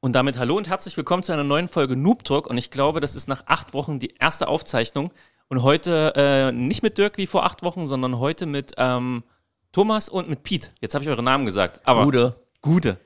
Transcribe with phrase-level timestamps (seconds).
[0.00, 2.46] Und damit hallo und herzlich willkommen zu einer neuen Folge Noob Talk.
[2.46, 5.12] Und ich glaube, das ist nach acht Wochen die erste Aufzeichnung.
[5.48, 9.24] Und heute äh, nicht mit Dirk wie vor acht Wochen, sondern heute mit ähm,
[9.72, 10.70] Thomas und mit Pete.
[10.80, 11.80] Jetzt habe ich eure Namen gesagt.
[11.84, 12.34] Aber Gude.
[12.62, 12.98] Gude.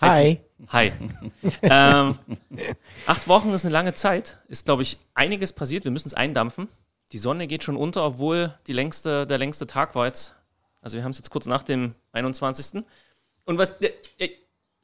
[0.00, 0.40] Hi.
[0.70, 0.92] Hi.
[1.62, 2.18] ähm,
[3.06, 4.38] acht Wochen ist eine lange Zeit.
[4.48, 5.84] Ist, glaube ich, einiges passiert.
[5.84, 6.68] Wir müssen es eindampfen.
[7.12, 10.34] Die Sonne geht schon unter, obwohl die längste, der längste Tag war jetzt.
[10.80, 12.84] Also wir haben es jetzt kurz nach dem 21.
[13.44, 14.30] Und was äh, äh,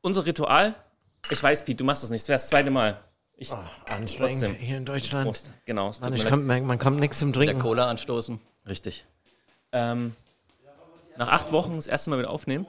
[0.00, 0.74] unser Ritual,
[1.30, 2.22] ich weiß, Pete, du machst das nicht.
[2.22, 3.02] Das wäre das zweite Mal.
[3.36, 3.50] Ich,
[3.86, 4.54] Anstrengend Trotzdem.
[4.54, 5.26] hier in Deutschland.
[5.26, 5.52] Prost.
[5.64, 7.60] Genau, es Mann, komm, man, man kommt nichts zum Der Trinken.
[7.62, 8.38] Cola anstoßen.
[8.68, 9.04] Richtig.
[9.72, 10.14] Ähm,
[11.16, 12.66] nach acht Wochen das erste Mal wieder aufnehmen.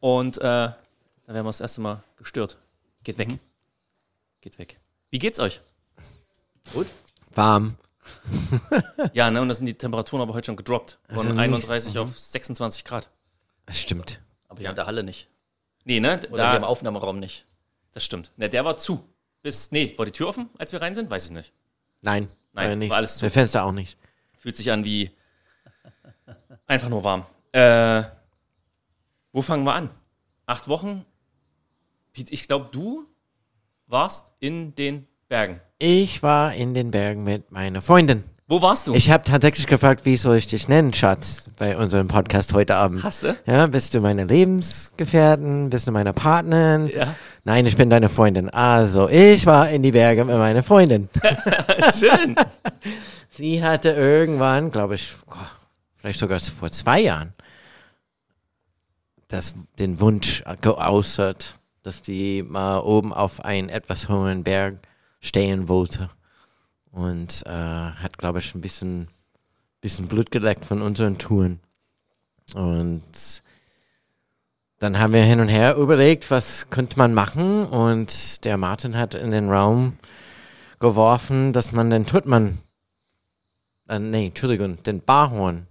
[0.00, 0.76] Und äh, da
[1.26, 2.58] werden wir das erste Mal gestört.
[3.02, 3.28] Geht weg.
[4.40, 4.78] Geht weg.
[5.10, 5.60] Wie geht's euch?
[7.34, 7.76] Warm.
[9.12, 10.98] Ja, ne, und da sind die Temperaturen aber heute schon gedroppt.
[11.08, 13.08] Von Also nicht- 31 auf 26 Grad.
[13.68, 14.20] Das stimmt.
[14.48, 15.28] Aber ja, in der Halle nicht.
[15.84, 16.18] Nee, ne?
[16.30, 17.46] Oder hier im Da, Aufnahmeraum nicht.
[17.92, 18.32] das stimmt.
[18.36, 19.06] Ne, der war zu.
[19.42, 21.10] Bis, nee, war die Tür offen, als wir rein sind?
[21.10, 21.52] Weiß ich nicht.
[22.00, 22.28] Nein.
[22.54, 22.90] Nein, äh, nicht.
[22.90, 23.20] war alles zu.
[23.20, 23.98] Der Fenster auch nicht.
[24.38, 25.10] Fühlt sich an wie
[26.66, 27.26] einfach nur warm.
[27.52, 28.02] Äh,
[29.32, 29.90] wo fangen wir an?
[30.46, 31.04] Acht Wochen?
[32.14, 33.06] Ich glaube, du
[33.86, 35.60] warst in den Bergen.
[35.78, 38.24] Ich war in den Bergen mit meiner Freundin.
[38.50, 38.94] Wo warst du?
[38.94, 43.04] Ich habe tatsächlich gefragt, wie soll ich dich nennen, Schatz, bei unserem Podcast heute Abend.
[43.04, 43.36] Hast du?
[43.44, 45.68] Ja, bist du meine Lebensgefährtin?
[45.68, 46.88] Bist du meine Partnerin?
[46.88, 47.14] Ja.
[47.44, 48.48] Nein, ich bin deine Freundin.
[48.48, 51.10] Also, ich war in die Berge mit meiner Freundin.
[51.98, 52.36] Schön.
[53.28, 55.14] Sie hatte irgendwann, glaube ich,
[55.96, 57.34] vielleicht sogar vor zwei Jahren,
[59.28, 64.76] das, den Wunsch geäußert, dass die mal oben auf einen etwas hohen Berg
[65.20, 66.08] stehen wollte.
[66.90, 69.08] Und äh, hat, glaube ich, ein bisschen,
[69.80, 71.60] bisschen Blut geleckt von unseren Touren.
[72.54, 73.42] Und
[74.78, 77.66] dann haben wir hin und her überlegt, was könnte man machen.
[77.66, 79.98] Und der Martin hat in den Raum
[80.80, 82.58] geworfen, dass man den Tuttmann
[83.88, 85.66] äh, nee, Entschuldigung, den Barhorn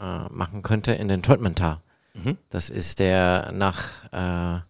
[0.00, 1.80] äh, machen könnte in den Todtmantal.
[2.14, 2.38] Mhm.
[2.48, 4.60] Das ist der nach äh,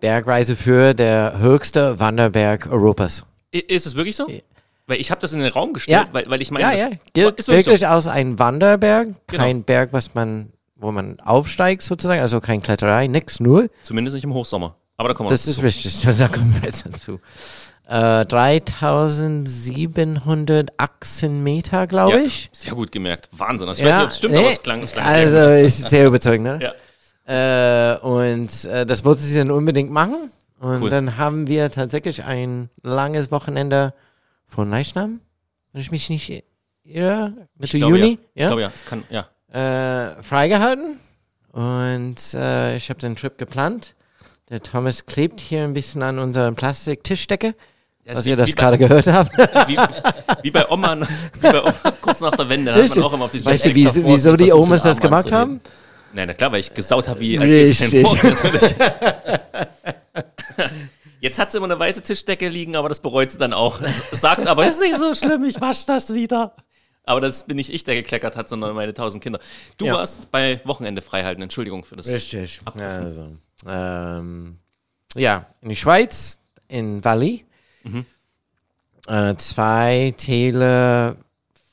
[0.00, 3.24] Bergreise für der höchste Wanderberg Europas.
[3.50, 4.26] Ist es wirklich so?
[4.86, 6.12] Weil ich habe das in den Raum gestellt, Ja.
[6.12, 7.86] weil, weil ich meine, Ja, das ja, gilt ist wirklich, wirklich so.
[7.86, 9.42] aus einem Wanderberg, Genau.
[9.42, 13.68] kein Berg, was man, wo man aufsteigt sozusagen, also kein Kletterei, nix, nur.
[13.82, 14.76] Zumindest nicht im Hochsommer.
[14.96, 15.66] Aber da kommen wir Das ist dazu.
[15.66, 17.18] wichtig, da kommen wir jetzt dazu.
[17.86, 22.48] Äh, 3700 Achsenmeter, glaube ich.
[22.52, 23.28] sehr gut gemerkt.
[23.32, 23.68] Wahnsinn.
[23.68, 25.34] Ich weiß nicht, ob es stimmt, nee, aber es klang, es klang sehr gut.
[25.36, 26.58] Also ist sehr überzeugend, ne?
[26.62, 26.72] Ja.
[27.94, 30.30] Äh, und äh, das wollte sie dann unbedingt machen.
[30.60, 30.90] Und Cool.
[30.90, 33.92] dann haben wir tatsächlich ein langes Wochenende
[34.54, 35.20] von Leichnam,
[35.72, 36.44] wenn ich mich nicht
[36.84, 38.44] irre, Mitte Ich glaube, Juni, Ja.
[38.44, 38.70] Ich glaube ja.
[38.72, 39.26] Es kann, ja.
[39.52, 41.00] äh, freigehalten.
[41.52, 43.94] Und äh, ich habe den Trip geplant.
[44.50, 47.54] Der Thomas klebt hier ein bisschen an unserer Plastiktischdecke,
[48.04, 49.32] ist was wie- ihr das gerade gehört habt.
[49.68, 49.78] Wie,
[50.42, 51.06] wie bei Oma, wie
[51.40, 51.72] bei Oma
[52.02, 54.36] kurz nach der Wende, da hat man auch immer auf diese Weißt du, wie, wieso
[54.36, 55.60] die Omas das gemacht haben?
[56.12, 57.92] Nein, na klar, weil ich gesaut habe wie als Richtig.
[57.94, 58.74] natürlich.
[61.24, 63.80] Jetzt hat sie immer eine weiße Tischdecke liegen, aber das bereut sie dann auch.
[64.12, 66.54] Sagt aber, ist nicht so schlimm, ich wasch das wieder.
[67.04, 69.38] Aber das bin nicht ich, der gekleckert hat, sondern meine tausend Kinder.
[69.78, 69.94] Du Ja.
[69.94, 72.08] warst bei Wochenende freihalten, Entschuldigung für das.
[72.08, 72.60] Richtig.
[72.66, 72.86] Abrufen.
[72.86, 73.32] Also,
[73.66, 74.58] ähm,
[75.14, 77.40] ja, in die Schweiz, in Valais.
[79.06, 81.16] Äh, zwei Täler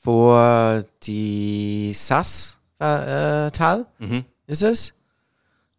[0.02, 3.50] vor die Sass äh,
[3.98, 4.24] Mhm.
[4.46, 4.94] ist es.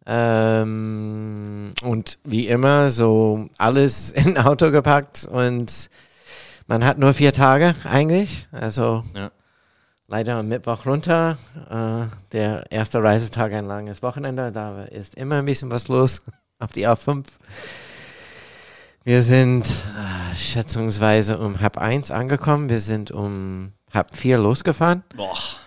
[0.06, 5.88] Ähm, und wie immer so alles in Auto gepackt und
[6.66, 8.46] man hat nur vier Tage eigentlich.
[8.52, 9.30] Also Ja.
[10.08, 11.36] leider am Mittwoch runter.
[11.70, 14.52] Äh, der erste Reisetag ein langes Wochenende.
[14.52, 16.22] Da ist immer ein bisschen was los
[16.58, 17.24] auf die A5.
[19.04, 22.68] Wir sind äh, schätzungsweise um halb eins angekommen.
[22.70, 25.02] Wir sind um halb vier losgefahren.
[25.14, 25.36] Boah.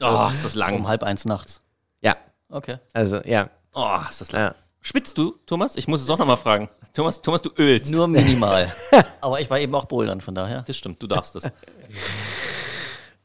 [0.00, 0.74] oh, ist das lang.
[0.76, 1.60] Um halb eins nachts.
[2.00, 2.16] Ja,
[2.50, 2.76] Okay.
[2.92, 3.48] also ja.
[3.72, 4.42] Oh, ist das lang.
[4.42, 4.54] ja.
[4.82, 5.76] Spitzt du, Thomas?
[5.76, 6.68] Ich muss es auch nochmal fragen.
[6.94, 7.92] Thomas, Thomas, du ölst.
[7.92, 8.72] Nur minimal.
[9.20, 10.62] Aber ich war eben auch bouldern, von daher.
[10.62, 11.44] Das stimmt, du darfst das.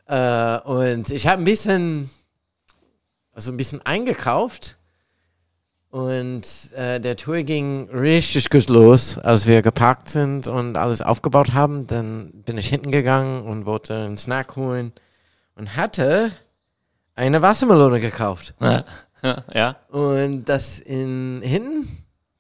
[0.08, 2.12] Äh, und ich habe ein bisschen,
[3.32, 4.78] also ein bisschen eingekauft.
[5.90, 6.44] Und
[6.76, 11.88] äh, der Tour ging richtig gut los, als wir geparkt sind und alles aufgebaut haben.
[11.88, 14.94] Dann bin ich hinten gegangen und wollte einen Snack holen
[15.56, 16.32] und hatte
[17.16, 18.54] eine Wassermelone gekauft.
[18.62, 18.84] ja.
[19.90, 21.88] Und das in hinten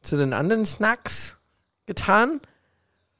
[0.02, 1.38] zu den anderen Snacks
[1.86, 2.40] getan.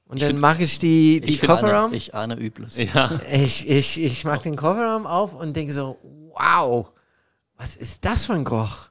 [0.08, 1.94] Und dann find- mache ich die, die ich Kofferraum.
[1.94, 2.78] Ich ahne Übles.
[2.78, 3.10] Ja.
[3.32, 5.98] Ich, ich, ich mach den Kofferraum auf und denke so,
[6.34, 6.92] wow,
[7.58, 8.90] was ist das für ein Geruch?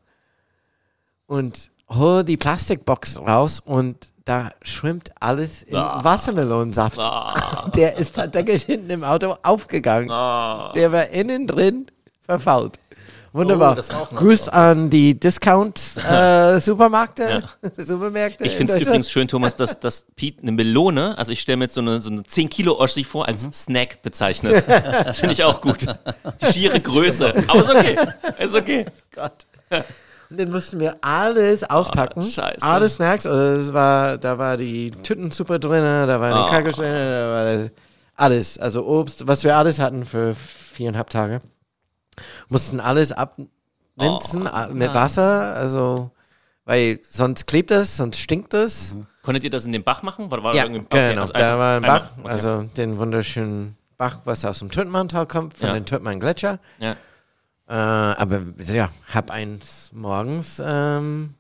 [1.27, 6.03] und hole die Plastikbox raus und da schwimmt alles in Ah.
[6.05, 6.99] Wassermelonensaft.
[7.77, 10.11] Der ist tatsächlich hinten im Auto aufgegangen.
[10.11, 10.73] Ah.
[10.75, 11.87] Der war innen drin
[12.23, 12.79] verfault.
[13.34, 13.76] Wunderbar.
[13.76, 17.42] Oh, Gruß an die Discount-Supermärkte.
[17.76, 21.40] Supermärkte Ich in finde es übrigens schön, Thomas, dass, dass Pete eine Melone, also ich
[21.40, 24.62] stelle mir jetzt so eine, so eine 10 Kilo Oschi vor, als Snack bezeichnet.
[25.04, 25.84] Das finde ich auch gut.
[26.42, 27.34] Die schiere Größe.
[27.48, 27.96] Aber ist okay.
[28.38, 28.86] Ist okay.
[29.12, 29.32] Gott.
[30.31, 32.20] Und dann mussten wir alles auspacken.
[32.20, 32.64] Oh, scheiße.
[32.64, 33.26] Alle Snacks.
[33.26, 36.50] Also es war, da war die Tütensuppe drin, da war eine Oh.
[36.70, 37.70] Drin, da war
[38.14, 38.56] alles.
[38.58, 41.40] Also Obst, was wir alles hatten für viereinhalb Tage.
[42.49, 43.49] Mussten alles abwinzen
[43.96, 45.55] Oh, äh, mit Wasser.
[45.55, 46.11] Also,
[46.64, 48.96] weil sonst klebt es, sonst stinkt es.
[49.22, 50.31] Konntet ihr das in dem Bach machen?
[50.31, 51.20] War, war Ja, okay, genau.
[51.22, 52.28] also da war ein Bach, okay.
[52.28, 55.75] also den wunderschönen Bach, was aus dem Tötmantal kommt, von Ja.
[55.75, 56.58] den Tötmann Gletscher.
[56.78, 56.96] ja.
[57.66, 61.34] Äh, aber ja, hab eins morgens, ähm,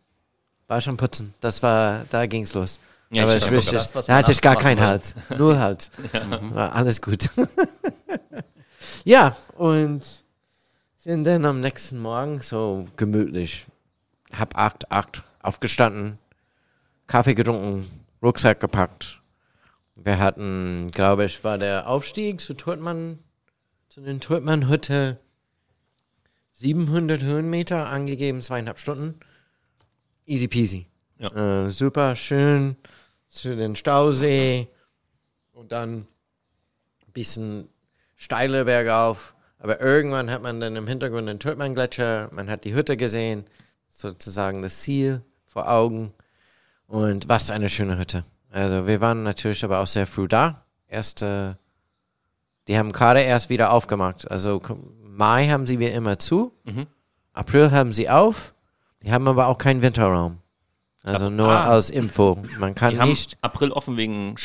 [0.68, 1.34] war schon putzen.
[1.40, 2.80] Das war, da ging's los.
[3.10, 5.14] Ja, aber ich wüsste, da hatte ich gar keinen machen Hals.
[5.36, 5.90] Nur Hals.
[6.54, 7.28] War alles gut.
[9.04, 10.02] ja, und
[11.04, 13.66] sind dann am nächsten Morgen so gemütlich.
[14.32, 16.18] Hab acht, acht aufgestanden,
[17.06, 17.86] Kaffee getrunken,
[18.22, 19.20] Rucksack gepackt.
[19.96, 23.18] Wir hatten, glaube ich, war der Aufstieg zu Turtmann,
[23.90, 25.18] zu den Turtmann-Hütte
[26.52, 29.20] 700 Höhenmeter angegeben, zweieinhalb Stunden.
[30.24, 30.86] Easy peasy.
[31.18, 31.64] Ja.
[31.66, 32.76] Äh, super schön
[33.28, 34.68] zu den Stausee
[35.52, 36.06] und dann
[37.06, 37.68] ein bisschen
[38.16, 39.33] steile bergauf.
[39.64, 43.46] Aber irgendwann hat man dann im Hintergrund den Turtmann-Gletscher, man hat die Hütte gesehen,
[43.88, 46.12] sozusagen das Ziel vor Augen.
[46.86, 48.24] Und was eine schöne Hütte.
[48.50, 50.66] Also wir waren natürlich aber auch sehr früh da.
[50.86, 51.54] Erst, äh,
[52.68, 54.30] die haben gerade erst wieder aufgemacht.
[54.30, 54.60] Also
[55.02, 56.52] Mai haben sie wie immer zu.
[56.64, 56.86] Mhm.
[57.32, 58.52] April haben sie auf.
[59.02, 60.40] Die haben aber auch keinen Winterraum.
[61.04, 61.74] Also nur ah.
[61.74, 62.36] aus Info.
[62.58, 64.36] Man kann Die nicht April offen wegen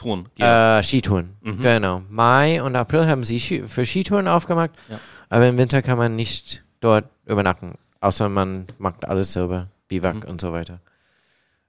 [0.00, 0.28] Skitouren.
[0.38, 1.36] äh, Skitouren.
[1.42, 1.60] Mhm.
[1.60, 2.02] Genau.
[2.08, 4.70] Mai und April haben sie für Skitouren aufgemacht.
[4.88, 4.98] Ja.
[5.28, 7.74] Aber im Winter kann man nicht dort übernachten.
[8.00, 9.68] Außer man macht alles selber.
[9.88, 10.30] Biwak Mhm.
[10.30, 10.80] und so weiter.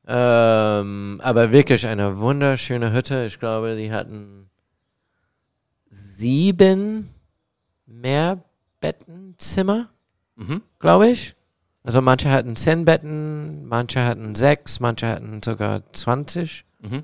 [0.08, 3.26] Ähm, aber wirklich eine wunderschöne Hütte.
[3.26, 4.50] Ich glaube, die hatten
[5.90, 7.10] sieben
[7.86, 9.90] Mehrbettenzimmer,
[10.36, 10.62] Mhm.
[10.80, 11.36] glaube ich.
[11.84, 17.04] Also manche hatten zehn Betten, manche hatten sechs, manche hatten sogar 20 Mhm.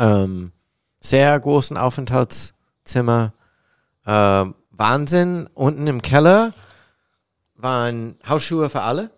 [0.00, 0.52] Ähm,
[1.00, 3.32] sehr großen Aufenthaltszimmer.
[4.06, 5.48] Ähm, Wahnsinn.
[5.54, 6.52] Unten im Keller
[7.54, 9.10] waren Hausschuhe für alle.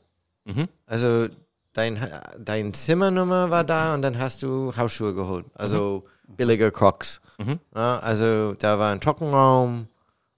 [0.44, 0.68] Mhm.
[0.86, 1.28] Also
[1.72, 2.00] dein,
[2.38, 5.46] dein Zimmernummer war da und dann hast du Hausschuhe geholt.
[5.54, 7.20] Also billige Crocs.
[7.38, 7.60] Mhm.
[7.74, 9.88] Ja, also da war ein Trockenraum,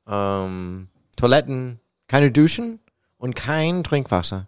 [0.06, 2.80] ähm, Toiletten, keine Duschen
[3.16, 4.46] und kein Trinkwasser.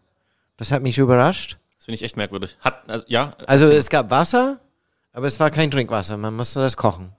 [0.57, 1.59] Das hat mich überrascht.
[1.77, 2.57] Das finde ich echt merkwürdig.
[2.61, 4.61] Hat, also, ja, Also es gab Wasser,
[5.17, 6.17] aber es war kein Trinkwasser.
[6.19, 7.11] Man musste das kochen.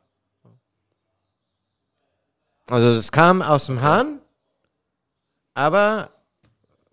[2.70, 4.20] Also es kam aus dem Hahn,
[5.54, 6.10] aber mal.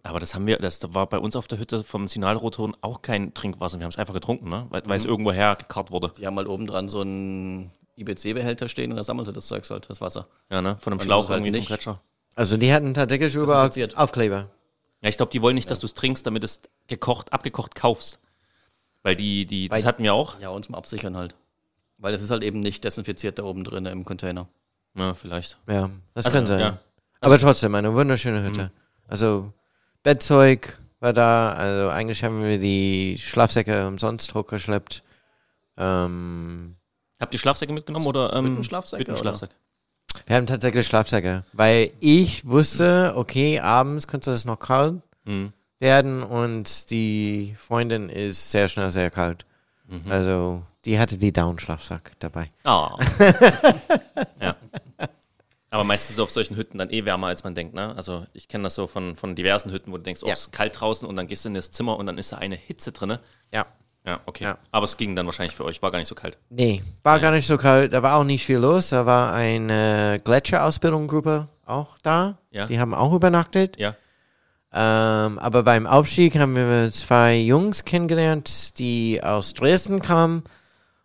[0.04, 3.34] aber das haben wir, das war bei uns auf der Hütte vom Signalrotoren auch kein
[3.34, 3.78] Trinkwasser.
[3.78, 4.66] Wir haben es einfach getrunken, ne?
[4.70, 6.12] weil, weil es irgendwo hergekarrt wurde.
[6.16, 9.68] Die haben halt oben dran so einen IBC-Behälter stehen und da sammeln sie das Zeugs
[9.70, 10.26] halt, das Wasser.
[10.48, 10.76] Ja, ne?
[10.78, 12.00] Von einem Und Schlauch halt irgendwie vom nicht- Gletscher.
[12.36, 13.96] also die hatten tatsächlich überall Desinfiziert.
[13.98, 14.48] Aufkleber.
[15.02, 18.20] Ja, ich glaube, die wollen nicht, dass du es trinkst, damit es gekocht, abgekocht kaufst.
[19.04, 20.40] Weil die, die, das Weil- hatten wir auch.
[20.40, 21.36] Ja, und zum Absichern halt.
[21.98, 24.48] Weil es ist halt eben nicht desinfiziert da oben drin im Container.
[24.96, 25.56] Ja, vielleicht.
[25.68, 26.58] Ja, das Also, kann sein.
[26.60, 26.78] ja.
[27.20, 28.72] aber trotzdem eine wunderschöne Hütte.
[29.06, 29.52] Also
[30.02, 31.52] Bettzeug war da.
[31.52, 35.02] Also eigentlich haben wir die Schlafsäcke umsonst hochgeschleppt.
[35.76, 36.76] Ähm,
[37.20, 38.32] Habt ihr Schlafsäcke mitgenommen oder?
[38.34, 39.54] Ähm, Hüttenschlafsäcke, Hüttenschlafsäcke.
[40.26, 45.52] wir haben tatsächlich Schlafsäcke, weil ich wusste, okay, abends könnte es noch kalt Mhm.
[45.84, 49.44] Werden und die Freundin ist sehr schnell sehr kalt.
[49.86, 50.10] Mhm.
[50.10, 52.50] Also die hatte die Down-Schlafsack dabei.
[52.64, 52.98] Ah.
[54.40, 54.56] ja.
[55.70, 57.94] Aber meistens ist auf solchen Hütten dann eh wärmer, als man denkt, ne?
[57.96, 60.32] Also ich kenne das so von, von diversen Hütten, wo du denkst, oh, Ja.
[60.34, 62.38] es ist kalt draußen und dann gehst du in das Zimmer und dann ist da
[62.38, 63.20] eine Hitze drinne.
[63.52, 63.66] Ja.
[64.06, 64.44] Ja, okay.
[64.44, 64.58] Ja.
[64.70, 66.36] Aber es ging dann wahrscheinlich für euch, war gar nicht so kalt.
[66.50, 67.92] Nee, war gar nicht so kalt.
[67.92, 68.90] Da war auch nicht viel los.
[68.90, 72.38] Da war eine Gletscherausbildungsgruppe auch da.
[72.50, 72.66] Ja.
[72.66, 73.78] Die haben auch übernachtet.
[73.78, 73.96] Ja.
[74.76, 80.42] Ähm, aber beim Aufstieg haben wir zwei Jungs kennengelernt, die aus Dresden kamen.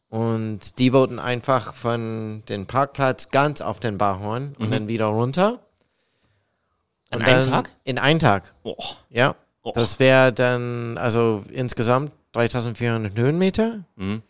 [0.09, 5.59] Und die wollten einfach von den Parkplatz ganz auf den Barhorn und dann wieder runter.
[7.11, 7.69] Und einem dann- Tag?
[7.83, 8.75] In einem Tag, Oh.
[9.11, 9.35] ja.
[9.61, 9.71] Oh.
[9.75, 13.83] Das wäre dann, also insgesamt 3400 Höhenmeter.
[13.97, 14.23] Mhm.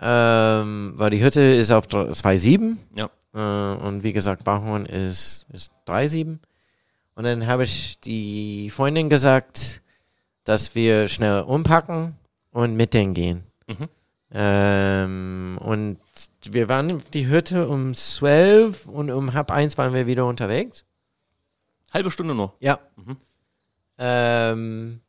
[0.00, 3.08] Ähm, weil die Hütte ist auf 2,7 Ja.
[3.34, 6.38] äh, und wie gesagt, Bachhorn ist, ist 3,7.
[7.18, 9.82] Und dann habe ich die Freundin gesagt,
[10.44, 12.16] dass wir schnell umpacken
[12.52, 13.42] und mit denen gehen.
[13.66, 13.88] Mhm.
[14.30, 15.98] Ähm, und
[16.48, 20.84] wir waren auf die Hütte um 12 und um halb eins waren wir wieder unterwegs.
[21.92, 22.54] Halbe Stunde nur.
[22.60, 22.78] Ja.
[23.98, 25.00] Ähm,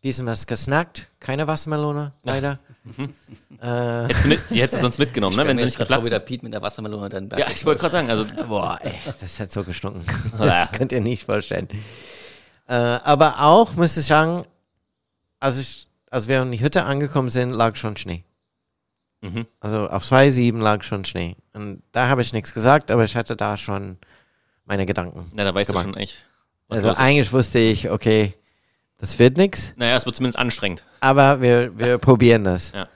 [0.00, 1.08] bisschen was gesnackt.
[1.18, 2.60] Keine Wassermelone, leider.
[3.60, 5.46] Äh, Hättest du mit, die hättest du sonst mitgenommen, ne?
[5.46, 7.92] wenn sie nicht gerade geplatzt wieder Piet mit der Wassermelone dann Ja, ich wollte gerade
[7.92, 10.04] sagen, also boah, ey, das hat so gestunken.
[10.38, 11.68] Das könnt ihr nicht vorstellen.
[12.66, 14.46] Äh, aber auch, muss ich sagen,
[15.38, 18.24] als, ich, als wir in die Hütte angekommen sind, lag schon Schnee.
[19.20, 19.46] Mhm.
[19.60, 21.36] Also auf 2,7 lag schon Schnee.
[21.52, 23.98] Und da habe ich nichts gesagt, aber ich hatte da schon
[24.64, 25.30] meine Gedanken.
[25.34, 25.86] na, da weißt Gemacht.
[25.86, 26.24] du schon echt,
[26.68, 28.34] Also eigentlich wusste ich, okay,
[29.02, 30.84] das wird nichts, Naja, es wird zumindest anstrengend.
[31.00, 32.72] aber wir, wir probieren das.
[32.72, 32.88] Ja,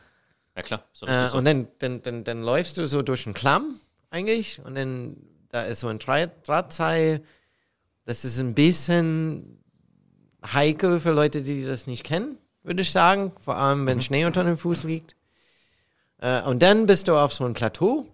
[0.57, 0.83] ja klar.
[1.03, 1.37] Richtig Äh, so.
[1.37, 3.75] und dann, dann, dann, dann läufst du so durch einen Klamm
[4.09, 5.17] eigentlich und dann
[5.51, 7.23] da ist so ein Dra- Drahtseil.
[8.05, 9.59] Das ist ein bisschen
[10.45, 13.33] heikel für Leute, die das nicht kennen, würde ich sagen.
[13.41, 15.17] Vor allem, wenn Schnee unter dem Fuß liegt.
[16.19, 18.07] Äh, und dann bist du auf so einem Plateau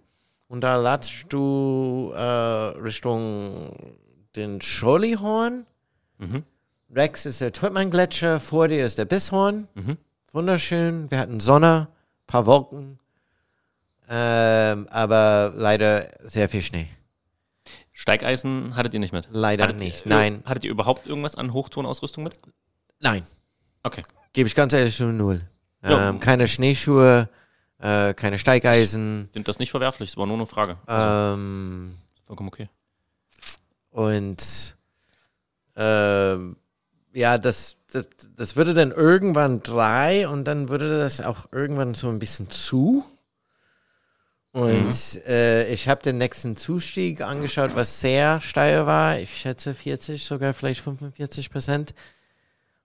[0.47, 3.75] und da latschst du äh, Richtung
[4.35, 5.65] den Scholihorn.
[6.17, 6.43] Mhm.
[6.95, 9.67] Rex ist der Turtman-Gletscher, vor dir ist der Bisshorn.
[9.73, 9.97] Mhm.
[10.31, 11.09] Wunderschön.
[11.09, 11.87] Wir hatten Sonne,
[12.27, 12.99] paar Wolken,
[14.09, 16.87] ähm, aber leider sehr viel Schnee.
[17.91, 19.27] Steigeisen hattet ihr nicht mit?
[19.31, 20.05] Leider hattet nicht.
[20.05, 22.39] Ihr, Nein, Hattet ihr überhaupt irgendwas an Hochtourenausrüstung mit?
[22.99, 23.25] nein.
[23.85, 24.03] Okay.
[24.31, 25.41] Gebe ich ganz ehrlich zu null.
[25.83, 27.29] Ähm, keine Schneeschuhe,
[27.79, 29.29] äh, keine Steigeisen.
[29.33, 30.77] Finde das nicht verwerflich, es war nur eine Frage.
[30.87, 31.93] Ähm,
[32.25, 32.69] Vollkommen okay.
[33.91, 34.75] und
[35.75, 36.55] ähm,
[37.13, 42.09] ja, das, das, das würde dann irgendwann drei und dann würde das auch irgendwann so
[42.09, 43.05] ein bisschen zu.
[44.51, 49.17] Und äh, ich habe den nächsten Zustieg angeschaut, was sehr steil war.
[49.19, 51.95] Ich schätze 40, sogar vielleicht 45 Prozent.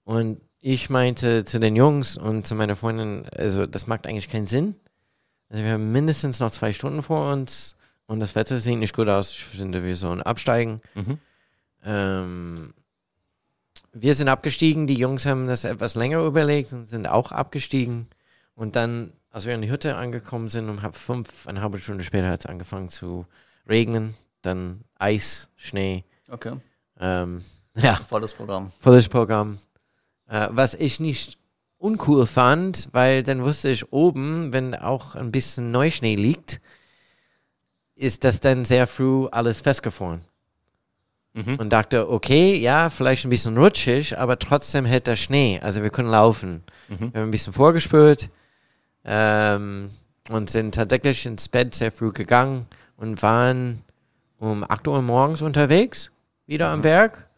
[0.05, 4.47] Und ich meinte zu den Jungs und zu meiner Freundin, also das macht eigentlich keinen
[4.47, 4.77] Sinn.
[5.51, 9.09] Also wir haben mindestens noch zwei Stunden vor uns und das Wetter sieht nicht gut
[9.09, 9.31] aus.
[9.31, 10.81] Ich finde, wir sollen absteigen.
[10.95, 11.19] Mhm.
[11.85, 12.75] Ähm,
[13.93, 18.07] wir sind abgestiegen, die Jungs haben das etwas länger überlegt und sind auch abgestiegen.
[18.55, 22.05] Und dann, als wir in die Hütte angekommen sind, um halb fünf, eine halbe Stunde
[22.05, 23.27] später hat es angefangen zu
[23.69, 24.15] regnen.
[24.43, 26.05] Dann Eis, Schnee.
[26.29, 26.53] Okay,
[27.01, 27.43] Ähm,
[27.77, 28.73] ja, volles Programm.
[28.81, 29.59] volles Programm.
[30.29, 31.39] Äh, was ich nicht
[31.79, 36.61] uncool fand, weil dann wusste ich oben, wenn auch ein bisschen Neuschnee liegt,
[37.95, 40.25] ist das dann sehr früh alles festgefroren.
[41.35, 41.57] Mhm.
[41.57, 45.61] Und dachte, okay, ja, vielleicht ein bisschen rutschig, aber trotzdem hält der Schnee.
[45.63, 46.65] Also wir können laufen.
[46.89, 47.13] Mhm.
[47.13, 48.31] Wir haben ein bisschen vorgespült
[49.05, 49.91] ähm,
[50.31, 52.67] und sind tatsächlich ins Bett sehr früh gegangen
[52.97, 53.83] und waren
[54.39, 56.11] um 8 Uhr morgens unterwegs,
[56.47, 57.29] wieder am Berg.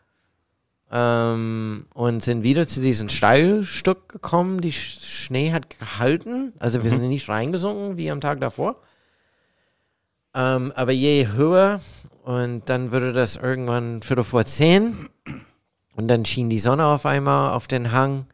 [0.92, 4.60] Ähm, und sind wieder zu diesem Steilstück gekommen.
[4.60, 6.52] Die Sch Schnee hat gehalten.
[6.58, 8.76] Also wir sind nicht reingesunken wie am Tag davor.
[10.34, 11.80] Ähm, aber je höher
[12.30, 15.08] und dann würde das irgendwann Viertel vor zehn
[15.96, 18.26] und dann schien die Sonne auf einmal auf den Hang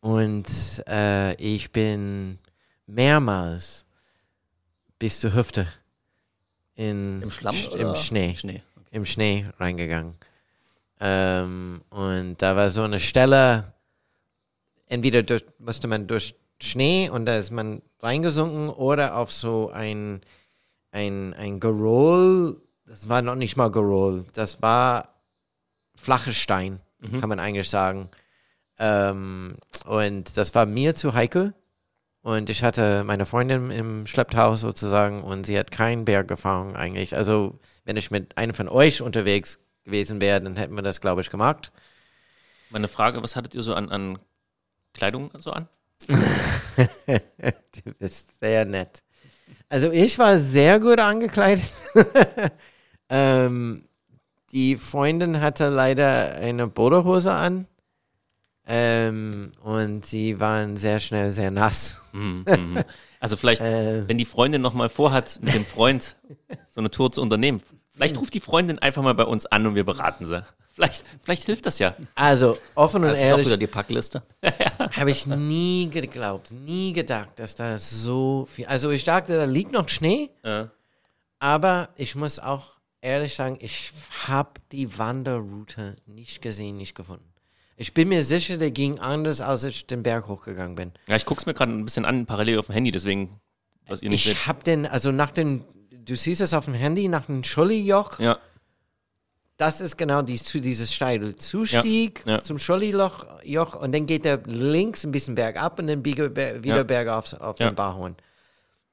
[0.00, 0.46] und
[0.88, 2.38] äh, ich bin
[2.86, 3.84] mehrmals
[4.98, 5.68] bis zur Hüfte
[6.74, 8.62] in, Im Schlamm Sch- im Schnee Schnee.
[8.92, 10.14] im Schnee reingegangen.
[11.00, 13.72] Ähm, und da war so eine Stelle,
[14.86, 20.20] entweder durch, musste man durch Schnee und da ist man reingesunken oder auf so ein,
[20.92, 25.14] ein, ein Geroll, das war noch nicht mal Geroll, das war
[25.94, 26.80] flache Stein,
[27.20, 28.08] kann man eigentlich sagen.
[28.78, 31.54] Ähm, und das war mir zu heikel.
[32.22, 37.16] Und ich hatte meine Freundin im Schlepptau sozusagen und sie hat keinen Bergerfahrung eigentlich.
[37.16, 41.20] Also, wenn ich mit einem von euch unterwegs gewesen wäre, dann hätten wir das, glaube
[41.20, 41.72] ich, gemacht.
[42.70, 44.18] Meine Frage, was hattet ihr so an, an
[44.94, 45.68] Kleidung so an?
[47.84, 49.02] Du bist sehr nett.
[49.68, 51.70] Also, ich war sehr gut angekleidet.
[53.08, 53.84] ähm,
[54.52, 57.66] die Freundin hatte leider eine Boderhose an.
[58.66, 62.02] Ähm, und sie waren sehr schnell sehr nass.
[62.12, 62.84] Mhm, mhm.
[63.18, 64.06] Also vielleicht, Äh.
[64.06, 66.16] wenn die Freundin noch mal vorhat, mit dem Freund
[66.70, 67.62] so eine Tour zu unternehmen,
[67.94, 70.44] vielleicht ruft die Freundin einfach mal bei uns an und wir beraten sie.
[70.72, 71.96] Vielleicht, vielleicht hilft das ja.
[72.14, 74.22] Also, offen und auch ehrlich, wieder die Packliste.
[74.92, 78.66] Habe ich nie geglaubt, nie gedacht, dass da so viel.
[78.66, 80.66] Also ich dachte, da liegt noch Schnee, Äh,
[81.40, 83.92] aber ich muss auch ehrlich sagen, ich
[84.26, 87.24] habe die Wanderroute nicht gesehen, nicht gefunden.
[87.76, 90.92] Ich bin mir sicher, der ging anders, als ich den Berg hochgegangen bin.
[91.06, 93.40] ja, ich gucke es mir gerade ein bisschen an, parallel auf dem Handy, deswegen,
[93.86, 94.32] was ihr nicht seht.
[94.32, 98.18] Ich habe den, also nach den, du siehst es auf dem Handy, nach dem Scholli-Joch,
[98.18, 98.38] Ja,
[99.58, 102.40] das ist genau dies, zu dieses steile Zustieg Ja, ja.
[102.42, 106.62] zum Scholli-Loch Joch und dann geht er links ein bisschen bergab und dann biege ber-
[106.62, 108.16] wieder bergauf auf den Barhorn.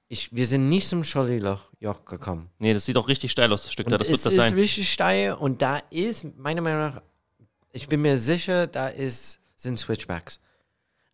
[0.07, 2.49] Ich, wir sind nicht zum Scholli-Loch gekommen.
[2.59, 3.95] Nee, das sieht auch richtig steil aus, das Stück da.
[3.95, 4.53] Und Das es wird das ist sein.
[4.53, 7.01] richtig steil und da ist, meiner Meinung nach,
[7.73, 10.39] ich bin mir sicher, da ist, sind Switchbacks.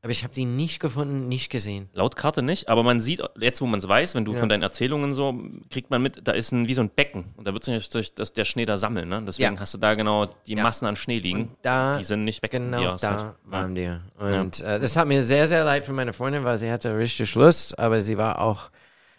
[0.04, 1.88] Aber ich habe die nicht gefunden, nicht gesehen.
[1.94, 4.40] Laut Karte nicht, aber man sieht, jetzt wo man es weiß, wenn du Ja.
[4.40, 7.48] von deinen Erzählungen so, kriegt man mit, da ist ein, wie so ein Becken und
[7.48, 9.22] da wird sich durch das, der Schnee da sammeln, ne?
[9.26, 9.60] Deswegen Ja.
[9.62, 10.64] hast du da genau die Ja.
[10.64, 11.56] Massen an Schnee liegen.
[11.62, 12.50] Da, die sind nicht weg.
[12.52, 14.02] genau da waren wir.
[14.18, 17.36] Und äh, das hat mir sehr, sehr leid für meine Freundin, weil sie hatte richtig
[17.36, 18.72] Lust, aber sie war auch,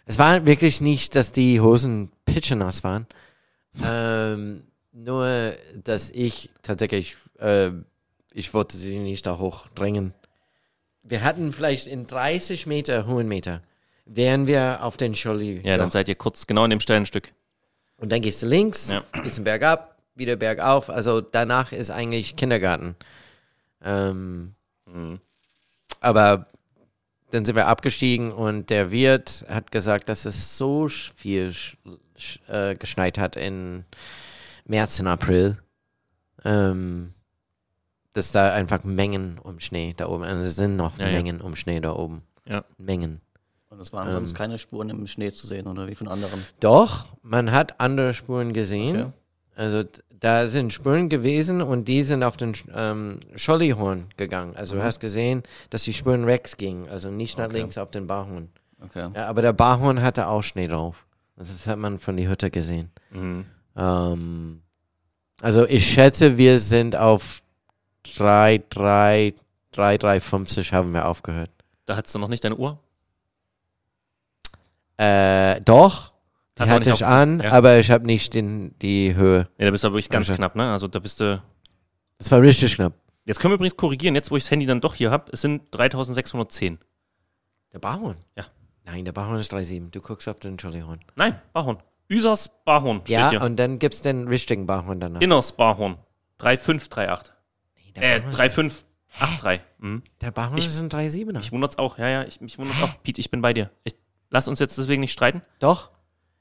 [0.05, 3.07] es war wirklich nicht, dass die Hosen pitchenass waren.
[3.83, 7.71] ähm, nur, dass ich tatsächlich, äh,
[8.33, 10.13] ich wollte sie nicht da hochdrängen.
[11.03, 13.61] Wir hatten vielleicht in 30 Meter Höhenmeter,
[14.05, 15.61] wären wir auf den Scholli.
[15.65, 17.33] Ja, dann seid ihr kurz genau in dem steilen Stück.
[17.97, 19.03] Und dann gehst du links, Ja.
[19.23, 20.89] bisschen bergab, wieder bergauf.
[20.89, 22.95] Also danach ist eigentlich Kindergarten.
[23.83, 24.55] Ähm,
[24.85, 25.19] Mhm.
[26.01, 26.45] Aber
[27.33, 31.77] dann sind wir abgestiegen und der Wirt hat gesagt, dass es so viel sch
[32.15, 33.85] sch äh, geschneit hat in
[34.65, 35.57] März und April,
[36.45, 37.13] ähm,
[38.13, 41.13] dass da einfach Mengen um Schnee da oben, also es sind noch Ja, ja.
[41.13, 42.21] Mengen um Schnee da oben.
[42.45, 42.63] Ja.
[42.77, 43.21] Mengen.
[43.69, 44.13] Und es waren Ähm.
[44.13, 46.45] sonst keine Spuren im Schnee zu sehen oder wie von anderen.
[46.59, 49.01] Doch, man hat andere Spuren gesehen.
[49.01, 49.11] Okay.
[49.55, 49.83] Also
[50.19, 54.55] da sind Spuren gewesen und die sind auf den ähm, Schollihorn gegangen.
[54.55, 57.57] Also du hast gesehen, dass die Spuren rechts gingen, also nicht nach Okay.
[57.57, 58.49] links auf den Barhorn.
[58.81, 59.09] Okay.
[59.15, 61.05] Ja, aber der Barhorn hatte auch Schnee drauf.
[61.37, 62.89] Also Das hat man von die Hütte gesehen.
[63.11, 63.45] Mhm.
[63.75, 64.61] Ähm,
[65.41, 67.41] also ich schätze, wir sind auf
[68.17, 69.33] 3, 3,
[69.71, 71.49] 3, 3, 50 haben wir aufgehört.
[71.85, 72.79] Da hattest du noch nicht deine Uhr?
[74.97, 76.12] Äh, doch,
[76.57, 77.51] die auch hatte ich an, Ja.
[77.51, 79.47] aber ich habe nicht den, die Höhe.
[79.57, 80.71] Ja, da bist du aber wirklich ganz Also- knapp, ne?
[80.71, 81.41] Also da bist du.
[82.17, 82.93] Das war richtig knapp.
[83.25, 85.41] Jetzt können wir übrigens korrigieren, jetzt wo ich das Handy dann doch hier habe, es
[85.41, 86.77] sind 3610.
[87.73, 88.17] Der Barhorn?
[88.37, 88.43] Ja.
[88.85, 89.89] Nein, der Barhorn ist 3,7.
[89.91, 90.99] Du guckst auf den Schollihorn.
[91.15, 91.77] Nein, Barhorn.
[92.09, 93.41] Üsers Barhorn Ja, hier.
[93.41, 95.21] und dann gibt es den richtigen Barhorn danach.
[95.21, 95.97] Inners Barhorn.
[96.37, 97.33] 3538.
[97.95, 99.61] Nee, Äh, Barhorn, 3583.
[99.79, 100.03] Mhm.
[100.21, 101.37] der Barhorn ich- ist ein 3,7er.
[101.39, 101.97] Mich wundert's auch.
[101.97, 103.01] Ja, ja, ich, mich wundert's auch.
[103.03, 103.69] Pete, ich bin bei dir.
[103.85, 103.95] Ich,
[104.29, 105.41] lass uns jetzt deswegen nicht streiten.
[105.59, 105.91] Doch.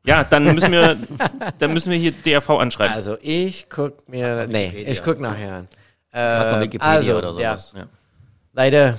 [0.04, 0.96] Ja, dann müssen wir,
[1.58, 2.94] dann müssen wir hier DRV anschreiben.
[2.94, 4.92] Also ich guck mir, nee, Wikipedia.
[4.92, 5.68] ich guck nachher an.
[6.12, 7.86] Hat Äh, man Wikipedia also, oder ja, sowas.
[8.52, 8.98] leider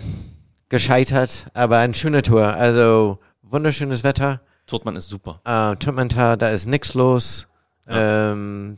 [0.70, 2.48] gescheitert, aber eine schöne Tour.
[2.56, 4.42] Also wunderschönes Wetter.
[4.66, 5.42] Turtmann ist super.
[5.46, 7.48] Äh, Turtmantal, da ist nichts los.
[7.88, 8.78] Ähm,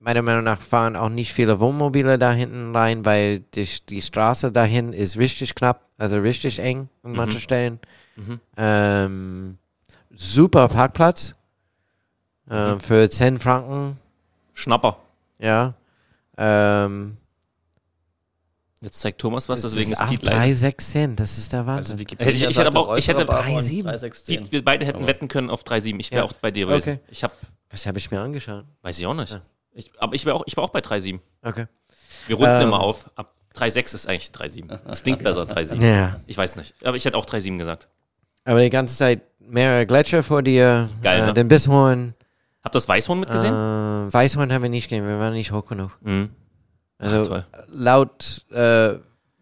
[0.00, 4.50] meiner Meinung nach fahren auch nicht viele Wohnmobile da hinten rein, weil die, die Straße
[4.50, 7.78] dahin ist richtig knapp, also richtig eng an manchen Stellen.
[8.16, 8.40] Mhm.
[8.56, 9.58] Ähm,
[10.14, 11.35] super Parkplatz
[12.48, 13.98] äh, für 10 Franken,
[14.54, 14.96] Schnapper.
[15.38, 15.74] ja.
[16.38, 17.16] Ähm,
[18.82, 20.38] Jetzt zeigt Thomas was, das deswegen ist auch Pete leise.
[20.38, 21.98] 3, 6 Cent, das ist der Also Wahnsinn.
[21.98, 23.86] Wikipedia Ich- ich sagt, hätte aber auch- ich hätte äußere Barhorn 3,7.
[23.86, 24.26] 3,16.
[24.40, 25.98] Pete, wir beide hätten Aber- wetten können auf 3,7.
[25.98, 26.28] Ich wäre Ja.
[26.28, 26.90] auch bei dir gewesen.
[26.94, 27.00] Okay.
[27.08, 27.32] Ich hab,
[27.70, 28.64] Was habe ich mir angeschaut?
[28.82, 29.32] weiß ich auch nicht.
[29.32, 29.40] Ja.
[29.72, 31.20] Ich, aber ich, wär auch, ich war auch bei 3,7.
[31.42, 31.66] Okay.
[32.26, 32.68] Wir runden Ähm.
[32.68, 33.10] immer auf.
[33.16, 34.78] Ab 3,6 ist eigentlich 3,7.
[34.86, 35.82] Das klingt besser, 3,7.
[35.82, 36.20] Ja.
[36.26, 36.74] Ich weiß nicht.
[36.84, 37.88] Aber ich hätte auch 3,7 gesagt.
[38.44, 41.32] Aber die ganze Zeit mehrere Gletscher vor dir, Geil, äh, ne?
[41.32, 42.14] den Bisshorn.
[42.66, 43.54] Habt ihr das Weißhorn mitgesehen?
[43.54, 45.96] Äh, Weißhorn haben wir nicht gesehen, wir waren nicht hoch genug.
[46.02, 46.30] Mhm.
[46.98, 48.94] Also Ach, laut äh,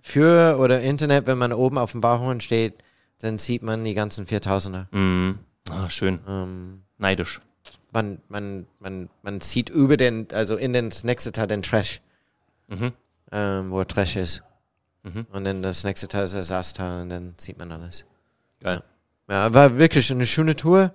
[0.03, 2.75] für oder Internet, wenn man oben auf dem Barhorn steht,
[3.23, 4.89] dann sieht man die ganzen 4000er.
[4.91, 5.39] Mhm.
[5.71, 6.21] Ah, schön.
[6.29, 7.41] Ähm, Neidisch.
[7.93, 12.03] man, man, man, man sieht über den, also in den das nächste Teil den Trash,
[12.69, 12.93] Mhm.
[13.33, 14.43] ähm, wo Trash ist.
[15.03, 15.25] Mhm.
[15.33, 18.05] Und dann das nächste Teil ist das Saastal und dann sieht man alles.
[18.61, 18.83] Geil.
[19.31, 20.93] Ja, war wirklich eine schöne Tour.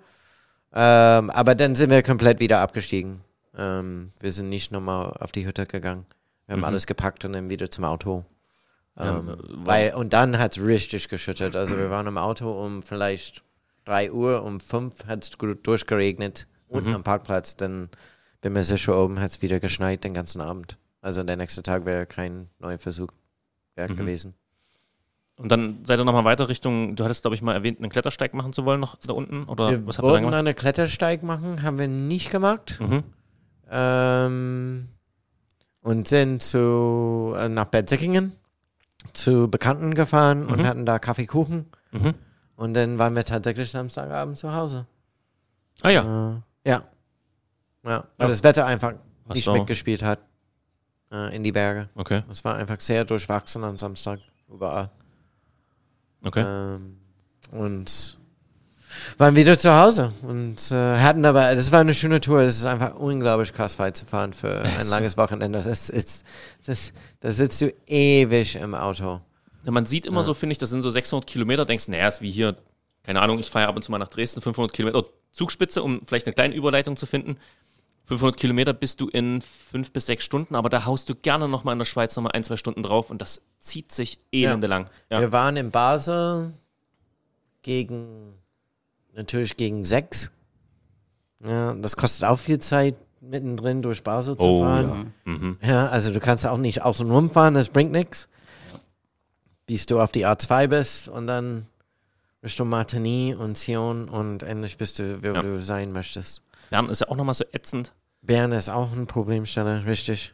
[0.73, 3.21] Ähm, aber dann sind wir komplett wieder abgestiegen.
[3.55, 6.05] Ähm, wir sind nicht nochmal auf die Hütte gegangen.
[6.45, 6.65] Wir haben Mhm.
[6.65, 8.23] alles gepackt und dann wieder zum Auto.
[8.97, 11.55] Ja, Ähm, äh, weil, und dann hat es richtig geschüttet.
[11.55, 13.43] Also wir waren im Auto um vielleicht
[13.85, 15.31] 3 Uhr, um 5 hat es
[15.63, 16.47] durchgeregnet.
[16.67, 16.95] Unten Mhm.
[16.95, 17.89] am Parkplatz, dann
[18.41, 20.77] bin mir sicher, oben hat es wieder geschneit den ganzen Abend.
[21.01, 23.09] Also der nächste Tag wäre kein neuer Versuch
[23.75, 23.95] wert Mhm.
[23.97, 24.33] gewesen.
[25.39, 28.33] Und dann seid ihr nochmal weiter Richtung, du hattest, glaube ich, mal erwähnt, einen Klettersteig
[28.33, 29.45] machen zu wollen, noch da unten?
[29.45, 30.35] Oder wir was habt ihr da wollten gemacht?
[30.39, 32.77] einen Klettersteig machen, haben wir nicht gemacht.
[32.81, 33.03] Mhm.
[33.71, 34.89] Ähm,
[35.81, 38.33] und sind zu, äh, nach Bad Säckingen
[39.13, 40.67] zu Bekannten gefahren und Mhm.
[40.67, 41.67] hatten da Kaffeekuchen.
[41.91, 42.13] Mhm.
[42.57, 44.85] Und dann waren wir tatsächlich Samstagabend zu Hause.
[45.81, 46.01] Ah ja.
[46.65, 46.83] Äh, ja.
[47.85, 48.27] Ja, weil Ja.
[48.27, 48.93] das Wetter einfach
[49.29, 49.53] Ach nicht so.
[49.53, 50.19] mitgespielt hat
[51.13, 51.87] äh, in die Berge.
[51.95, 52.23] Okay.
[52.29, 54.89] Es war einfach sehr durchwachsen am Samstag, überall.
[56.23, 56.43] Okay.
[56.45, 56.97] Ähm,
[57.51, 58.17] und
[59.17, 62.41] waren wieder zu Hause und äh, hatten aber, das war eine schöne Tour.
[62.41, 65.61] Es ist einfach unglaublich krass weit zu fahren für ein langes Wochenende.
[65.61, 66.23] Das ist,
[66.65, 69.21] das, da sitzt du ewig im Auto.
[69.63, 72.21] Ja, man sieht immer so, finde ich, das sind so 600 Kilometer, denkst, naja, ist
[72.21, 72.55] wie hier,
[73.03, 76.27] keine Ahnung, ich fahre ab und zu mal nach Dresden, 500 Kilometer Zugspitze, um vielleicht
[76.27, 77.37] eine kleine Überleitung zu finden.
[78.09, 81.73] 500 Kilometer bist du in fünf bis sechs Stunden, aber da haust du gerne nochmal
[81.73, 84.89] in der Schweiz nochmal ein, zwei Stunden drauf und das zieht sich elende lang.
[85.11, 85.19] Ja.
[85.21, 86.51] Wir waren in Basel
[87.61, 88.33] gegen,
[89.13, 90.31] natürlich gegen sechs.
[91.43, 95.13] Ja, das kostet auch viel Zeit, mittendrin durch Basel zu Oh, fahren.
[95.25, 95.31] ja.
[95.31, 95.57] Mhm.
[95.61, 98.27] Ja, also du kannst auch nicht außen rumfahren, das bringt nichts.
[99.67, 101.67] Bis du auf die A2 bist und dann
[102.43, 105.41] Richtung Martigny und Sion und endlich bist du, wo Ja.
[105.43, 106.41] du sein möchtest.
[106.69, 107.93] Bern ist ja auch nochmal so ätzend.
[108.21, 110.33] Bern ist auch eine Problemstelle, richtig.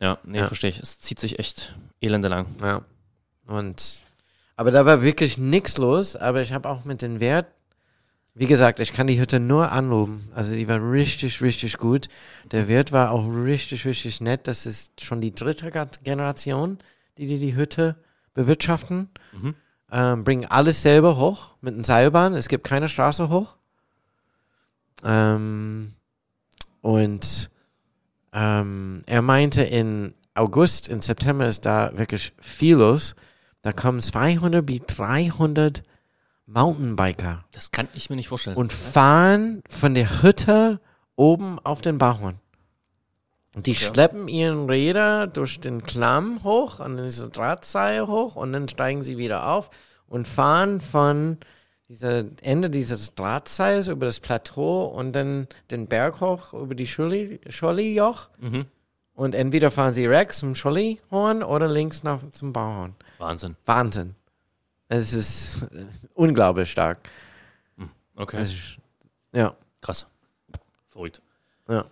[0.00, 0.46] Ja, nee, Ja.
[0.48, 0.80] verstehe ich.
[0.80, 2.46] Es zieht sich echt elende lang.
[2.60, 2.82] Ja.
[3.46, 4.02] Und,
[4.56, 7.46] aber da war wirklich nichts los, aber ich habe auch mit den Wert,
[8.36, 10.28] wie gesagt, ich kann die Hütte nur anloben.
[10.34, 12.08] Also die war richtig, richtig gut.
[12.50, 14.48] Der Wirt war auch richtig, richtig nett.
[14.48, 15.70] Das ist schon die dritte
[16.02, 16.78] Generation,
[17.16, 17.94] die die, die Hütte
[18.34, 19.08] bewirtschaften.
[19.32, 19.54] Mhm.
[19.92, 22.34] Ähm, bringen alles selber hoch mit einer Seilbahn.
[22.34, 23.56] Es gibt keine Straße hoch.
[25.02, 25.94] Ähm,
[26.80, 27.50] und
[28.32, 33.14] ähm, er meinte, in August, in September ist da wirklich viel los.
[33.62, 35.82] Da kommen 200 bis 300
[36.46, 38.56] Mountainbiker Das kann ich mir nicht vorstellen.
[38.56, 40.80] und fahren von der Hütte
[41.16, 42.38] oben auf den Bauern.
[43.54, 48.68] Und die schleppen ihren Räder durch den Klamm hoch, an diese Drahtseil hoch und dann
[48.68, 49.70] steigen sie wieder auf
[50.08, 51.38] und fahren von
[51.94, 57.38] dieser Ende dieses Drahtseils über das Plateau und dann den Berg hoch über die Scholli-
[57.50, 58.30] Scholli-Joch.
[58.40, 58.66] Mhm.
[59.14, 62.96] Und entweder fahren sie rechts zum Schollihorn oder links nach zum Bauhorn.
[63.18, 63.56] Wahnsinn.
[63.64, 64.16] Wahnsinn.
[64.88, 65.68] Es ist
[66.14, 66.98] unglaublich stark.
[68.16, 68.38] Okay.
[68.40, 68.76] Es ist,
[69.32, 69.54] ja.
[69.80, 70.06] Krass.
[70.90, 71.22] Verrückt.
[71.68, 71.84] Ja.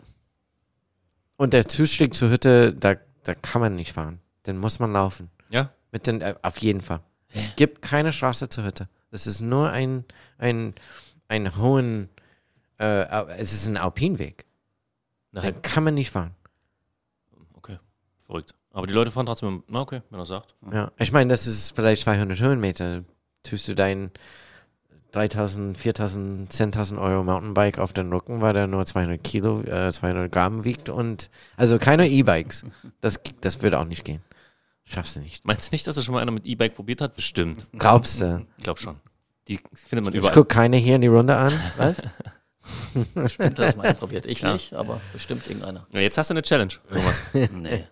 [1.37, 4.21] Und der Zustieg zur Hütte, da, da kann man nicht fahren.
[4.47, 5.31] Den muss man laufen.
[5.51, 5.71] Ja?
[5.93, 7.01] Mit den, äh, auf jeden Fall.
[7.35, 8.89] Es gibt keine Straße zur Hütte.
[9.13, 10.05] Es ist nur ein,
[10.39, 10.75] ein,
[11.29, 12.09] ein hohen,
[12.79, 13.05] äh,
[13.37, 14.47] es ist ein Alpinweg.
[15.33, 15.45] Nein.
[15.45, 16.35] Den kann man nicht fahren.
[17.55, 17.79] Okay.
[18.27, 18.55] Verrückt.
[18.73, 19.63] Aber die Leute fahren trotzdem.
[19.69, 20.55] Na, okay, wenn er sagt.
[20.73, 20.91] Ja.
[20.99, 23.05] Ich meine, das ist vielleicht 200 Höhenmeter.
[23.43, 24.11] Tust du dein
[25.13, 30.33] 3000, 4000, 10.000 Euro Mountainbike auf den Rücken, weil der nur 200 Kilo, äh, 200
[30.33, 32.65] Gramm wiegt und, also keine E-Bikes.
[33.03, 34.23] Das, das würde auch nicht gehen.
[34.85, 35.45] Schaffst du nicht.
[35.45, 37.15] Meinst du nicht, dass das schon mal einer mit E-Bike probiert hat?
[37.17, 37.67] Bestimmt.
[37.79, 38.45] Glaubst du?
[38.59, 39.01] Ich glaube schon.
[39.49, 40.35] Die findet man Ich überall.
[40.35, 41.53] guck keine hier in die Runde an.
[41.77, 41.97] Was?
[43.33, 44.27] Stimmt, das mal probiert.
[44.27, 44.53] Ich Ja.
[44.53, 45.87] nicht, aber bestimmt irgendeiner.
[45.91, 47.23] Ja, jetzt hast du eine Challenge, Thomas.
[47.53, 47.85] Nee.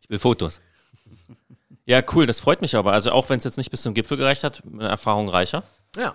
[0.00, 0.60] Ich will Fotos.
[1.86, 2.92] Ja, cool, das freut mich aber.
[2.92, 5.62] Also auch wenn es jetzt nicht bis zum Gipfel gereicht hat, eine Erfahrung reicher.
[5.96, 6.14] Ja,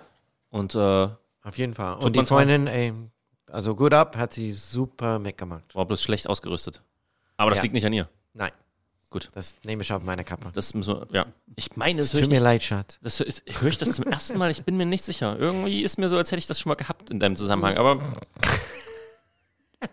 [0.50, 1.08] Und äh,
[1.42, 1.96] auf jeden Fall.
[1.98, 2.92] Und die Freundin, ey,
[3.50, 5.74] also gut ab, hat sie super mitgemacht.
[5.74, 6.82] war bloß schlecht ausgerüstet.
[7.36, 7.62] Aber das Ja.
[7.64, 8.08] liegt nicht an ihr.
[8.32, 8.52] Nein.
[9.10, 9.30] Gut.
[9.34, 10.50] Das nehme ich auf meine Kappe.
[10.52, 11.26] Das müssen wir, ja.
[11.56, 12.98] Ich meine, Es tut mir leid, Schatz.
[13.02, 14.50] das höre ich, höre ich das zum ersten Mal.
[14.52, 15.36] Ich bin mir nicht sicher.
[15.38, 17.76] Irgendwie ist mir so, als hätte ich das schon mal gehabt in deinem Zusammenhang.
[17.76, 18.00] Aber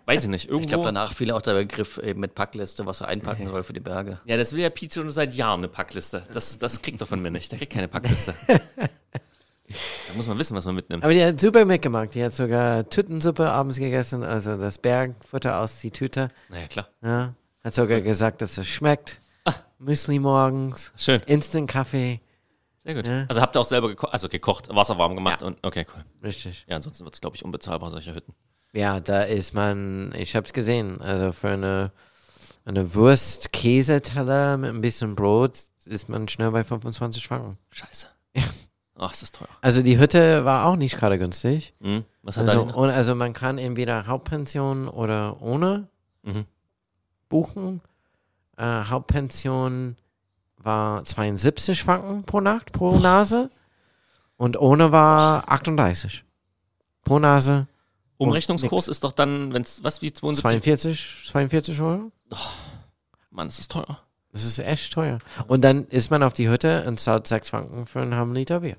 [0.05, 0.45] weiß ich nicht.
[0.45, 0.61] Irgendwo.
[0.63, 3.73] Ich glaube, danach fiel auch der Begriff eben mit Packliste, was er einpacken soll für
[3.73, 4.19] die Berge.
[4.25, 6.23] ja, das will ja Pete schon seit Jahren eine Packliste.
[6.33, 7.51] Das, das kriegt er von mir nicht.
[7.51, 8.35] Der kriegt keine Packliste.
[8.77, 11.03] da muss man wissen, was man mitnimmt.
[11.03, 12.13] Aber die hat super mitgemacht.
[12.13, 16.29] Die hat sogar Tütensuppe abends gegessen, also das Bergfutter aus die Tüte.
[16.49, 16.87] Naja, klar.
[17.01, 17.33] Ja.
[17.67, 19.19] Hat sogar gesagt, dass es schmeckt.
[19.77, 21.21] Müsli morgens, Schön.
[21.25, 22.21] Instant-Kaffee.
[22.85, 23.05] Sehr gut.
[23.05, 23.25] Ja.
[23.27, 26.01] Also habt ihr auch selber gekocht, also gekocht, Wasser warm gemacht und okay, cool.
[26.23, 26.63] Richtig.
[26.69, 28.33] Ja, ansonsten wird es, glaube ich, unbezahlbar, solche Hütten.
[28.71, 31.91] Ja, da ist man, ich hab's gesehen, also für eine,
[32.63, 37.57] eine Wurst-Käseteller mit ein bisschen Brot ist man schnell bei 25 Franken.
[37.71, 38.07] Scheiße.
[38.95, 39.49] Ach, ist das teuer.
[39.59, 41.73] Also die Hütte war auch nicht gerade günstig.
[41.81, 42.05] Hm?
[42.23, 45.89] Was hat Also, also man kann entweder Hauptpension oder ohne
[46.23, 46.45] Mhm.
[47.29, 47.81] Buchen.
[48.57, 49.97] Äh, Hauptpension
[50.57, 53.49] war 72 Franken pro Nacht, pro Nase.
[54.37, 56.23] Und ohne war 38.
[57.03, 57.67] Pro Nase
[58.17, 60.41] Umrechnungskurs ist doch dann, wenn es, was wie 72?
[60.41, 62.11] 42, 42 Euro.
[63.29, 63.99] Mann, ist das teuer.
[64.31, 65.19] Das ist echt teuer.
[65.47, 68.61] Und dann ist man auf die Hütte und zahlt 6 Franken für einen halben Liter
[68.61, 68.77] Bier.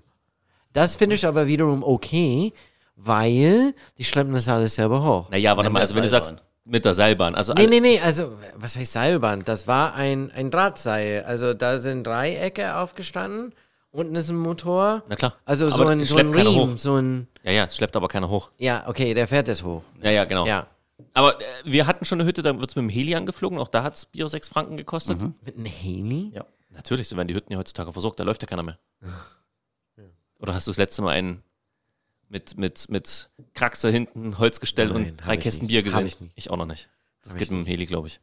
[0.73, 2.53] Das finde ich aber wiederum okay,
[2.97, 5.31] weil die schleppen das alles selber hoch.
[5.31, 6.35] Naja, warte mal, also wenn du sagst,
[6.69, 9.45] mit der Seilbahn, also Nee, nee, nee, also, was heißt Seilbahn?
[9.45, 11.25] Das war ein, ein Drahtseil.
[11.25, 13.55] Also, da sind Dreiecke aufgestanden,
[13.91, 15.03] unten ist ein Motor.
[15.09, 15.35] na klar.
[15.45, 16.79] Also, so Aber ein, so ein Riemen, hoch.
[16.79, 18.51] so ein, Ja, ja, es schleppt aber keiner hoch.
[18.59, 19.83] ja, okay, der fährt es hoch.
[20.03, 20.47] Ja, ja, genau.
[20.47, 20.67] Ja.
[21.15, 23.69] Aber äh, wir hatten schon eine Hütte, da wird es mit dem Heli angeflogen, auch
[23.69, 25.19] da hat es Bier 6 Franken gekostet.
[25.45, 26.33] Mit einem Heli?
[26.35, 26.45] Ja.
[26.71, 28.79] Natürlich, so werden die Hütten ja heutzutage versorgt, da läuft ja keiner mehr.
[30.41, 31.43] Oder hast du das letzte Mal einen
[32.31, 35.83] Mit, mit, mit Kraxe hinten, Holzgestell Nein, und drei hab ich Kästen nicht.
[35.85, 36.27] Bier Hab gesehen.
[36.27, 36.51] ich nicht.
[36.51, 36.91] auch noch nicht.
[37.23, 38.21] Das Hab geht ich mit dem Heli, glaube ich.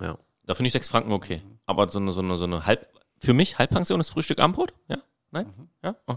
[0.00, 0.18] Ja.
[0.44, 1.42] Da finde ich sechs Franken okay.
[1.66, 4.74] Aber so eine, so eine, so eine Halb, für mich Halbpension ist Frühstück Abendbrot?
[4.88, 4.98] Ja?
[5.30, 5.52] Nein?
[5.82, 5.94] Ja?
[6.06, 6.16] Oh.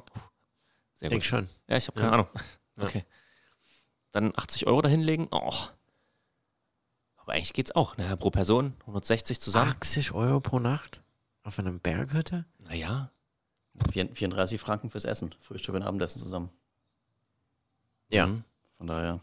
[0.96, 1.28] Sehr Denk gut.
[1.28, 1.50] schon.
[1.68, 2.14] Ja, ich habe keine Ja.
[2.14, 2.28] Ahnung.
[2.78, 2.84] Ja.
[2.86, 3.06] Okay.
[4.12, 5.28] Dann 80 Euro dahinlegen?
[5.32, 5.54] Oh.
[7.18, 7.98] Aber eigentlich geht's auch.
[7.98, 8.16] Ne?
[8.18, 9.72] Pro Person 160 zusammen.
[9.72, 11.02] 80 Euro pro Nacht?
[11.44, 12.46] Auf einem Berghütte?
[12.60, 13.12] Naja.
[13.94, 15.34] 34 Franken fürs Essen.
[15.40, 16.50] Frühstück und Abendessen zusammen.
[18.12, 18.28] Ja.
[18.28, 18.44] Mhm.
[18.78, 19.20] Von daher.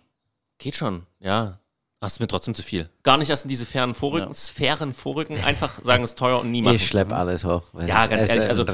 [0.58, 1.58] Geht schon, ja.
[2.00, 2.88] Ach, ist mir trotzdem zu viel.
[3.02, 4.34] Gar nicht erst in diese Sphären vorrücken, Ja.
[4.34, 6.76] Sphären vorrücken, einfach sagen, es ist teuer und nie machen.
[6.76, 7.62] Ich schlepp alles hoch.
[7.86, 8.64] Ja, ganz ehrlich, also-.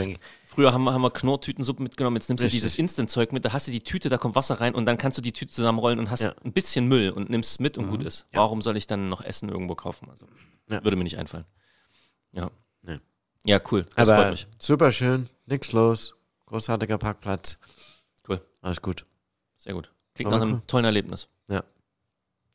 [0.47, 2.61] Früher haben wir, haben wir Knorrtütensuppe mitgenommen, jetzt nimmst du Richtig.
[2.63, 5.19] dieses Instant-Zeug mit, da hast du die Tüte, da kommt Wasser rein und dann kannst
[5.19, 6.35] du die Tüte zusammenrollen und hast Ja.
[6.45, 7.91] ein bisschen Müll und nimmst es mit und Mhm.
[7.91, 8.27] gut ist.
[8.33, 8.41] Ja.
[8.41, 10.09] Warum soll ich dann noch Essen irgendwo kaufen?
[10.11, 10.27] Also,
[10.69, 11.45] würde mir nicht einfallen.
[12.33, 12.51] Ja.
[12.83, 13.01] Nee.
[13.45, 13.85] Ja, cool.
[13.97, 14.47] Das freut Aber mich.
[14.59, 16.15] super schön, nix los.
[16.47, 17.59] Großartiger Parkplatz.
[18.29, 18.41] Cool.
[18.61, 19.07] Alles gut.
[19.57, 19.91] Sehr gut.
[20.15, 20.63] Klingt Aber nach einem cool.
[20.67, 21.29] tollen Erlebnis.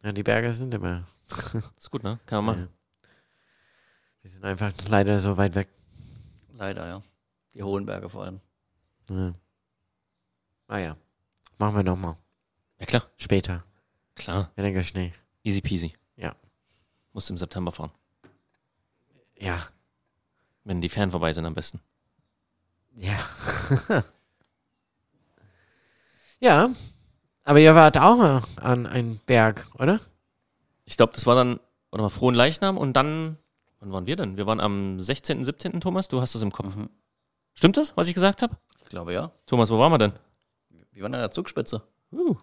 [0.01, 1.05] Ja, die Berge sind immer.
[1.77, 2.19] Ist gut, ne?
[2.25, 2.61] Kann man Ja.
[2.63, 2.73] machen.
[4.23, 5.67] Die sind einfach leider so weit weg.
[6.53, 7.03] Leider, ja.
[7.53, 8.39] Die hohen Berge vor allem.
[9.09, 9.33] Ja.
[10.67, 10.97] Ah ja.
[11.57, 12.15] Machen wir nochmal.
[12.79, 13.09] Ja, klar.
[13.17, 13.65] Später.
[14.15, 14.51] Klar.
[14.55, 15.11] Weniger Schnee.
[15.43, 15.93] Easy peasy.
[16.15, 16.33] Ja.
[17.11, 17.91] Musst im September fahren.
[19.37, 19.61] Ja.
[20.63, 21.81] Wenn die Ferien vorbei sind am besten.
[22.95, 23.19] Ja.
[26.39, 26.69] ja.
[27.49, 29.99] Aber ihr wart auch mal an einem Berg, oder?
[30.85, 31.59] Ich glaube, das war dann,
[31.89, 33.39] warte mal, Frohen Leichnam und dann,
[33.79, 34.37] wann waren wir denn?
[34.37, 35.81] Wir waren am 16., 17.
[35.81, 36.75] Thomas, du hast das im Kopf.
[36.75, 36.91] Mhm.
[37.55, 38.55] Stimmt das, was ich gesagt habe?
[38.83, 39.31] Ich glaube, ja.
[39.47, 40.13] Thomas, wo waren wir denn?
[40.91, 41.81] Wir waren an der Zugspitze.
[42.11, 42.35] Uh,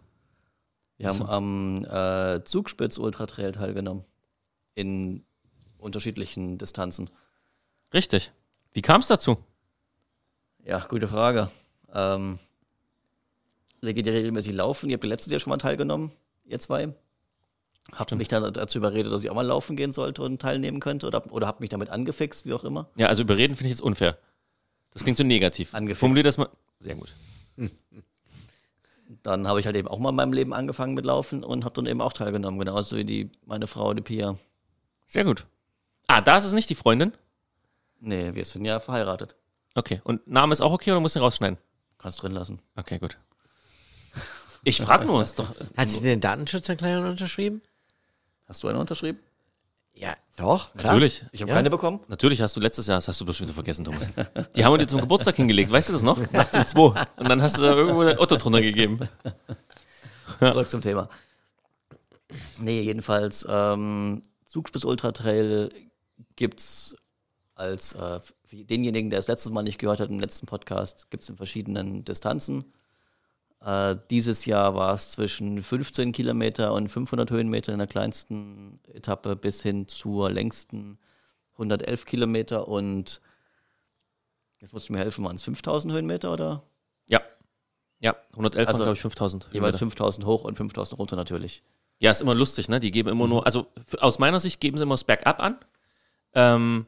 [0.97, 4.05] Wir haben am äh, Zugspitz Ultra Trail teilgenommen.
[4.75, 5.25] In
[5.79, 7.11] unterschiedlichen Distanzen.
[7.95, 8.33] richtig.
[8.73, 9.39] Wie kam es dazu?
[10.65, 11.49] Ja, gute Frage.
[11.95, 12.41] Ähm,
[13.87, 14.91] ihr geht ja regelmäßig laufen.
[14.91, 16.13] Ihr habt letztes Jahr schon mal teilgenommen,
[16.45, 16.95] ihr zwei.
[17.93, 18.19] Habt Stimmt.
[18.19, 21.07] mich dann dazu überredet, dass ich auch mal laufen gehen sollte und teilnehmen könnte?
[21.07, 22.89] Oder, oder habt mich damit angefixt, wie auch immer?
[22.97, 24.19] Ja, also überreden finde ich jetzt unfair.
[24.93, 25.75] Das klingt so negativ.
[25.75, 26.01] Angefixt.
[26.01, 26.49] Formulier das mal.
[26.79, 27.13] Sehr gut.
[29.23, 31.75] Dann habe ich halt eben auch mal in meinem Leben angefangen mit Laufen und habe
[31.75, 34.37] dann eben auch teilgenommen, genauso wie die, meine Frau, die Pia.
[35.07, 35.47] Sehr gut.
[36.09, 37.13] Ah, da ist es nicht die Freundin?
[38.01, 39.37] Nee, wir sind ja verheiratet.
[39.77, 40.01] Okay.
[40.03, 41.59] Und Name ist auch okay oder musst du ihn rausschneiden?
[41.99, 42.61] Kannst drin lassen.
[42.75, 43.17] Okay, gut.
[44.69, 45.55] Ich frage nur, ist doch.
[45.77, 47.63] Hat sie den Datenschutzerklärung unterschrieben?
[48.49, 49.21] Hast du eine unterschrieben?
[49.95, 50.93] Ja, doch, klar.
[50.95, 51.25] Natürlich.
[51.31, 51.57] Ich habe Ja.
[51.57, 52.01] keine bekommen.
[52.09, 54.11] Natürlich hast du letztes Jahr, das hast du bestimmt wieder vergessen, Thomas.
[54.57, 56.19] Die haben wir dir zum Geburtstag hingelegt, weißt du das noch?
[56.33, 57.07] Nachts um zwei.
[57.17, 59.09] Und dann hast du da irgendwo dein Otto drunter gegeben.
[60.41, 61.09] Zurück zum Thema.
[62.59, 65.71] Nee, jedenfalls, ähm, Zugspitz Ultra Trail
[66.35, 66.97] gibt's
[67.55, 71.29] als äh, für denjenigen, der es letztes Mal nicht gehört hat, im letzten Podcast, gibt's
[71.29, 72.73] in verschiedenen Distanzen.
[73.61, 79.37] Äh, dieses Jahr war es zwischen 15 Kilometer und 500 Höhenmeter in der kleinsten Etappe
[79.37, 80.99] bis hin zur längsten
[81.55, 83.21] 111 Kilometer und
[84.59, 86.63] jetzt musst du mir helfen, waren es 5000 Höhenmeter oder?
[87.07, 87.21] Ja.
[88.01, 89.45] Ja, 111 Also waren, glaube ich, 5000.
[89.53, 89.79] Jeweils Höhenmeter.
[89.79, 91.63] 5000 hoch und 5000 runter natürlich.
[91.99, 92.79] Ja, ist immer lustig, ne?
[92.79, 93.69] Die geben immer nur, also
[94.01, 95.59] aus meiner Sicht geben sie immer das Bergab an.
[96.35, 96.87] Ähm,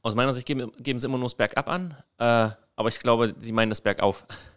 [0.00, 1.94] aus meiner Sicht geben, geben sie immer nur das Bergab an.
[2.16, 4.26] Äh, aber ich glaube, sie meinen das Bergauf.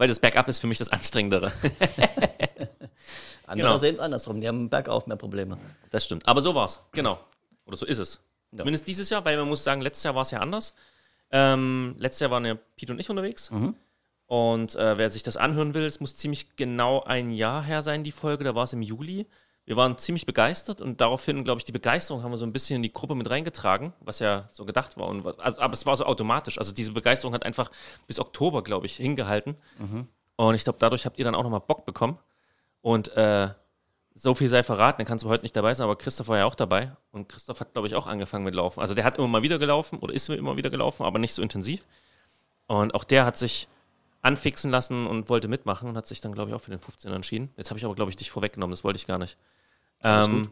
[0.00, 1.52] Weil das Bergab ist für mich das Anstrengendere.
[3.46, 3.76] Andere Genau.
[3.76, 5.58] sehen es andersrum, die haben bergauf mehr Probleme.
[5.90, 6.26] Das stimmt.
[6.26, 6.82] Aber so war's.
[6.92, 7.20] Genau.
[7.66, 8.18] Oder so ist es.
[8.52, 8.60] Ja.
[8.60, 10.72] Zumindest dieses Jahr, weil man muss sagen, letztes Jahr war es ja anders.
[11.30, 13.50] Ähm, letztes Jahr waren ja Pete und ich unterwegs.
[13.50, 13.74] Mhm.
[14.24, 18.02] Und äh, wer sich das anhören will, es muss ziemlich genau ein Jahr her sein,
[18.02, 18.42] die Folge.
[18.44, 19.26] Da war es im Juli.
[19.66, 22.76] Wir waren ziemlich begeistert und daraufhin, glaube ich, die Begeisterung haben wir so ein bisschen
[22.76, 25.06] in die Gruppe mit reingetragen, was ja so gedacht war.
[25.06, 26.58] Und, also, aber es war so automatisch.
[26.58, 27.70] Also diese Begeisterung hat einfach
[28.06, 29.56] bis Oktober, glaube ich, hingehalten.
[30.36, 32.18] Und ich glaube, dadurch habt ihr dann auch nochmal Bock bekommen.
[32.80, 33.48] Und äh,
[34.14, 36.46] so viel sei verraten, dann kannst du heute nicht dabei sein, aber Christoph war ja
[36.46, 36.92] auch dabei.
[37.12, 38.80] Und Christoph hat, glaube ich, auch angefangen mit Laufen.
[38.80, 41.42] Also der hat immer mal wieder gelaufen oder ist immer wieder gelaufen, aber nicht so
[41.42, 41.86] intensiv.
[42.66, 43.68] Und auch der hat sich
[44.22, 47.14] anfixen lassen und wollte mitmachen und hat sich dann, glaube ich, auch für den 15er
[47.14, 47.50] entschieden.
[47.56, 49.38] Jetzt habe ich aber, glaube ich, dich vorweggenommen, das wollte ich gar nicht.
[50.02, 50.50] Ähm,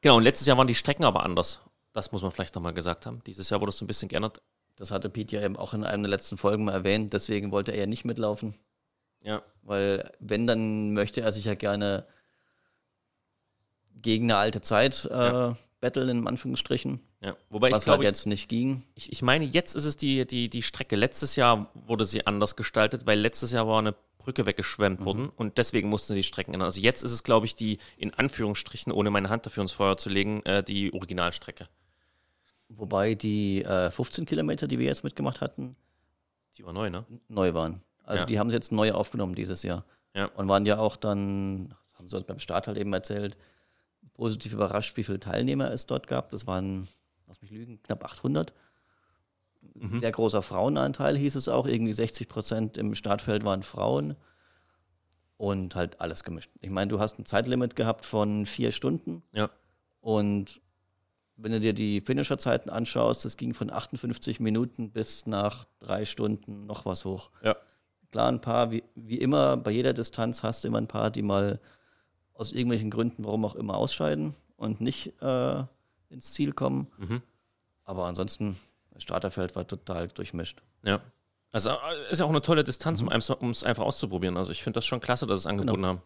[0.00, 1.60] genau, und letztes Jahr waren die Strecken aber anders.
[1.92, 3.22] Das muss man vielleicht nochmal gesagt haben.
[3.26, 4.40] Dieses Jahr wurde es so ein bisschen geändert.
[4.76, 7.72] Das hatte Pete ja eben auch in einem der letzten Folgen mal erwähnt, deswegen wollte
[7.72, 8.54] er ja nicht mitlaufen.
[9.22, 9.42] Ja.
[9.62, 12.06] Weil, wenn, dann möchte er sich ja gerne
[14.00, 15.56] gegen eine alte Zeit äh, Ja.
[15.80, 17.00] betteln, in Anführungsstrichen.
[17.22, 17.36] Ja.
[17.50, 18.82] Wobei ich was glaube, halt jetzt nicht ging.
[18.94, 20.96] Ich, ich meine, jetzt ist es die, die, die Strecke.
[20.96, 25.58] Letztes Jahr wurde sie anders gestaltet, weil letztes Jahr war eine Brücke weggeschwemmt worden und
[25.58, 26.66] deswegen mussten sie die Strecken ändern.
[26.66, 29.96] Also jetzt ist es, glaube ich, die, in Anführungsstrichen, ohne meine Hand dafür ins Feuer
[29.96, 31.68] zu legen, äh, die Originalstrecke.
[32.68, 35.76] Wobei die äh, 15 Kilometer, die wir jetzt mitgemacht hatten,
[36.56, 37.04] Die war neu, ne?
[37.28, 37.82] neu waren.
[38.04, 38.26] Also Ja.
[38.26, 39.84] die haben sie jetzt neu aufgenommen dieses Jahr.
[40.14, 40.26] Ja.
[40.26, 43.36] Und waren ja auch dann, haben sie uns beim Start halt eben erzählt,
[44.14, 46.30] positiv überrascht, wie viele Teilnehmer es dort gab.
[46.30, 46.88] Das waren,
[47.32, 48.52] lass mich lügen, knapp 800.
[49.74, 50.00] Mhm.
[50.00, 51.66] Sehr großer Frauenanteil hieß es auch.
[51.66, 54.16] Irgendwie 60 Prozent im Startfeld waren Frauen.
[55.38, 56.50] Und halt alles gemischt.
[56.60, 59.22] Ich meine, du hast ein Zeitlimit gehabt von vier Stunden.
[59.32, 59.50] Ja.
[60.00, 60.60] Und
[61.36, 66.66] wenn du dir die Finisherzeiten anschaust, das ging von 58 Minuten bis nach drei Stunden
[66.66, 67.30] noch was hoch.
[67.42, 67.56] Ja.
[68.12, 71.22] Klar, ein paar, wie, wie immer, bei jeder Distanz hast du immer ein paar, die
[71.22, 71.60] mal
[72.34, 75.64] aus irgendwelchen Gründen, warum auch immer, ausscheiden und nicht äh,
[76.12, 76.86] ins Ziel kommen.
[76.98, 77.22] Mhm.
[77.84, 78.58] Aber ansonsten,
[78.90, 80.62] das Starterfeld war total durchmischt.
[80.84, 81.00] Ja.
[81.50, 84.36] Also äh, ist ja auch eine tolle Distanz, um eins- um es einfach auszuprobieren.
[84.36, 86.02] Also ich finde das schon klasse, dass es angeboten haben.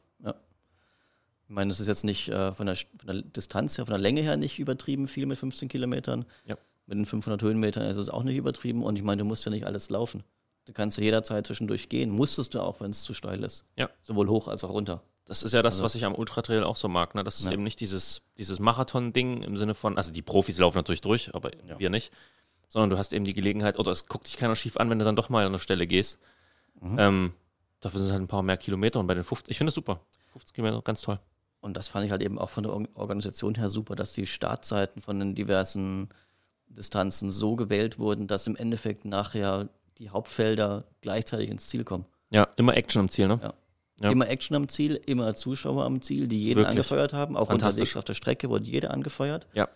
[1.49, 4.01] Ich meine, es ist jetzt nicht äh, von, der, von der Distanz her, von der
[4.01, 6.25] Länge her nicht übertrieben viel mit 15 Kilometern.
[6.45, 6.57] Ja.
[6.87, 8.83] Mit den 500 Höhenmetern ist es auch nicht übertrieben.
[8.83, 10.25] Und ich meine, du musst ja nicht alles laufen.
[10.65, 12.11] Du kannst ja jederzeit zwischendurch gehen.
[12.11, 13.65] Musstest du auch, wenn es zu steil ist.
[13.77, 13.89] Ja.
[14.03, 15.03] Sowohl hoch als auch runter.
[15.27, 17.15] Das ist ja das, Also- was ich am Ultratrail auch so mag.
[17.15, 17.23] Ne?
[17.25, 17.53] Das ist Ja.
[17.53, 21.51] eben nicht dieses, dieses Marathon-Ding im Sinne von, also die Profis laufen natürlich durch, aber
[21.67, 21.79] Ja.
[21.79, 22.13] wir nicht.
[22.69, 25.05] Sondern du hast eben die Gelegenheit, oder es guckt dich keiner schief an, wenn du
[25.05, 26.19] dann doch mal an eine Stelle gehst.
[26.97, 27.33] Ähm,
[27.81, 29.75] dafür sind es halt ein paar mehr Kilometer und bei den 50, ich finde es
[29.75, 30.01] super.
[30.33, 31.19] 50 Kilometer, ganz toll.
[31.61, 34.27] Und das fand ich halt eben auch von der Or- Organisation her super, dass die
[34.27, 36.09] Startzeiten von den diversen
[36.69, 42.05] Distanzen so gewählt wurden, dass im Endeffekt nachher die Hauptfelder gleichzeitig ins Ziel kommen.
[42.31, 43.41] Ja, immer Action am Ziel, ne?
[43.43, 43.55] Ja.
[44.01, 44.11] Ja.
[44.11, 46.71] Immer Action am Ziel, immer Zuschauer am Ziel, die jeden Wirklich.
[46.71, 47.37] angefeuert haben.
[47.37, 49.47] Auch unterwegs auf der Strecke wurde jeder angefeuert.
[49.55, 49.69] Ja.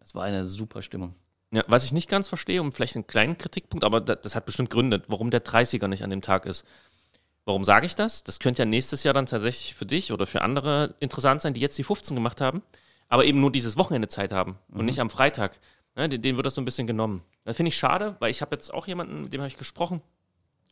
[0.00, 1.14] Es war eine super Stimmung.
[1.52, 4.70] Ja, was ich nicht ganz verstehe, um vielleicht einen kleinen Kritikpunkt, aber das, hat bestimmt
[4.70, 6.64] Gründe, warum der 30er nicht an dem Tag ist.
[7.44, 8.24] Warum sage ich das?
[8.24, 11.60] Das könnte ja nächstes Jahr dann tatsächlich für dich oder für andere interessant sein, die
[11.60, 12.62] jetzt die 15 gemacht haben,
[13.08, 15.60] aber eben nur dieses Wochenende Zeit haben und nicht am Freitag.
[15.96, 17.22] Ja, den, denen wird das so ein bisschen genommen.
[17.44, 20.02] Das finde ich schade, weil ich habe jetzt auch jemanden, mit dem habe ich gesprochen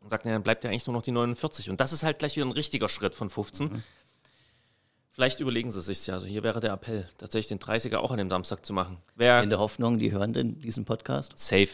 [0.04, 1.70] und sagt, ja, dann bleibt ja eigentlich nur noch die 49.
[1.70, 3.82] Und das ist halt gleich wieder ein richtiger Schritt von 15.
[5.12, 6.14] Vielleicht überlegen sie sich ja.
[6.14, 8.98] Also hier wäre der Appell, tatsächlich den 30er auch an dem Samstag zu machen.
[9.14, 11.32] Wäre In der Hoffnung, die hören denn diesen Podcast.
[11.36, 11.68] Safe.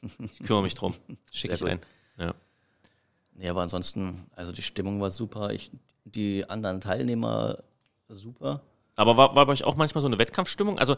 [0.00, 0.94] Ich kümmere mich drum.
[1.32, 1.80] Schicke ich ein.
[2.16, 2.34] Ja.
[3.34, 5.52] Nee, aber ansonsten, also die Stimmung war super.
[5.52, 5.70] Ich,
[6.04, 7.58] die anderen Teilnehmer
[8.08, 8.62] super.
[8.96, 10.78] Aber war, war bei euch auch manchmal so eine Wettkampfstimmung?
[10.78, 10.96] Also,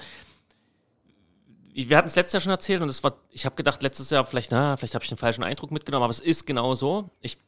[1.74, 4.24] wir hatten es letztes Jahr schon erzählt und es war, ich habe gedacht, letztes Jahr
[4.26, 7.10] vielleicht, na, vielleicht habe ich den falschen Eindruck mitgenommen, aber es ist genau so.
[7.20, 7.38] Ich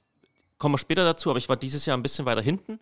[0.58, 2.78] komme später dazu, aber ich war dieses Jahr ein bisschen weiter hinten.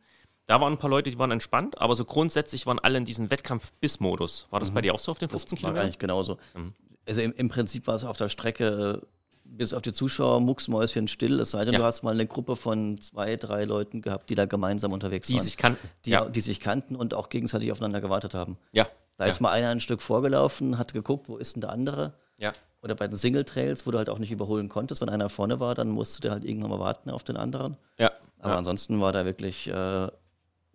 [0.46, 3.30] Da waren ein paar Leute, die waren entspannt, aber so grundsätzlich waren alle in diesem
[3.30, 4.48] Wettkampf-Biss-Modus.
[4.50, 5.84] War das bei dir auch so auf den 15 Das war Kilometern?
[5.84, 6.38] eigentlich genauso.
[6.54, 6.74] Mhm.
[7.06, 9.06] Also im, im Prinzip war es auf der Strecke äh,
[9.44, 11.80] bis auf die Zuschauer mucksmäuschen still, es sei denn, Ja.
[11.80, 15.34] du hast mal eine Gruppe von zwei, drei Leuten gehabt, die da gemeinsam unterwegs Die
[15.34, 15.42] waren.
[15.42, 15.88] sich kannten.
[16.06, 16.24] die, ja.
[16.24, 18.56] die sich kannten und auch gegenseitig aufeinander gewartet haben.
[18.72, 18.86] ja.
[19.16, 22.14] Da ist mal einer ein Stück vorgelaufen, hat geguckt, wo ist denn der andere?
[22.38, 22.52] Ja.
[22.82, 25.60] Oder bei den Single Trails, wo du halt auch nicht überholen konntest, wenn einer vorne
[25.60, 27.76] war, dann musst du halt irgendwann mal warten auf den anderen.
[27.98, 28.10] Ja.
[28.40, 28.58] Aber ja.
[28.58, 30.08] ansonsten war da wirklich äh,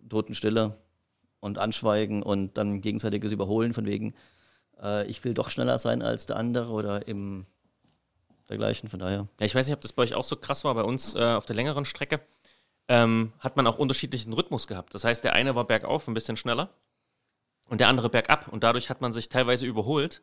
[0.08, 0.74] Totenstille
[1.40, 4.14] und Anschweigen und dann gegenseitiges Überholen von wegen,
[4.82, 7.44] äh, ich will doch schneller sein als der andere oder im
[8.48, 8.88] dergleichen.
[8.88, 9.28] Von daher.
[9.38, 10.74] Ja, ich weiß nicht, ob das bei euch auch so krass war.
[10.74, 12.20] Bei uns äh, auf der längeren Strecke
[12.88, 14.94] ähm, hat man auch unterschiedlichen Rhythmus gehabt.
[14.94, 16.70] Das heißt, der eine war bergauf ein bisschen schneller
[17.68, 18.48] und der andere bergab.
[18.48, 20.20] Und dadurch hat man sich teilweise überholt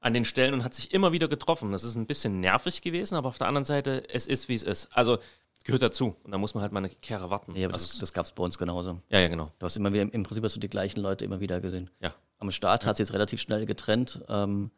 [0.00, 1.72] an den Stellen und hat sich immer wieder getroffen.
[1.72, 4.62] Das ist ein bisschen nervig gewesen, aber auf der anderen Seite, es ist, wie es
[4.62, 4.88] ist.
[4.92, 5.18] Also
[5.64, 6.16] gehört dazu.
[6.22, 7.52] Und da muss man halt mal eine Kehre warten.
[7.52, 9.00] Nee, aber also, das, das gab es bei uns genauso.
[9.08, 9.50] ja, ja, genau.
[9.58, 11.90] Du hast immer wieder, im Prinzip hast du die gleichen Leute immer wieder gesehen.
[12.00, 12.14] Ja.
[12.38, 14.22] Am Start hat es jetzt relativ schnell getrennt.
[14.28, 14.70] Ähm,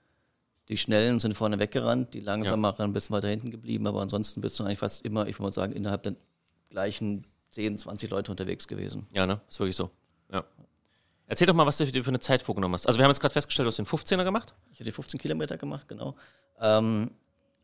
[0.69, 4.59] die Schnellen sind vorne weggerannt, die Langsameren ein bisschen weiter hinten geblieben, aber ansonsten bist
[4.59, 6.15] du eigentlich fast immer, ich würde mal sagen, innerhalb der
[6.71, 9.07] gleichen 10, 20 Leute unterwegs gewesen.
[9.13, 9.41] Ja, ne?
[9.49, 9.91] Ist wirklich so.
[10.33, 10.45] Ja.
[11.33, 12.87] Erzähl doch mal, was du dir für eine Zeit vorgenommen hast.
[12.87, 14.53] Also wir haben jetzt gerade festgestellt, du hast den 15er gemacht.
[14.71, 16.15] Ich hatte 15 Kilometer gemacht, genau.
[16.61, 17.11] Ähm,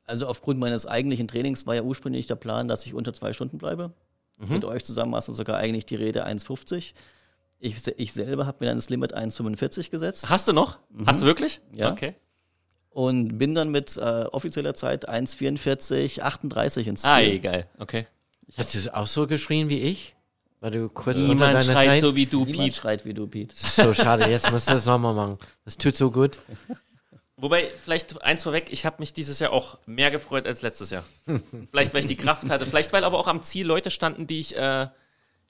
[0.07, 3.59] also aufgrund meines eigentlichen Trainings war ja ursprünglich der Plan, dass ich unter zwei Stunden
[3.59, 3.93] bleibe.
[4.39, 6.95] Mit euch zusammen war es sogar eigentlich die Rede 1,50.
[7.59, 10.79] Ich, ich selber habe mir dann das Limit 1,45 gesetzt Hast du noch?
[11.05, 11.61] Hast du wirklich?
[11.71, 11.93] Ja.
[11.93, 12.15] Okay.
[12.89, 17.11] und bin dann mit äh, offizieller Zeit 1,44, 38 ins Ziel.
[17.11, 17.67] Ah, geil.
[17.79, 18.07] Okay.
[18.57, 20.17] Hast du es auch so geschrien wie ich?
[20.61, 22.01] Weil du kurz unter Niemand deiner schreit Zeit...
[22.01, 22.77] so wie du, Niemand Pete.
[22.77, 25.39] schreit wie du, ist so schade, jetzt musst du das nochmal machen.
[25.65, 26.37] Das tut so gut.
[27.41, 31.05] Wobei, vielleicht eins vorweg, ich habe mich dieses Jahr auch mehr gefreut als letztes Jahr.
[31.71, 32.67] vielleicht, weil ich die Kraft hatte.
[32.67, 34.89] Vielleicht, weil aber auch am Ziel Leute standen, die ich, äh,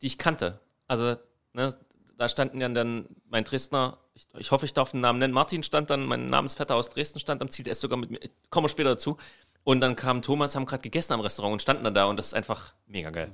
[0.02, 0.60] die ich kannte.
[0.86, 1.16] Also,
[1.54, 1.74] ne,
[2.18, 5.62] da standen ja dann mein Dresdner, ich, ich hoffe, ich darf den Namen nennen, Martin
[5.62, 8.66] stand dann, mein Namensvetter aus Dresden stand am Ziel, der ist sogar mit mir, kommen
[8.66, 9.16] wir später dazu.
[9.64, 12.28] Und dann kam Thomas, haben gerade gegessen am Restaurant und standen dann da und das
[12.28, 13.32] ist einfach mega geil.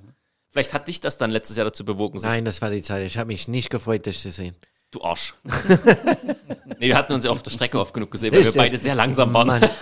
[0.55, 3.05] Vielleicht hat dich das dann letztes Jahr dazu bewogen, Nein, das war die Zeit.
[3.05, 4.55] Ich habe mich nicht gefreut, dich zu sehen.
[4.93, 5.35] Du Arsch.
[6.79, 8.63] nee, wir hatten uns ja auf der Strecke oft genug gesehen, weil wir Richtig.
[8.63, 9.49] beide sehr langsam waren.
[9.49, 9.69] Mann.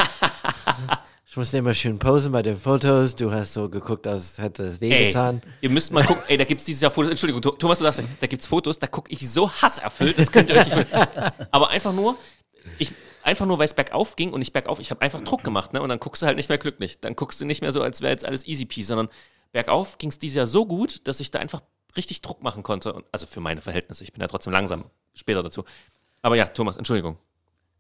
[1.29, 3.17] Ich musste immer schön posen bei den Fotos.
[3.17, 5.41] Du hast so geguckt, als hätte es wehgetan.
[5.43, 7.79] Ey, ihr müsst mal gucken, ey, da gibt es dieses Jahr Fotos, Entschuldigung, Tho- Thomas,
[7.79, 10.75] du sagst, da gibt es Fotos, da gucke ich so hasserfüllt, das könnt ihr euch
[10.77, 10.89] nicht.
[11.51, 12.17] Aber einfach nur,
[12.79, 12.93] ich,
[13.23, 15.81] einfach nur, weil es bergauf ging und ich bergauf, ich habe einfach Druck gemacht, ne?
[15.81, 17.01] Und dann guckst du halt nicht mehr glücklich.
[17.01, 19.09] Dann guckst du nicht mehr so, als wäre jetzt alles easy peasy, sondern
[19.53, 21.63] bergauf ging es dieses Jahr so gut, dass ich da einfach
[21.97, 22.93] richtig Druck machen konnte.
[22.93, 24.85] Und, also für meine Verhältnisse, ich bin ja trotzdem langsam,
[25.15, 25.65] später dazu.
[26.23, 27.19] Aber ja, Thomas, Entschuldigung.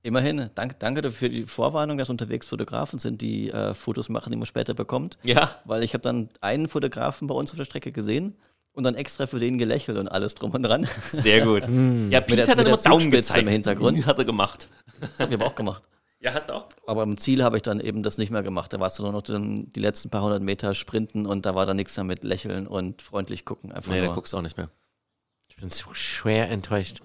[0.04, 4.30] Immerhin, danke, danke dafür für die Vorwarnung, dass unterwegs Fotografen sind, die äh, Fotos machen,
[4.32, 5.16] die man später bekommt.
[5.22, 8.34] Ja, Weil ich habe dann einen Fotografen bei uns auf der Strecke gesehen
[8.72, 10.88] und dann extra für den gelächelt und alles drum und dran.
[11.10, 11.62] sehr gut.
[12.10, 13.42] ja, Pete der- hat dann immer Daumen gezeigt.
[13.44, 14.04] im Hintergrund.
[14.06, 14.68] Hat er gemacht.
[15.00, 15.82] Das haben wir aber auch gemacht.
[16.22, 16.68] Ja, hast du auch?
[16.86, 18.72] Aber im Ziel habe ich dann eben das nicht mehr gemacht.
[18.72, 21.66] Da warst du nur noch den, die letzten paar hundert Meter sprinten und da war
[21.66, 23.72] dann nichts mehr mit lächeln und freundlich gucken.
[23.72, 24.14] Einfach Nee, da nur.
[24.14, 24.70] guckst du auch nicht mehr.
[25.48, 27.00] Ich bin so schwer enttäuscht.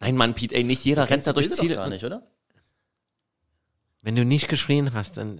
[0.00, 1.68] Nein, Mann, Pete, ey, nicht jeder rennt da du durchs Ziel.
[1.70, 2.22] doch gar nicht, oder?
[4.00, 5.38] Wenn du nicht geschrien hast, dann.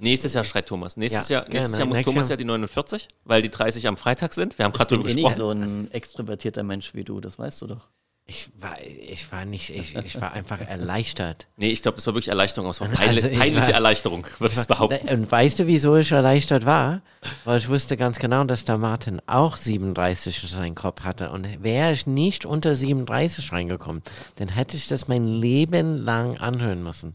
[0.00, 0.96] Nächstes Jahr schreit Thomas.
[0.96, 1.78] Nächstes Ja, Jahr, nächstes gerne.
[1.78, 2.34] Jahr muss Thomas Jahr.
[2.34, 4.58] ja die 49, weil die 30 am Freitag sind.
[4.58, 5.58] Wir haben gerade Ich drüber bin eh gesprochen.
[5.60, 7.88] nicht so ein extrovertierter Mensch wie du, das weißt du doch.
[8.34, 11.46] Ich war, ich war nicht, ich, ich war einfach erleichtert.
[11.58, 12.70] Nee, ich glaube, das war wirklich Erleichterung.
[12.70, 15.06] Es war peinlich, Also ich peinliche war- Erleichterung, würde ich behaupten.
[15.14, 17.02] Und weißt du, wieso ich erleichtert war?
[17.44, 21.30] Weil ich wusste ganz genau, dass der Martin auch 37 in seinem Kopf hatte.
[21.30, 24.02] Und wäre ich nicht unter 37 reingekommen,
[24.36, 27.14] dann hätte ich das mein Leben lang anhören müssen.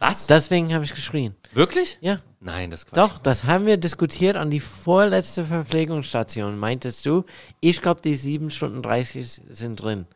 [0.00, 0.26] Was?
[0.28, 1.34] Deswegen habe ich geschrien.
[1.54, 1.96] Wirklich?
[2.02, 2.18] Ja.
[2.40, 2.98] Nein, das Quatsch.
[2.98, 6.56] Doch, das haben wir diskutiert an die vorletzte Verpflegungsstation.
[6.58, 7.24] Meintest du,
[7.60, 10.06] ich glaube, die 7 Stunden 30 sind drin.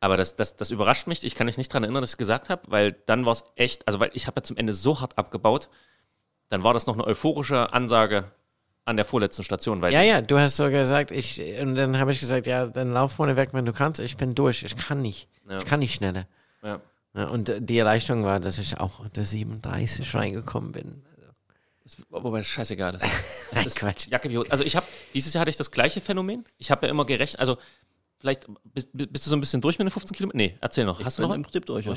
[0.00, 1.24] Aber das, das, das überrascht mich.
[1.24, 3.86] Ich kann mich nicht daran erinnern, dass ich gesagt habe, weil dann war es echt,
[3.88, 5.68] also weil ich habe ja zum Ende so hart abgebaut,
[6.48, 8.30] dann war das noch eine euphorische Ansage
[8.84, 9.82] an der vorletzten Station.
[9.82, 12.92] Weil Ja, ja, du hast so gesagt, ich, und dann habe ich gesagt, ja, dann
[12.92, 14.00] lauf vorne weg, wenn du kannst.
[14.00, 15.28] Ich bin durch, ich kann nicht.
[15.48, 15.58] Ja.
[15.58, 16.26] Ich kann nicht schneller.
[16.62, 16.80] Ja.
[17.14, 21.02] Ja, und die Erleichterung war, dass ich auch unter 37 reingekommen bin.
[22.10, 23.04] Wobei das scheißegal ist.
[23.50, 24.08] Das ist Quatsch.
[24.08, 24.50] Jacke wie.
[24.50, 26.44] Also ich habe, dieses Jahr hatte ich das gleiche Phänomen.
[26.58, 27.56] Ich habe ja immer gerechnet, also
[28.18, 30.38] vielleicht bist, bist du so ein bisschen durch mit den 15 Kilometern?
[30.38, 31.04] Nee, erzähl noch.
[31.04, 31.42] Hast du noch im einen?
[31.44, 31.86] Prinzip durch.
[31.86, 31.94] ja.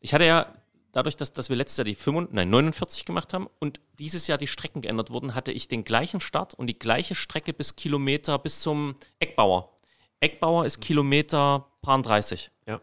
[0.00, 0.46] Ich hatte ja,
[0.92, 4.38] dadurch, dass, dass wir letztes Jahr die 45, nein, 49 gemacht haben und dieses Jahr
[4.38, 8.38] die Strecken geändert wurden, hatte ich den gleichen Start und die gleiche Strecke bis Kilometer,
[8.38, 9.72] bis zum Eckbauer.
[10.20, 12.50] Eckbauer ist Kilometer paar 30.
[12.66, 12.80] Ja.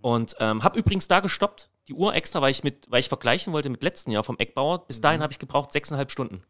[0.00, 3.52] Und ähm, habe übrigens da gestoppt, die Uhr extra, weil ich, mit, weil ich vergleichen
[3.52, 4.86] wollte mit letzten Jahr vom Eckbauer.
[4.86, 6.42] Bis dahin habe ich gebraucht sechseinhalb Stunden.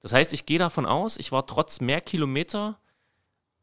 [0.00, 2.78] Das heißt, ich gehe davon aus, ich war trotz mehr Kilometer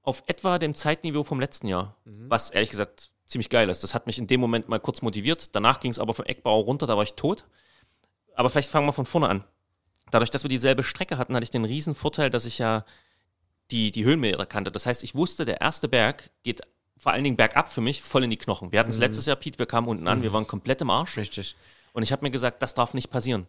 [0.07, 1.97] auf etwa dem Zeitniveau vom letzten Jahr.
[2.29, 3.83] Was ehrlich gesagt ziemlich geil ist.
[3.83, 5.53] Das hat mich in dem Moment mal kurz motiviert.
[5.53, 7.43] Danach ging es aber vom Eckbauer runter, da war ich tot.
[8.33, 9.43] Aber vielleicht fangen wir von vorne an.
[10.09, 12.85] Dadurch, dass wir dieselbe Strecke hatten, hatte ich den riesen Vorteil, dass ich ja
[13.69, 14.71] die, die Höhenmeter kannte.
[14.71, 16.61] Das heißt, ich wusste, der erste Berg geht
[16.95, 18.71] vor allen Dingen bergab für mich voll in die Knochen.
[18.71, 21.17] Wir hatten es letztes Jahr, Pete, wir kamen unten an, wir waren komplett im Arsch.
[21.17, 21.57] Richtig.
[21.91, 23.45] Und ich habe mir gesagt, das darf nicht passieren.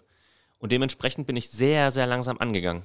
[0.59, 2.85] Und dementsprechend bin ich sehr, sehr langsam angegangen.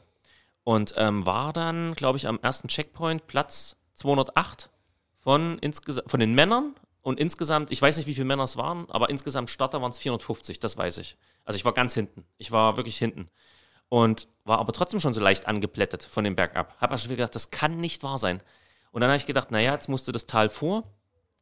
[0.63, 4.69] Und ähm, war dann, glaube ich, am ersten Checkpoint Platz 208
[5.19, 5.59] von,
[6.07, 6.75] von den Männern.
[7.01, 9.99] Und insgesamt, ich weiß nicht, wie viele Männer es waren, aber insgesamt Starter waren es
[9.99, 11.17] 450, das weiß ich.
[11.43, 12.25] Also ich war ganz hinten.
[12.37, 13.27] Ich war wirklich hinten.
[13.89, 16.77] Und war aber trotzdem schon so leicht angeplättet von dem Berg ab.
[16.79, 18.41] Habe also gedacht, das kann nicht wahr sein.
[18.91, 20.83] Und dann habe ich gedacht, naja, jetzt musste das Tal vor,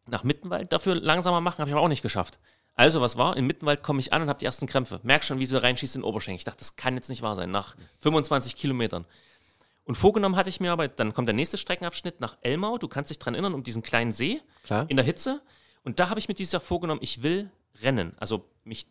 [0.08, 2.40] nach Mittenwald dafür langsamer machen, habe ich aber auch nicht geschafft.
[2.76, 3.38] Also, was war?
[3.38, 5.00] In Mittenwald komme ich an und habe die ersten Krämpfe.
[5.04, 6.38] Merk schon, wie sie reinschießt in den Oberschenkel.
[6.38, 9.06] Ich dachte, das kann jetzt nicht wahr sein, nach 25 Kilometern.
[9.84, 12.78] Und vorgenommen hatte ich mir aber, dann kommt der nächste Streckenabschnitt nach Elmau.
[12.78, 14.86] Du kannst dich dran erinnern, um diesen kleinen See Klar.
[14.90, 15.42] in der Hitze.
[15.84, 17.50] Und da habe ich mir dieses Jahr vorgenommen, ich will
[17.82, 18.88] rennen, also mich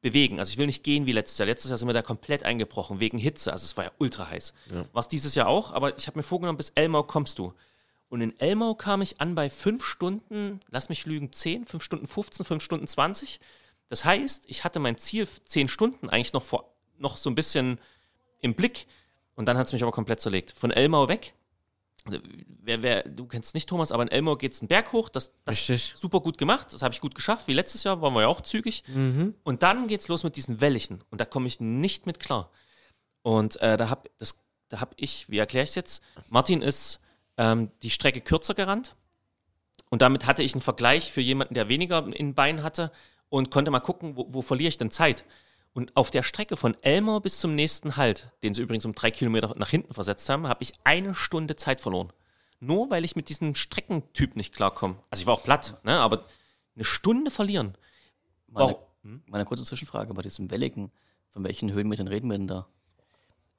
[0.00, 0.38] bewegen.
[0.38, 1.46] Also ich will nicht gehen wie letztes Jahr.
[1.46, 3.52] Letztes Jahr sind wir da komplett eingebrochen wegen Hitze.
[3.52, 4.54] Also es war ja ultra heiß.
[4.92, 7.52] War es dieses Jahr auch, aber ich habe mir vorgenommen, bis Elmau kommst du.
[8.10, 12.06] Und in Elmau kam ich an bei 5 Stunden, lass mich lügen, 10, 5 Stunden
[12.08, 13.40] 15, 5 Stunden 20.
[13.88, 17.78] Das heißt, ich hatte mein Ziel 10 Stunden eigentlich noch, vor, noch so ein bisschen
[18.40, 18.86] im Blick.
[19.36, 20.50] Und dann hat es mich aber komplett zerlegt.
[20.50, 21.34] Von Elmau weg.
[22.62, 25.08] Wer, wer, du kennst nicht Thomas, aber in Elmau geht es einen Berg hoch.
[25.08, 25.94] Das, das Richtig.
[25.96, 26.72] super gut gemacht.
[26.72, 27.46] Das habe ich gut geschafft.
[27.46, 28.82] Wie letztes Jahr waren wir ja auch zügig.
[29.44, 31.04] Und dann geht's los mit diesen Wellichen.
[31.10, 32.50] Und da komme ich nicht mit klar.
[33.22, 34.10] Und äh, da habe
[34.68, 36.02] da hab ich, wie erkläre ich es jetzt?
[36.28, 37.00] Martin ist
[37.40, 38.94] ähm, die Strecke kürzer gerannt.
[39.88, 42.92] Und damit hatte ich einen Vergleich für jemanden, der weniger in Beinen hatte
[43.30, 45.24] und konnte mal gucken, wo, wo verliere ich denn Zeit.
[45.72, 49.10] Und auf der Strecke von Elmau bis zum nächsten Halt, den sie übrigens um drei
[49.10, 52.12] Kilometer nach hinten versetzt haben, habe ich eine Stunde Zeit verloren.
[52.60, 54.96] Nur weil ich mit diesem Streckentyp nicht klarkomme.
[55.08, 55.98] Also ich war auch platt, ne?
[55.98, 56.26] aber
[56.74, 57.74] eine Stunde verlieren.
[58.48, 59.22] Meine, Warum?
[59.26, 60.92] meine kurze Zwischenfrage bei diesem Welligen.
[61.28, 62.66] Von welchen Höhenmetern reden wir denn da?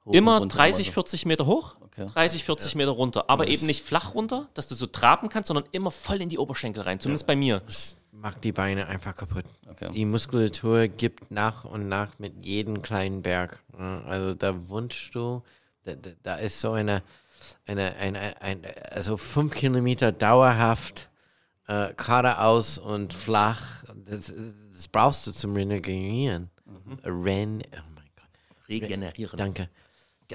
[0.04, 0.92] Hoch immer und runter 30, immer so.
[0.94, 2.06] 40 Meter hoch, Okay.
[2.06, 3.28] 30, 40 Meter runter.
[3.28, 6.38] Aber eben nicht flach runter, dass du so traben kannst, sondern immer voll in die
[6.38, 6.98] Oberschenkel rein.
[7.00, 7.60] Zumindest bei mir.
[7.66, 9.44] Das macht die Beine einfach kaputt.
[9.68, 9.90] Okay.
[9.92, 13.62] Die Muskulatur gibt nach und nach mit jedem kleinen Berg.
[13.78, 15.42] Ja, Also da wünschst du,
[15.84, 17.02] da, da, da ist so eine,
[17.66, 21.10] eine, eine, ein, also fünf Kilometer dauerhaft
[21.68, 23.84] äh, geradeaus und flach.
[24.06, 24.32] Das,
[24.72, 26.48] das brauchst du zum Regenerieren.
[27.04, 28.68] Ren, oh mein Gott.
[28.68, 29.36] Regenerieren.
[29.36, 29.68] Danke.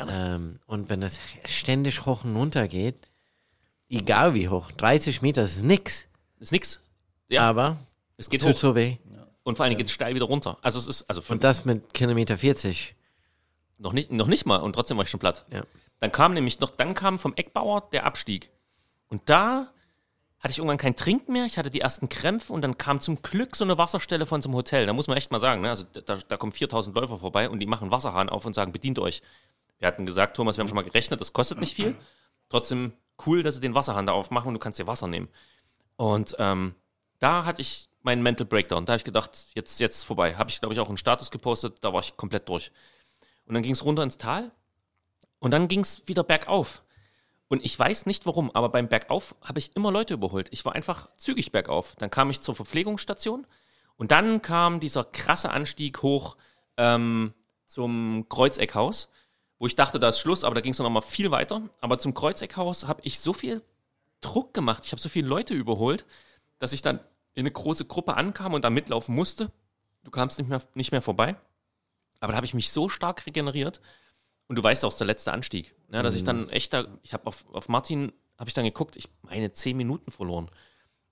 [0.09, 2.95] Ähm, und wenn das ständig hoch und runter geht,
[3.89, 6.07] egal wie hoch, 30 Meter ist nix,
[6.39, 6.81] Ist nix.
[7.29, 7.77] Ja, aber
[8.17, 8.57] es geht tut hoch.
[8.57, 8.97] so weh.
[9.43, 10.57] Und vor allen Dingen geht es steil wieder runter.
[10.61, 12.95] Also es ist, also für Und das mit Kilometer 40.
[13.77, 15.45] noch nicht, noch nicht mal und trotzdem war ich schon platt.
[15.51, 15.61] Ja.
[15.99, 18.49] Dann kam nämlich noch, dann kam vom Eckbauer der Abstieg.
[19.07, 19.71] Und da
[20.39, 23.21] hatte ich irgendwann kein Trinken mehr, ich hatte die ersten Krämpfe und dann kam zum
[23.21, 24.85] Glück so eine Wasserstelle von so einem Hotel.
[24.85, 25.69] Da muss man echt mal sagen, ne?
[25.69, 28.99] also da, da kommen 4000 Läufer vorbei und die machen Wasserhahn auf und sagen, bedient
[28.99, 29.23] euch.
[29.80, 31.95] Wir hatten gesagt, Thomas, wir haben schon mal gerechnet, das kostet nicht viel.
[32.49, 32.93] Trotzdem
[33.25, 35.28] cool, dass sie den Wasserhahn da aufmachen und du kannst dir Wasser nehmen.
[35.95, 36.75] Und ähm,
[37.19, 38.86] da hatte ich meinen Mental Breakdown.
[38.86, 40.36] Da habe ich gedacht, jetzt, jetzt vorbei.
[40.36, 42.71] Habe ich, glaube ich, auch einen Status gepostet, da war ich komplett durch.
[43.45, 44.51] Und dann ging es runter ins Tal
[45.39, 46.84] und dann ging es wieder bergauf.
[47.49, 50.49] Und ich weiß nicht warum, aber beim Bergauf habe ich immer Leute überholt.
[50.51, 51.95] Ich war einfach zügig bergauf.
[51.97, 53.47] Dann kam ich zur Verpflegungsstation
[53.95, 56.36] und dann kam dieser krasse Anstieg hoch
[56.75, 57.34] ähm,
[57.65, 59.09] zum Kreuzeckhaus,
[59.60, 61.62] wo ich dachte, da ist Schluss, aber da ging es noch mal viel weiter.
[61.82, 63.64] Aber zum Kreuzeckhaus habe ich so viel
[64.22, 66.05] Druck gemacht, ich habe so viele Leute überholt,
[66.60, 66.99] dass ich dann
[67.34, 69.51] in eine große Gruppe ankam und da mitlaufen musste.
[70.03, 71.36] Du kamst nicht mehr, nicht mehr vorbei.
[72.20, 73.82] Aber da habe ich mich so stark regeneriert.
[74.47, 75.76] Und du weißt auch, es ist der letzte Anstieg.
[75.91, 78.95] Ja, dass ich dann echt da, ich habe auf, auf Martin, habe ich dann geguckt,
[78.95, 80.49] ich meine zehn Minuten verloren.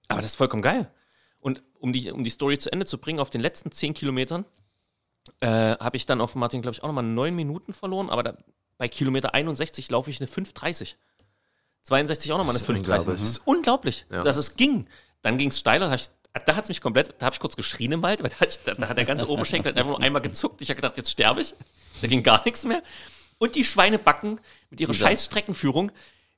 [0.07, 0.91] Aber das ist vollkommen geil.
[1.39, 4.45] Und um die, um die Story zu Ende zu bringen, auf den letzten zehn Kilometern
[5.41, 8.09] äh, habe ich dann auf Martin, glaube ich, auch nochmal neun Minuten verloren.
[8.09, 8.37] Aber da,
[8.77, 10.95] bei Kilometer 61 laufe ich eine 5,30.
[11.83, 12.89] 62 auch nochmal eine Das ist 5,30.
[12.89, 13.19] unglaublich.
[13.19, 14.23] Das ist unglaublich, Ja.
[14.23, 14.87] dass es ging.
[15.21, 16.09] Dann ging es steiler, da hab ich
[16.45, 18.73] da hat es mich komplett, da habe ich kurz geschrien im Wald, weil da da,
[18.73, 20.61] da hat der ganze Oberschenkel einfach nur einmal gezuckt.
[20.61, 21.55] Ich habe gedacht, jetzt sterbe ich.
[22.01, 22.83] Da ging gar nichts mehr.
[23.37, 25.91] Und die Schweinebacken mit ihrer Dieser- scheiß Streckenführung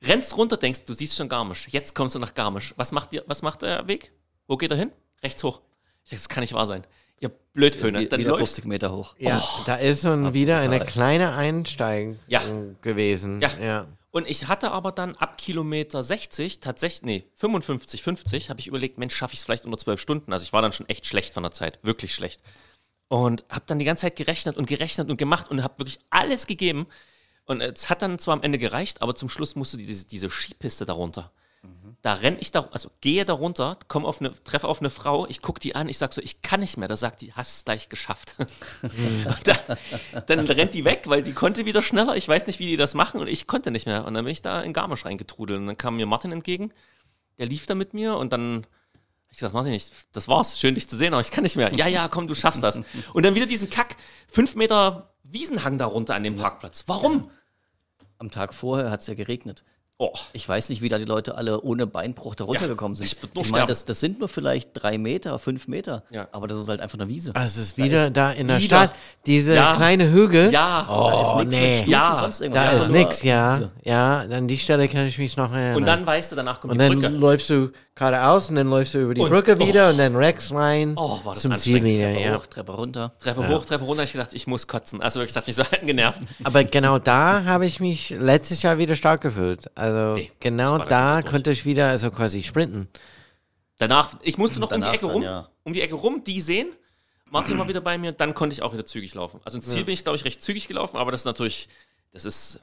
[0.04, 1.68] rennst runter, denkst, du siehst schon Garmisch.
[1.72, 2.76] Jetzt kommst du nach Garmisch.
[2.78, 4.12] Was macht, ihr, was macht der Weg?
[4.48, 4.92] Wo geht er hin?
[5.24, 5.62] Rechts hoch.
[6.04, 6.86] Ich dachte, das kann nicht wahr sein.
[7.20, 8.00] Ihr Blödföhne.
[8.02, 9.16] Wie- Dann Wieder läufst 50 Meter hoch.
[9.18, 12.42] Ja, da ist ein, wieder eine kleine Einsteigung Ja.
[12.82, 13.42] gewesen.
[13.42, 13.50] Ja.
[13.62, 13.88] ja.
[14.12, 18.98] Und ich hatte aber dann ab Kilometer 60, tatsächlich, nee, 55, 50, habe ich überlegt,
[18.98, 20.32] Mensch, schaffe ich es vielleicht unter 12 Stunden.
[20.34, 22.42] Also ich war dann schon echt schlecht von der Zeit, wirklich schlecht.
[23.10, 26.46] Und habe dann die ganze Zeit gerechnet und gerechnet und gemacht und habe wirklich alles
[26.48, 26.88] gegeben.
[27.46, 30.86] Und es hat dann zwar am Ende gereicht, aber zum Schluss musste diese, diese Skipiste
[30.86, 31.32] darunter.
[32.08, 35.28] Da renne ich da, also gehe da runter, komme auf eine, treffe auf eine Frau,
[35.28, 36.88] ich gucke die an, ich sag so, ich kann nicht mehr.
[36.88, 38.38] Da sagt die, hast es gleich geschafft.
[39.44, 39.78] Dann,
[40.26, 42.16] dann rennt die weg, weil die konnte wieder schneller.
[42.16, 44.06] Ich weiß nicht, wie die das machen und ich konnte nicht mehr.
[44.06, 45.60] Und dann bin ich da in Garmisch reingetrudelt.
[45.60, 46.72] Und dann kam mir Martin entgegen,
[47.40, 48.66] der lief da mit mir und dann
[49.30, 50.58] ich gesagt, Martin, ich, das war's.
[50.58, 51.74] Schön, dich zu sehen, aber ich kann nicht mehr.
[51.74, 52.82] Ja, ja, komm, du schaffst das.
[53.12, 53.98] Und dann wieder diesen Kack,
[54.30, 56.86] fünf Meter Wiesenhang da runter an dem Parkplatz.
[56.88, 57.30] Warum?
[58.18, 59.66] Am Tag vorher hat es ja geregnet.
[60.00, 63.06] Oh, Ich weiß nicht, wie da die Leute alle ohne Beinbruch da runtergekommen sind.
[63.08, 66.04] ich ich meine, das, das sind nur vielleicht drei Meter, fünf Meter.
[66.12, 66.28] Ja.
[66.34, 67.32] Aber das ist halt einfach eine Wiese.
[67.34, 68.60] Ah, Es ist wieder da in der.
[68.60, 68.92] Stadt,
[69.26, 69.76] diese Ja.
[69.76, 70.52] kleine Hügel.
[70.52, 70.86] ja.
[70.88, 71.74] Oh, Nix mit nee.
[71.78, 72.64] Stufen, Ja, sonst irgendwas.
[72.64, 73.72] Da ist nix, ja.
[73.84, 75.78] Ja, an die Stelle kann ich mich noch erinnern.
[75.78, 77.16] Und dann weißt du, danach kommt und die dann Brücke.
[77.16, 79.92] läufst du geradeaus und dann läufst du über die Und- Brücke wieder oh.
[79.92, 81.86] und dann rechts rein Oh, war das zum Ziel anstrengend.
[81.98, 82.14] wieder.
[82.14, 82.38] Treppe Ja.
[82.38, 83.14] hoch, Treppe runter.
[83.20, 84.04] Treppe hoch, Treppe runter.
[84.04, 85.02] Ich gedacht, ich muss kotzen.
[85.02, 86.22] Also wirklich, das hat mich so genervt.
[86.44, 89.70] Aber genau da habe ich mich letztes Jahr wieder stark gefühlt.
[89.76, 92.88] Also Nee, genau da konnte ich wieder also quasi sprinten.
[93.80, 95.48] Danach, ich musste noch um die Ecke dann, rum, ja.
[95.64, 96.70] um die Ecke rum, die sehen.
[97.30, 99.42] Martin war wieder bei mir, dann konnte ich auch wieder zügig laufen.
[99.44, 101.68] Also ins Ziel bin ich, glaube ich, recht zügig gelaufen, aber das ist natürlich,
[102.14, 102.62] das ist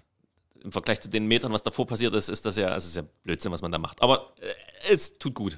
[0.64, 3.02] im Vergleich zu den Metern, was davor passiert ist, ist das ja, es ist ja
[3.22, 4.02] Blödsinn, was man da macht.
[4.02, 5.54] Aber äh, es tut gut.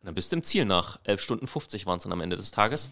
[0.00, 2.36] Und dann bist du im Ziel nach 11 Stunden 50 waren es dann am Ende
[2.36, 2.88] des Tages.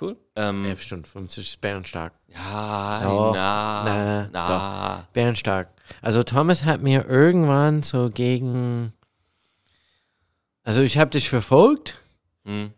[0.00, 0.16] Cool.
[0.36, 2.12] Ähm, 11 Stunden 50 ist bärenstark.
[2.28, 5.08] ja, Doch, na, na, na.
[5.14, 5.70] Bärenstark.
[6.02, 8.92] Also Thomas hat mir irgendwann so gegen.
[10.64, 11.94] Also ich habe dich verfolgt
[12.44, 12.72] Hm.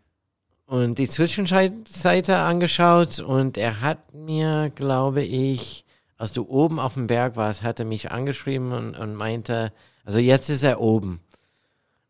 [0.65, 5.85] und die Zwischenseite angeschaut und er hat mir, glaube ich,
[6.19, 9.71] als du oben auf dem Berg warst, hat er mich angeschrieben und, und meinte,
[10.03, 11.21] also jetzt ist er oben.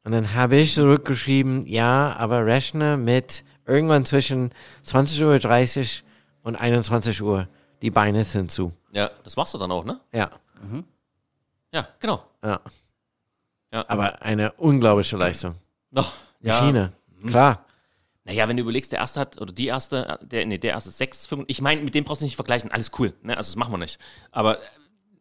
[0.04, 4.52] Und dann habe ich zurückgeschrieben, ja, aber rechne mit irgendwann zwischen
[4.84, 6.06] 20.30 Uhr
[6.44, 7.48] und 21 Uhr.
[7.84, 8.74] Die Beine sind zu.
[8.92, 10.00] Ja, das machst du dann auch, ne?
[10.12, 10.30] Ja,
[11.72, 12.24] Ja, genau.
[12.44, 12.60] ja.
[13.72, 13.86] Ja.
[13.88, 15.56] Aber eine unglaubliche Leistung.
[15.92, 16.14] Noch.
[16.42, 16.60] Ja.
[16.60, 16.94] Maschine.
[17.28, 17.64] Klar.
[18.30, 21.26] Naja, wenn du überlegst, der erste hat, oder die erste, der, nee, der erste 6,
[21.26, 23.36] 5, ich meine, mit dem brauchst du nicht vergleichen, alles cool, ne?
[23.36, 24.00] Also das machen wir nicht.
[24.32, 24.66] Aber äh,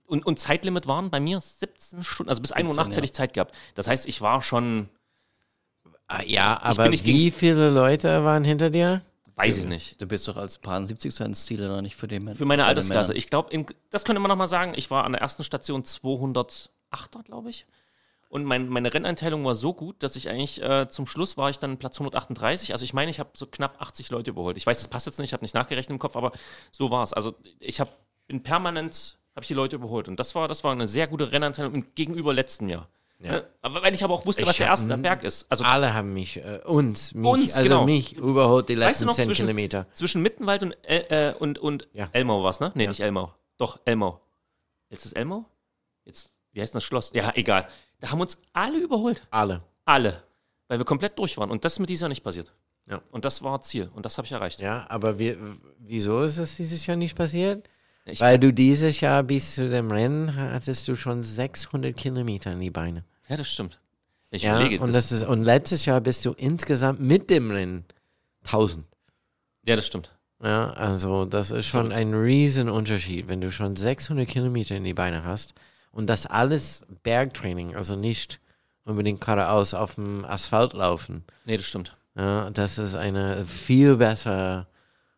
[0.06, 3.04] und, und Zeitlimit waren bei mir 17 Stunden, also bis 1 Uhr 17, nachts hätte
[3.06, 3.56] ich Zeit gehabt.
[3.74, 4.88] Das heißt, ich war schon,
[6.06, 9.02] Ah, Ja, aber wie viele Leute waren hinter dir?
[9.36, 10.00] weiß ich nicht.
[10.00, 11.20] Du bist doch als Paar 70.
[11.20, 13.14] ins Ziel oder nicht für den Für meine Altersklasse.
[13.14, 14.72] Ich glaube, das könnte man nochmal sagen.
[14.74, 17.64] Ich war an der ersten Station 208er, glaube ich.
[18.28, 21.58] Und mein, meine Renneinteilung war so gut, dass ich eigentlich äh, zum Schluss war ich
[21.58, 22.72] dann Platz 138.
[22.72, 24.56] Also ich meine, ich habe so knapp 80 Leute überholt.
[24.58, 26.32] Ich weiß, das passt jetzt nicht, ich habe nicht nachgerechnet im Kopf, aber
[26.70, 27.12] so war es.
[27.14, 27.90] Also ich habe
[28.26, 31.32] bin permanent habe ich die Leute überholt und das war das war eine sehr gute
[31.32, 32.88] Renneinteilung gegenüber letzten Jahr.
[33.20, 33.44] Ne?
[33.62, 35.46] Aber weil ich aber auch wusste, was Ich der hab- erste Berg ist.
[35.50, 37.84] Also Alle haben mich, äh, uns, mich, Uns, also genau.
[37.84, 39.86] mich überholt die Weißt du letzten noch, 10 zwischen- Kilometer.
[39.92, 42.08] zwischen Mittenwald und, äh, und, und Ja.
[42.12, 42.70] Elmau war es, ne?
[42.74, 43.32] Nee, nicht Elmau.
[43.56, 44.20] Doch, Elmau.
[44.90, 45.46] Jetzt ist Elmau?
[46.04, 47.10] Jetzt, wie heißt denn das Schloss?
[47.14, 47.66] Ja, egal.
[48.00, 49.22] Da haben uns alle überholt.
[49.30, 49.62] Alle.
[49.84, 50.22] Alle.
[50.68, 51.50] Weil wir komplett durch waren.
[51.50, 52.52] Und das ist mit dieser nicht passiert.
[52.86, 53.00] Ja.
[53.10, 53.90] Und das war Ziel.
[53.94, 54.60] Und das habe ich erreicht.
[54.60, 55.36] Ja, aber wir,
[55.78, 57.68] wieso ist das dieses Jahr nicht passiert?
[58.04, 62.60] Ich Weil du dieses Jahr bis zu dem Rennen hattest du schon 600 Kilometer in
[62.60, 63.04] die Beine.
[63.28, 63.78] ja, das stimmt.
[64.30, 64.82] Ich Ja, überlege.
[64.82, 67.84] und, Das, ist, und letztes Jahr bist du insgesamt mit dem Rennen
[68.44, 68.86] 1000.
[69.66, 70.14] ja, das stimmt.
[70.42, 75.24] Ja, also das ist schon ein Riesenunterschied, wenn du schon 600 Kilometer in die Beine
[75.24, 75.54] hast
[75.92, 78.40] und das alles Bergtraining, also nicht
[78.84, 81.24] unbedingt geradeaus auf dem Asphalt laufen.
[81.44, 81.96] Nee, das stimmt.
[82.16, 84.66] Ja, das ist eine viel bessere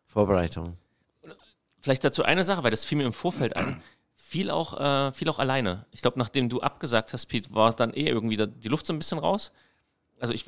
[0.05, 0.77] Vorbereitung.
[1.79, 3.81] Vielleicht dazu eine Sache, weil das fiel mir im Vorfeld an.
[4.15, 5.85] Viel auch, äh, viel auch alleine.
[5.91, 8.99] Ich glaube, nachdem du abgesagt hast, Pete, war dann eh irgendwie die Luft so ein
[8.99, 9.51] bisschen raus.
[10.19, 10.45] Also ich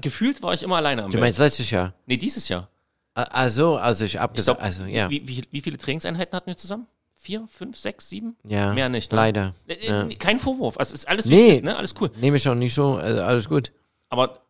[0.00, 1.92] gefühlt war ich immer alleine am Du meinst letztes Jahr?
[2.06, 2.68] Nee, dieses Jahr.
[3.14, 6.86] Ah, Also, also ich abgesagt, also ja, wie, wie, wie viele Trainingseinheiten hatten wir zusammen?
[7.28, 8.36] Vier, fünf, sechs, sieben?
[8.44, 9.16] ja, mehr nicht, ne?
[9.16, 9.54] leider.
[9.66, 10.08] Äh, äh, Ja.
[10.18, 10.78] Kein Vorwurf.
[10.78, 11.50] Also es ist alles wie Nee.
[11.50, 11.76] es ist, ne?
[11.76, 12.10] Alles cool.
[12.16, 13.70] Nehme ich schon nicht so, also alles gut.
[14.08, 14.40] Aber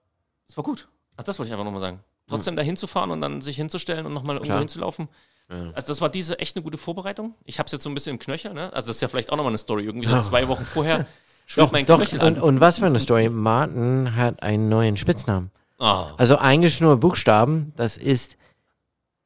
[0.48, 0.86] es war gut.
[1.16, 1.98] Ach, das wollte ich einfach nochmal sagen.
[2.28, 5.08] Trotzdem da hinzufahren und dann sich hinzustellen und nochmal irgendwo hinzulaufen.
[5.48, 7.34] Also das war diese echt eine gute Vorbereitung.
[7.46, 8.72] Ich habe es jetzt so ein bisschen im Knöchel, ne?
[8.72, 9.82] Also das ist ja vielleicht auch nochmal eine Story.
[9.84, 11.04] Irgendwie so zwei Wochen vorher
[11.46, 12.42] schwillt Doch, mein doch, Knöchel und, an.
[12.42, 13.28] und was für eine Story.
[13.28, 15.50] Martin hat einen neuen Spitznamen.
[15.80, 18.36] Ah, Also eigentlich nur Buchstaben, das ist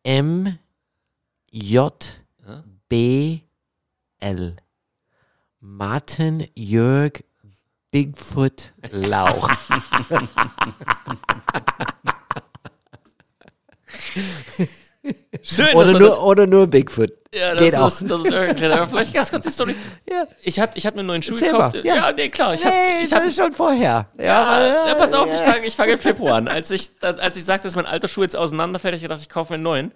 [0.04, 0.56] M
[1.50, 1.92] J
[2.92, 3.40] B
[4.20, 4.54] L.
[5.60, 7.24] Martin Jörg
[7.90, 9.48] Bigfoot Lauch.
[15.42, 17.12] schön, oder, nur, oder nur Bigfoot.
[17.30, 17.84] das, ja, das Geht ist, auch.
[17.84, 19.74] Das ist aber vielleicht ganz kurz die Story.
[20.06, 20.26] Ja.
[20.42, 21.72] Ich hatte ich mir einen neuen Schuh Erzähl gekauft.
[21.76, 21.96] mal, ja.
[21.96, 22.12] Ja.
[22.12, 22.52] nee, klar.
[22.52, 24.10] Ich hab, Hey, ich das hab, schon vorher.
[24.18, 26.46] Ja, ja, pass auf, ich fange ich fang im Februar an.
[26.46, 29.30] Als ich, als ich sagte, dass mein alter Schuh jetzt auseinanderfällt, hab ich gedacht, ich
[29.30, 29.94] kaufe mir einen neuen.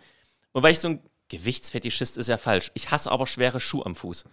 [0.52, 2.70] Und weil ich so ein Gewichtsfetischist ist ja falsch.
[2.74, 4.24] Ich hasse aber schwere Schuhe am Fuß.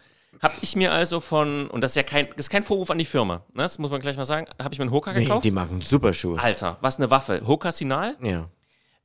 [0.41, 2.97] Hab ich mir also von, und das ist ja kein, das ist kein Vorwurf an
[2.97, 3.61] die Firma, ne?
[3.63, 5.43] das muss man gleich mal sagen, habe ich mir einen Hoka Nee, gekauft.
[5.45, 6.39] die machen super Schuhe.
[6.39, 7.43] Alter, was eine Waffe.
[7.45, 8.17] Hoka Sinal.
[8.19, 8.49] Ja.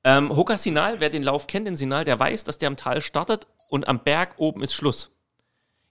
[0.05, 3.03] Ähm, Hoka Sinal, wer den Lauf kennt, den Sinal, der weiß, dass der am Tal
[3.03, 5.11] startet und am Berg oben ist Schluss.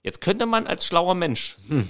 [0.02, 1.88] Jetzt könnte man als schlauer Mensch Hm.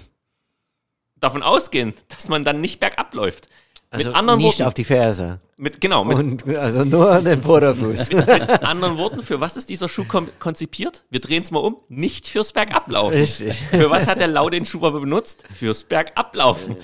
[1.17, 3.49] davon ausgehen, dass man dann nicht bergab läuft.
[3.91, 5.39] Also mit anderen nicht Worten, auf die Ferse.
[5.57, 8.11] mit, genau, mit, Und also nur den Vorderfuß.
[8.13, 10.05] Mit anderen Worten, für was ist dieser Schuh
[10.39, 11.05] konzipiert?
[11.09, 11.79] Wir drehen es mal um.
[11.89, 13.19] Nicht fürs Bergablaufen.
[13.19, 13.55] Richtig.
[13.71, 15.45] Für was hat der Lau den Schuh aber benutzt?
[15.57, 16.77] Fürs Bergablaufen.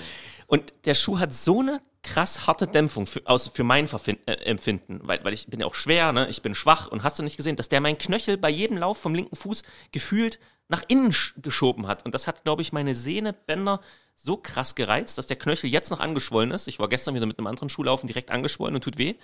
[0.47, 4.33] Und der Schuh hat so eine krass harte Dämpfung für, aus, für mein Verfin äh,
[4.45, 6.27] Empfinden, weil, weil ich bin ja auch schwer, ne?
[6.29, 8.99] ich bin schwach und hast du nicht gesehen, dass der meinen Knöchel bei jedem Lauf
[8.99, 12.05] vom linken Fuß gefühlt nach innen sch- geschoben hat.
[12.05, 13.81] Und das hat, glaube ich, meine Sehnebänder
[14.15, 16.67] so krass gereizt, dass der Knöchel jetzt noch angeschwollen ist.
[16.67, 19.15] Ich war gestern wieder mit einem anderen Schuh laufen, direkt angeschwollen und tut weh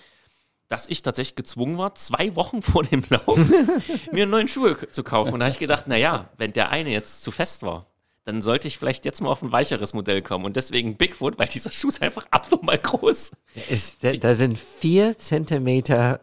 [0.68, 3.38] dass ich tatsächlich gezwungen war, zwei Wochen vor dem Lauf
[4.14, 5.34] mir einen neuen Schuh zu kaufen.
[5.34, 7.88] Und da habe ich gedacht, naja, wenn der eine jetzt zu fest war,
[8.24, 10.46] dann sollte ich vielleicht jetzt mal auf ein weicheres Modell kommen.
[10.46, 13.32] Und deswegen Bigfoot, weil dieser Schuh ist einfach abnormal groß.
[13.70, 16.22] Ist, da, da sind vier Zentimeter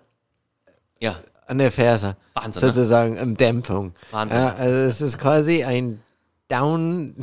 [0.99, 2.17] Ja, an der Ferse.
[2.35, 2.69] Wahnsinn, ne?
[2.75, 3.95] Sozusagen im Dämpfung.
[4.11, 4.39] Wahnsinn.
[4.39, 6.03] Ja, also es ist quasi ein
[6.49, 7.15] Down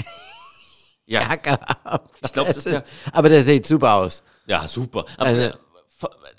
[1.05, 1.21] ja.
[2.23, 4.23] Ich glaub, es ist der- Aber der sieht super aus.
[4.47, 5.05] ja super.
[5.17, 5.59] Aber Also- er,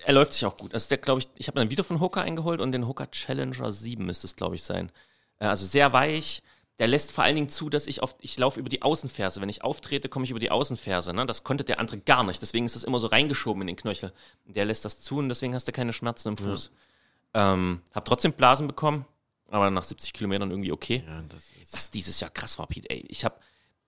[0.04, 0.72] er läuft sich auch gut.
[0.72, 3.70] Ist der, glaube ich, ich habe dann wieder von Hoka eingeholt und den Hoka Challenger
[3.70, 4.92] 7 müsste es, glaube ich, sein.
[5.38, 6.42] Äh, Also sehr weich.
[6.78, 9.40] Der lässt vor allen Dingen zu, dass ich auf, ich laufe über die Außenferse.
[9.40, 11.14] Wenn ich auftrete, komme ich über die Außenferse.
[11.14, 11.24] Ne?
[11.24, 12.42] Das konnte der andere gar nicht.
[12.42, 14.12] Deswegen ist das immer so reingeschoben in den Knöchel.
[14.44, 16.70] Der lässt das zu und deswegen hast du keine Schmerzen im Fuß.
[17.38, 19.04] Ähm, hab trotzdem Blasen bekommen,
[19.48, 21.04] aber nach 70 Kilometern irgendwie okay.
[21.06, 23.04] Ja, das ist Was dieses Jahr krass war, Pete, ey.
[23.08, 23.38] Ich habe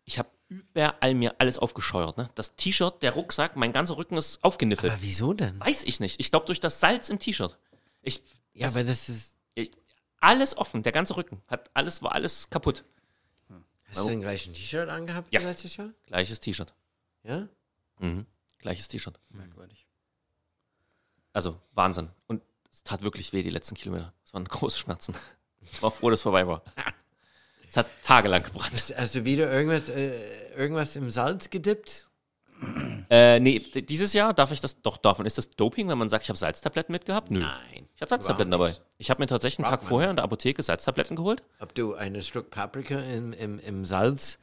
[0.04, 2.16] ich hab überall mir alles aufgescheuert.
[2.18, 2.30] Ne?
[2.34, 4.92] Das T-Shirt, der Rucksack, mein ganzer Rücken ist aufgeniffelt.
[4.92, 5.58] aber wieso denn?
[5.60, 6.20] Weiß ich nicht.
[6.20, 7.58] Ich glaube, durch das Salz im T-Shirt.
[8.02, 8.22] Ich,
[8.54, 9.36] Ja, aber das ist.
[9.54, 9.70] ich,
[10.20, 11.42] alles offen, der ganze Rücken.
[11.46, 12.84] Hat alles, war alles kaputt.
[13.88, 15.40] Hast du den gleichen T-Shirt angehabt Ja.
[15.40, 15.90] letztes Jahr?
[16.06, 16.74] Gleiches T-Shirt.
[17.22, 17.48] Ja?
[17.98, 18.26] Mhm.
[18.58, 19.18] Gleiches T-Shirt.
[19.30, 19.86] Merkwürdig.
[21.32, 22.08] Also Wahnsinn.
[22.26, 22.42] Und
[22.78, 24.12] es tat wirklich weh, die letzten Kilometer.
[24.24, 25.14] Es waren große Schmerzen.
[25.60, 26.62] Ich war froh, dass es vorbei war.
[27.70, 28.94] Es hat tagelang gebrannt.
[28.96, 30.10] Hast, du wieder irgendwas, äh,
[30.56, 32.08] irgendwas im Salz gedippt?
[33.10, 36.24] Äh, nee, dieses Jahr darf ich das, doch, davon ist das Doping, wenn man sagt,
[36.24, 37.30] ich habe Salztabletten mitgehabt?
[37.30, 37.40] Nö.
[37.40, 37.88] Nein.
[37.94, 38.74] Ich hatte Salztabletten dabei.
[38.98, 41.42] Ich habe mir tatsächlich einen Tag vorher in der Apotheke Salztabletten geholt.
[41.58, 44.40] Ob du eine Stück Paprika im, im, im Salz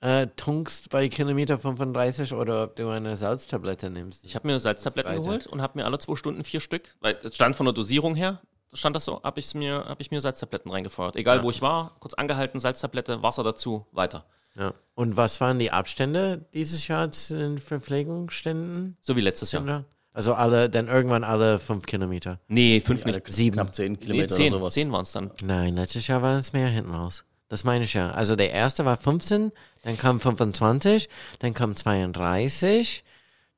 [0.00, 4.24] äh, tunkst bei Kilometer 35 oder ob du eine Salztablette nimmst.
[4.24, 7.34] Ich habe mir Salztabletten geholt und habe mir alle zwei Stunden vier Stück, weil es
[7.34, 8.40] stand von der Dosierung her,
[8.72, 11.16] stand das so, habe ich mir, hab ich mir Salztabletten reingefeuert.
[11.16, 14.24] Egal wo ich war, kurz angehalten, Salztablette, Wasser dazu, weiter.
[14.56, 14.72] Ja.
[14.94, 18.96] Und was waren die Abstände dieses Jahr zu den Verpflegungsständen?
[19.02, 19.84] So wie letztes Jahr.
[20.12, 22.40] Also alle, dann irgendwann alle fünf Kilometer.
[22.48, 23.22] Nee, fünf nicht.
[23.28, 23.54] Sieben.
[23.54, 24.52] Knapp 10 Nee, Kilometer zehn.
[24.52, 24.74] oder sowas.
[24.74, 25.30] Zehn waren es dann.
[25.42, 27.24] Nein, letztes Jahr war es mehr hinten raus.
[27.48, 28.10] Das meine ich ja.
[28.10, 33.04] Also der erste war 15, dann kam 25, dann kam 32,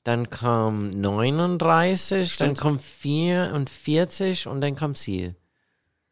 [0.05, 2.61] dann kam 39, dann Stimmt.
[2.61, 5.34] kam 44 und dann kam Ziel.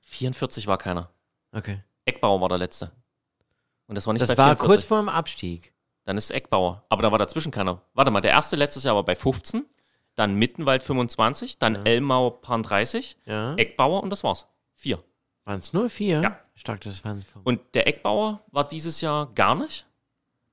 [0.00, 1.10] 44 war keiner.
[1.52, 1.82] Okay.
[2.04, 2.90] Eckbauer war der letzte.
[3.86, 4.66] Und das war nicht Das war 44.
[4.66, 5.72] kurz vor dem Abstieg.
[6.04, 6.84] Dann ist Eckbauer.
[6.88, 7.82] Aber da war dazwischen keiner.
[7.94, 9.64] Warte mal, der erste letztes Jahr war bei 15,
[10.14, 13.54] dann Mittenwald 25, dann Elmau Paar 30, Ja.
[13.56, 14.46] Eckbauer und das war's.
[14.74, 15.02] Vier.
[15.48, 16.20] Waren es nur vier?
[16.20, 16.38] Ja.
[16.54, 17.24] Ich dachte, das waren.
[17.44, 19.86] Und der Eckbauer war dieses Jahr gar nicht.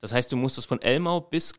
[0.00, 1.52] Das heißt, du musstest von Elmau bis,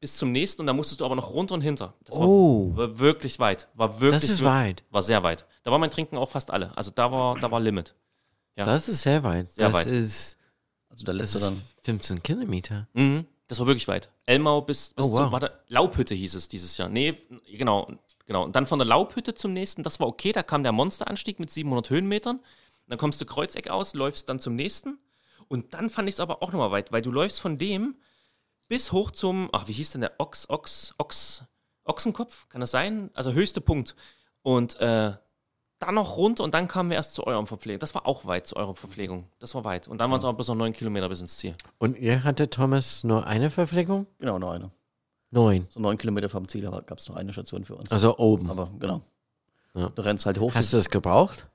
[0.00, 1.94] bis zum nächsten und da musstest du aber noch runter und hinter.
[2.04, 2.72] Das Oh.
[2.76, 3.68] war, war wirklich weit.
[3.74, 4.84] War wirklich, Das ist wir- weit.
[4.90, 5.46] War sehr weit.
[5.62, 6.76] Da war mein Trinken auch fast alle.
[6.76, 7.94] Also da war, da war Limit.
[8.56, 8.66] Ja.
[8.66, 9.50] Das ist sehr weit.
[9.50, 9.86] Sehr das weit.
[9.86, 10.36] ist
[10.90, 11.54] Also der das letzte dann.
[11.54, 12.86] ist 15 Kilometer.
[12.92, 13.24] Mhm.
[13.46, 14.10] Das war wirklich weit.
[14.26, 15.18] Elmau bis, bis Oh, wow.
[15.20, 16.88] zum, warte, Laubhütte hieß es dieses Jahr.
[16.90, 17.14] Nee,
[17.50, 17.88] genau,
[18.26, 18.44] genau.
[18.44, 21.50] Und dann von der Laubhütte zum nächsten, das war okay, da kam der Monsteranstieg mit
[21.50, 22.40] 700 Höhenmetern.
[22.86, 24.98] Dann kommst du Kreuzeck aus, läufst dann zum nächsten.
[25.48, 27.96] Und dann fand ich es aber auch nochmal weit, weil du läufst von dem
[28.68, 31.44] bis hoch zum, ach, wie hieß denn der Ochs, Ochs, Ochs,
[31.84, 32.48] Ochsenkopf?
[32.48, 33.10] Kann das sein?
[33.14, 33.94] Also höchste Punkt.
[34.42, 35.12] Und äh,
[35.78, 37.80] dann noch runter und dann kamen wir erst zu eurem Verpflegung.
[37.80, 39.28] Das war auch weit, zu eurer Verpflegung.
[39.38, 39.88] Das war weit.
[39.88, 41.54] Und dann waren es aber bis noch neun Kilometer bis ins Ziel.
[41.78, 44.06] Und ihr hattet, Thomas, nur eine Verpflegung?
[44.18, 44.70] Genau, noch eine.
[45.30, 45.66] Neun.
[45.68, 47.90] So neun Kilometer vom Ziel gab es noch eine Station für uns.
[47.90, 48.50] Also oben.
[48.50, 49.02] Aber genau.
[49.74, 49.88] Ja.
[49.88, 50.54] Du rennst halt hoch.
[50.54, 51.48] Hast du es gebraucht?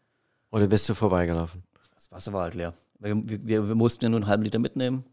[0.52, 1.64] Oder bist du vorbeigelaufen?
[1.96, 2.74] Das Wasser war halt leer.
[3.00, 5.06] Wir, wir, wir mussten ja nur einen halben Liter mitnehmen.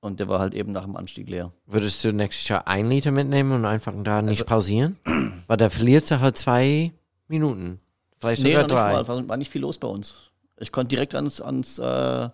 [0.00, 1.50] Und der war halt eben nach dem Anstieg leer.
[1.66, 4.96] Würdest du nächstes Jahr ein Liter mitnehmen und einfach da nicht Also- pausieren?
[5.46, 6.92] Weil da verlierst du halt zwei
[7.26, 7.80] Minuten.
[8.20, 8.92] Vielleicht Nee, sogar nicht drei.
[8.92, 9.08] mal.
[9.08, 10.30] War, war nicht viel los bei uns.
[10.58, 12.28] Ich konnte direkt ans, ans äh,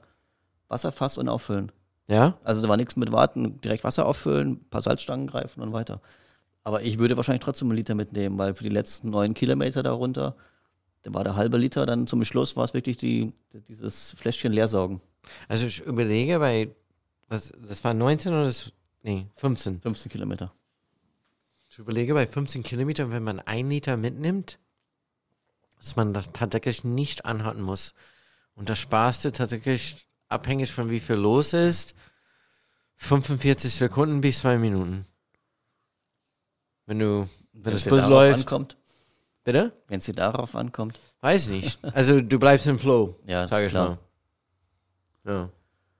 [0.69, 1.71] Wasserfass und auffüllen.
[2.09, 2.37] Ja?
[2.43, 6.01] Also da war nichts mit warten, direkt Wasser auffüllen, ein paar Salzstangen greifen und weiter.
[6.65, 10.35] Aber ich würde wahrscheinlich trotzdem einen Liter mitnehmen, weil für die letzten neun Kilometer darunter,
[11.03, 13.33] da war der halbe Liter, dann zum Schluss war es wirklich die,
[13.69, 15.01] dieses Fläschchen leersaugen.
[15.49, 16.75] Also ich überlege bei,
[17.29, 18.73] was, das war 19 oder das,
[19.03, 19.81] nee, 15.
[19.81, 20.53] 15 Kilometer.
[21.69, 24.59] Ich überlege bei 15 Kilometern, wenn man ein Liter mitnimmt,
[25.79, 27.95] dass man das tatsächlich nicht anhalten muss.
[28.55, 31.95] Und da sparst du tatsächlich, abhängig von wie viel los ist,
[32.97, 35.07] 45 Sekunden bis zwei Minuten.
[36.87, 38.41] Wenn du, wenn das es dir Bild läuft.
[38.41, 38.77] ankommt,
[39.45, 39.73] Bitte?
[39.89, 40.99] wenn es dir darauf ankommt.
[41.23, 41.79] Weiß nicht.
[41.95, 43.99] Also du bleibst im Flow, Ja, sag ich klar.
[45.25, 45.33] mal.
[45.33, 45.51] Ja.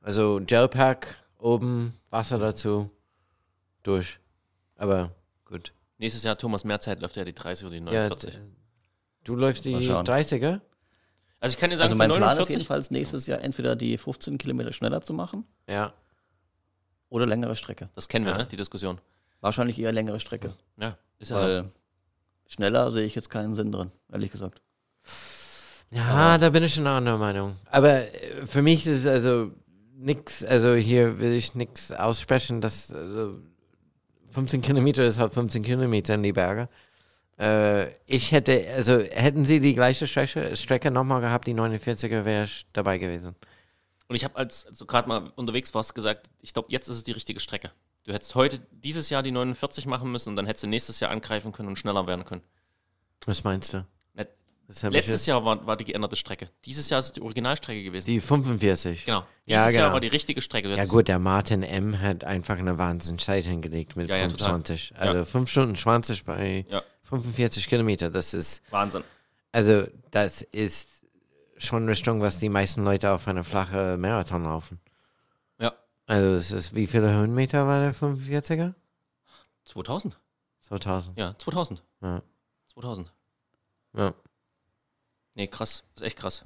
[0.03, 2.91] Also Gelpack, oben, Wasser dazu,
[3.83, 4.19] durch.
[4.77, 5.11] Aber
[5.45, 5.73] gut.
[5.99, 8.31] Nächstes Jahr Thomas Mehrzeit läuft ja die 30 oder die Ja, 49.
[8.35, 8.41] d-
[9.25, 10.07] du läufst die Mal schauen.
[10.07, 10.61] 30er?
[11.41, 13.97] also ich kann dir sagen, Also mein Plan ist 49, jedenfalls nächstes Jahr entweder die
[13.99, 15.93] 15 Kilometer schneller zu machen Ja.
[17.11, 17.89] oder längere Strecke.
[17.95, 18.39] das kennen wir, Ja.
[18.39, 18.99] ne, die Diskussion.
[19.43, 20.53] Wahrscheinlich eher längere Strecke.
[20.79, 21.43] Ja, ist ja so.
[21.43, 21.73] Weil
[22.51, 24.61] schneller sehe ich jetzt keinen Sinn drin, ehrlich gesagt.
[25.91, 27.57] Ja, da bin ich schon anderer Meinung.
[27.67, 29.51] Aber äh, für mich ist also
[29.97, 33.39] nix, also hier will ich nichts aussprechen, dass also
[34.31, 36.69] 15 Kilometer ist halt 15 Kilometer in die Berge.
[37.39, 42.45] Äh, ich hätte, also hätten sie die gleiche Strecke, Strecke nochmal gehabt, die 49er, wäre
[42.45, 43.35] ich dabei gewesen.
[44.09, 46.97] Und ich habe, als als du gerade mal unterwegs warst, gesagt, ich glaube, jetzt ist
[46.97, 47.73] es die richtige Strecke.
[48.05, 51.11] Du hättest heute, dieses Jahr die 49 machen müssen und dann hättest du nächstes Jahr
[51.11, 52.43] angreifen können und schneller werden können.
[53.27, 53.85] Was meinst du?
[54.89, 56.49] Letztes Jahr war, war die geänderte Strecke.
[56.65, 58.07] Dieses Jahr ist es die Originalstrecke gewesen.
[58.07, 59.05] Die 45.
[59.05, 59.25] genau.
[59.45, 59.93] Ja, Dieses Jahr genau.
[59.95, 60.69] war die richtige Strecke.
[60.69, 62.01] Du Ja gut, der Martin M.
[62.01, 64.63] hat einfach eine Wahnsinnszeit hingelegt mit Ja, ja, total.
[64.63, 64.93] 25.
[64.97, 66.83] Also 5 Stunden 20 bei Ja.
[67.03, 68.11] 45 Kilometer.
[68.11, 69.03] Das ist, Wahnsinn.
[69.51, 71.05] also das ist
[71.57, 74.79] schon Richtung, was die meisten Leute auf eine flache Marathon laufen.
[76.11, 78.75] Also es ist, wie viele Höhenmeter war der 45er?
[79.65, 80.19] 2000?
[80.61, 81.19] 2000.
[81.19, 81.83] Ja, 2000.
[82.03, 82.23] Ja.
[82.73, 83.13] 2000.
[83.97, 84.15] Ja.
[85.35, 85.85] Nee, krass.
[85.95, 86.45] ist echt krass.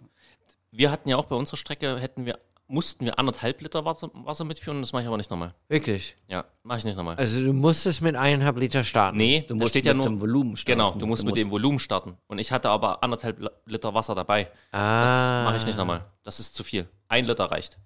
[0.70, 4.44] Wir hatten ja auch bei unserer Strecke, hätten wir, mussten wir anderthalb Liter Wasser, Wasser
[4.44, 5.54] mitführen, das mache ich aber nicht nochmal.
[5.68, 6.16] Wirklich?
[6.28, 7.16] Ja, mache ich nicht nochmal.
[7.16, 9.16] Also du musstest mit eineinhalb Liter starten.
[9.16, 10.06] nee, Du musst steht mit ja nur.
[10.06, 10.78] dem Volumen starten.
[10.78, 12.18] Genau, du musst mit dem Volumen starten.
[12.26, 14.44] Und ich hatte aber anderthalb Li- Liter Wasser dabei.
[14.72, 15.44] Das Ah.
[15.44, 16.04] mache ich nicht nochmal.
[16.22, 16.88] Das ist zu viel.
[17.08, 17.78] Ein Liter reicht.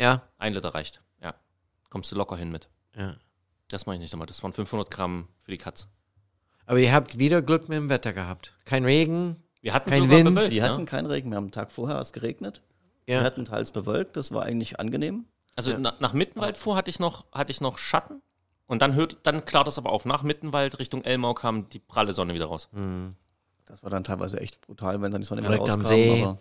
[0.00, 0.22] Ja.
[0.38, 1.02] Ein Liter reicht.
[1.88, 1.90] Ja.
[1.90, 2.68] Kommst du locker hin mit.
[2.96, 3.16] ja.
[3.70, 4.26] Das mache ich nicht nochmal.
[4.26, 5.88] Das waren 500 Gramm für die Katze.
[6.64, 8.54] Aber ihr habt wieder Glück mit dem Wetter gehabt.
[8.64, 9.42] Kein Regen.
[9.60, 10.34] Wir hatten Kein sogar Wind.
[10.36, 10.70] bewölkt, Wir ne?
[10.70, 12.62] hatten keinen Regen, wir haben einen Tag vorher es geregnet.
[13.06, 13.20] Ja.
[13.20, 15.26] Wir hatten teils bewölkt, das war eigentlich angenehm.
[15.54, 18.22] Also na, nach Mittenwald vor hatte ich noch, hatte ich noch Schatten.
[18.66, 20.06] Und dann, hört, dann klart es aber auf.
[20.06, 22.70] Nach Mittenwald Richtung Elmau kam die pralle Sonne wieder raus.
[23.66, 25.94] Das war dann teilweise echt brutal, wenn dann die Sonne wieder Direkt am rauskam.
[25.94, 26.22] See.
[26.24, 26.38] Aber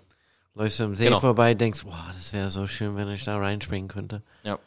[0.54, 1.20] Läufst du am See Genau.
[1.20, 4.24] vorbei, denkst, boah, das wäre so schön, wenn ich da reinspringen könnte.
[4.44, 4.58] Ja.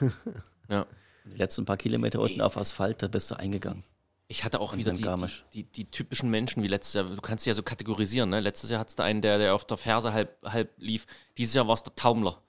[0.68, 0.86] ja.
[1.24, 3.84] die letzten paar Kilometer unten auf Asphalt, da bist du eingegangen.
[4.30, 7.04] Ich hatte auch wieder die, die, die, die typischen Menschen wie letztes Jahr.
[7.04, 8.28] Du kannst sie ja so kategorisieren.
[8.28, 8.40] Ne?
[8.40, 11.06] Letztes Jahr hattest du einen, der, der auf der Ferse halb, halb lief.
[11.38, 12.42] Dieses Jahr war es der Taumler.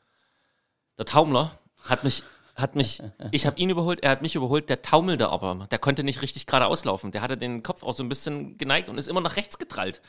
[0.97, 2.23] Der Taumler hat mich,
[2.55, 3.01] hat mich,
[3.31, 4.69] ich habe ihn überholt, er hat mich überholt.
[4.69, 5.67] Der taumelte aber.
[5.71, 7.13] Der konnte nicht richtig geradeaus laufen.
[7.13, 10.01] Der hatte den Kopf auch so ein bisschen geneigt und ist immer nach rechts getrallt.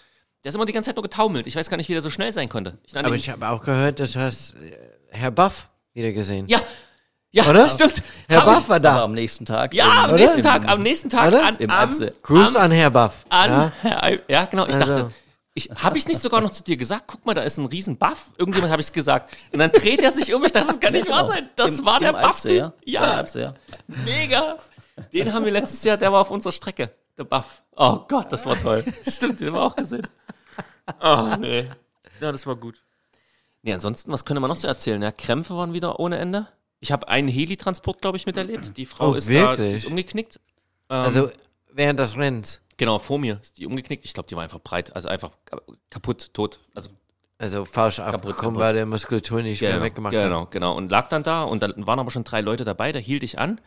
[0.42, 1.46] Der ist immer die ganze Zeit nur getaumelt.
[1.46, 2.78] Ich weiß gar nicht, wie der so schnell sein konnte.
[2.84, 4.76] Ich Aber ich habe auch gehört, dass du hast äh,
[5.10, 6.48] Herr Buff wieder gesehen.
[6.48, 6.60] ja,
[7.32, 7.68] ja, Oder?
[7.68, 8.02] stimmt.
[8.28, 9.04] Herr Buff war da.
[9.04, 9.72] am nächsten Tag.
[9.74, 11.44] Ja, am nächsten Tag, am nächsten Tag Oder?
[11.46, 11.90] an, Im am.
[12.22, 13.24] Gruß am, an Herr Buff.
[13.28, 13.72] an, ja?
[13.82, 14.66] Herr ja, genau.
[14.66, 15.10] Ich Also- dachte,
[15.54, 17.98] ich, habe ich nicht sogar noch zu dir gesagt, guck mal, da ist ein riesen
[17.98, 18.30] Buff.
[18.38, 19.34] Irgendjemand habe ich es gesagt.
[19.52, 20.44] Und dann dreht er sich um.
[20.44, 21.50] Ich dachte, das kann nicht wahr sein.
[21.56, 22.72] Das Im- war der im Eibsee, Buff.
[22.84, 23.24] ja.
[23.34, 23.52] Ja.
[23.86, 24.56] mega.
[25.12, 26.92] Den haben wir letztes Jahr, der war auf unserer Strecke.
[27.18, 27.62] Der Buff.
[27.76, 28.84] Oh Gott, das war toll.
[29.08, 30.06] Stimmt, den haben wir auch gesehen.
[31.02, 31.68] Oh, nee.
[32.20, 32.82] Ja, das war gut.
[33.62, 35.00] Nee, ansonsten, was könnte man noch so erzählen?
[35.02, 36.46] Ja, Krämpfe waren wieder ohne Ende.
[36.80, 38.76] Ich habe einen Heli-Transport, glaube ich, miterlebt.
[38.76, 39.74] Die Frau Oh, ist da, die wirklich?
[39.74, 40.36] ist umgeknickt.
[40.88, 41.30] Ähm, Also
[41.72, 42.60] während des Rennens.
[42.78, 44.04] Genau, vor mir ist die umgeknickt.
[44.06, 45.30] Ich glaube, die war einfach breit, also einfach
[45.90, 46.58] kaputt, tot.
[46.74, 46.88] Also
[47.36, 50.50] Also falsch abgekommen, weil der Muskulatur nicht mehr genau, weggemacht genau, hat.
[50.50, 50.74] genau.
[50.76, 53.38] Und lag dann da und dann waren aber schon drei Leute dabei, da hielt ich
[53.38, 53.60] an.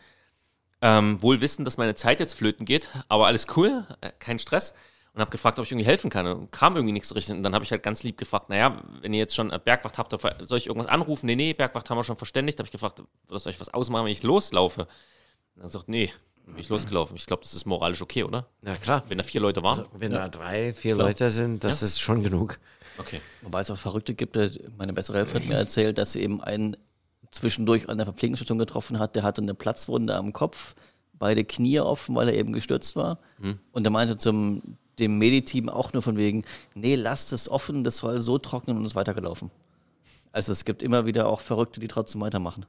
[0.82, 4.74] Ähm, wohl wissend, dass meine Zeit jetzt flöten geht, aber alles cool, äh, kein Stress.
[5.14, 6.26] Und habe gefragt, ob ich irgendwie helfen kann.
[6.26, 7.36] Und kam irgendwie nichts richtig.
[7.36, 9.96] Und dann habe ich halt ganz lieb gefragt, naja, wenn ihr jetzt schon äh, Bergwacht
[9.96, 10.10] habt,
[10.42, 11.26] soll ich irgendwas anrufen?
[11.26, 12.58] Nee, nee, Bergwacht haben wir schon verständigt.
[12.58, 13.00] habe ich gefragt,
[13.32, 14.82] es euch was ausmachen, wenn ich loslaufe?
[15.54, 16.12] Und dann sagt, nee,
[16.46, 17.16] bin ich losgelaufen.
[17.16, 18.48] Ich glaube, das ist moralisch okay, oder?
[18.60, 19.04] Na klar.
[19.08, 19.84] Wenn da vier Leute waren.
[19.92, 22.58] Wenn da drei, vier Leute sind, das ist schon genug.
[22.98, 23.20] Okay.
[23.42, 24.36] Wobei es auch Verrückte gibt,
[24.76, 26.76] meine bessere Hälfte hat mir erzählt, dass sie eben einen
[27.30, 30.74] zwischendurch an der Verpflegungsstation getroffen hat, der hatte eine Platzwunde am Kopf,
[31.14, 33.18] beide Knie offen, weil er eben gestürzt war.
[33.72, 37.98] Und er meinte zum dem Mediteam auch nur von wegen, nee, lasst es offen, das
[37.98, 39.50] soll so trocknen und ist weitergelaufen.
[40.32, 42.66] Also es gibt immer wieder auch Verrückte, die trotzdem weitermachen.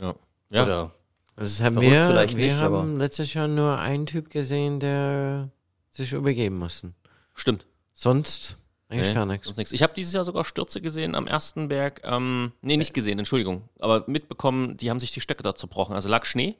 [0.00, 0.14] Ja.
[0.50, 0.64] ja.
[0.64, 0.92] Oder
[1.36, 5.50] Das haben wir, vielleicht wir nicht, haben aber- letztes Jahr nur einen Typ gesehen, der
[5.90, 6.92] sich übergeben musste.
[7.34, 7.66] Stimmt.
[7.94, 8.56] Sonst
[8.88, 9.46] eigentlich Nee, gar nichts.
[9.46, 9.72] sonst nichts.
[9.72, 12.00] Ich habe dieses Jahr sogar Stürze gesehen am ersten Berg.
[12.04, 13.68] Ähm, nee, nicht gesehen, Entschuldigung.
[13.80, 15.94] Aber mitbekommen, die haben sich die Stöcke da zerbrochen.
[15.94, 16.56] Also lag Schnee.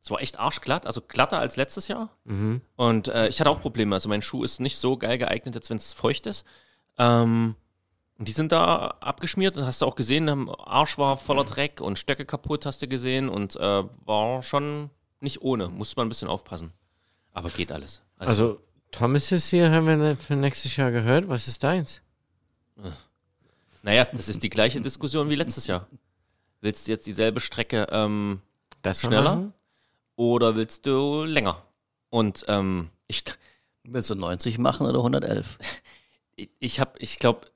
[0.00, 2.10] Es war echt arschglatt, also glatter als letztes Jahr.
[2.76, 3.94] Und äh, ich hatte auch Probleme.
[3.94, 6.44] Also mein Schuh ist nicht so geil geeignet, jetzt wenn es feucht ist.
[6.98, 7.56] Ähm,
[8.18, 11.98] und die sind da abgeschmiert und hast du auch gesehen, Arsch war voller Dreck und
[11.98, 13.28] Stöcke kaputt, hast du gesehen.
[13.28, 14.90] Und äh, war schon
[15.20, 15.68] nicht ohne.
[15.68, 16.72] Musste man ein bisschen aufpassen.
[17.32, 18.02] Aber geht alles.
[18.18, 21.28] Also Thomas ist hier, haben wir ne- für nächstes Jahr gehört.
[21.28, 22.00] Was ist deins?
[23.82, 25.86] Naja, das ist die gleiche Diskussion wie letztes Jahr.
[26.60, 28.40] Willst du jetzt dieselbe Strecke ähm,
[29.00, 29.34] Schneller?
[29.36, 29.54] machen?
[30.18, 31.62] Oder willst du länger?
[32.10, 33.22] Und ähm, ich,
[33.84, 35.58] willst du 90 machen oder 111?
[36.36, 37.46] ich, ich habe, ich glaube,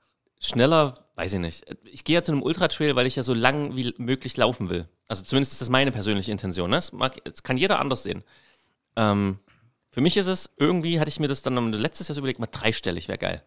[0.41, 1.65] schneller, weiß ich nicht.
[1.85, 4.89] Ich gehe ja zu einem Ultratrail, weil ich ja so lang wie möglich laufen will.
[5.09, 6.71] Also zumindest ist das meine persönliche Intention.
[6.71, 6.77] Ne?
[6.77, 8.23] Das, mag, das kann jeder anders sehen.
[8.95, 9.39] Ähm,
[9.91, 12.47] für mich ist es, irgendwie hatte ich mir das dann letztes Jahr so überlegt, mal
[12.47, 13.43] dreistellig wäre geil.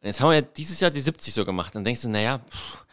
[0.00, 1.76] Und jetzt haben wir ja dieses Jahr die 70 so gemacht.
[1.76, 2.84] Dann denkst du, naja, pff,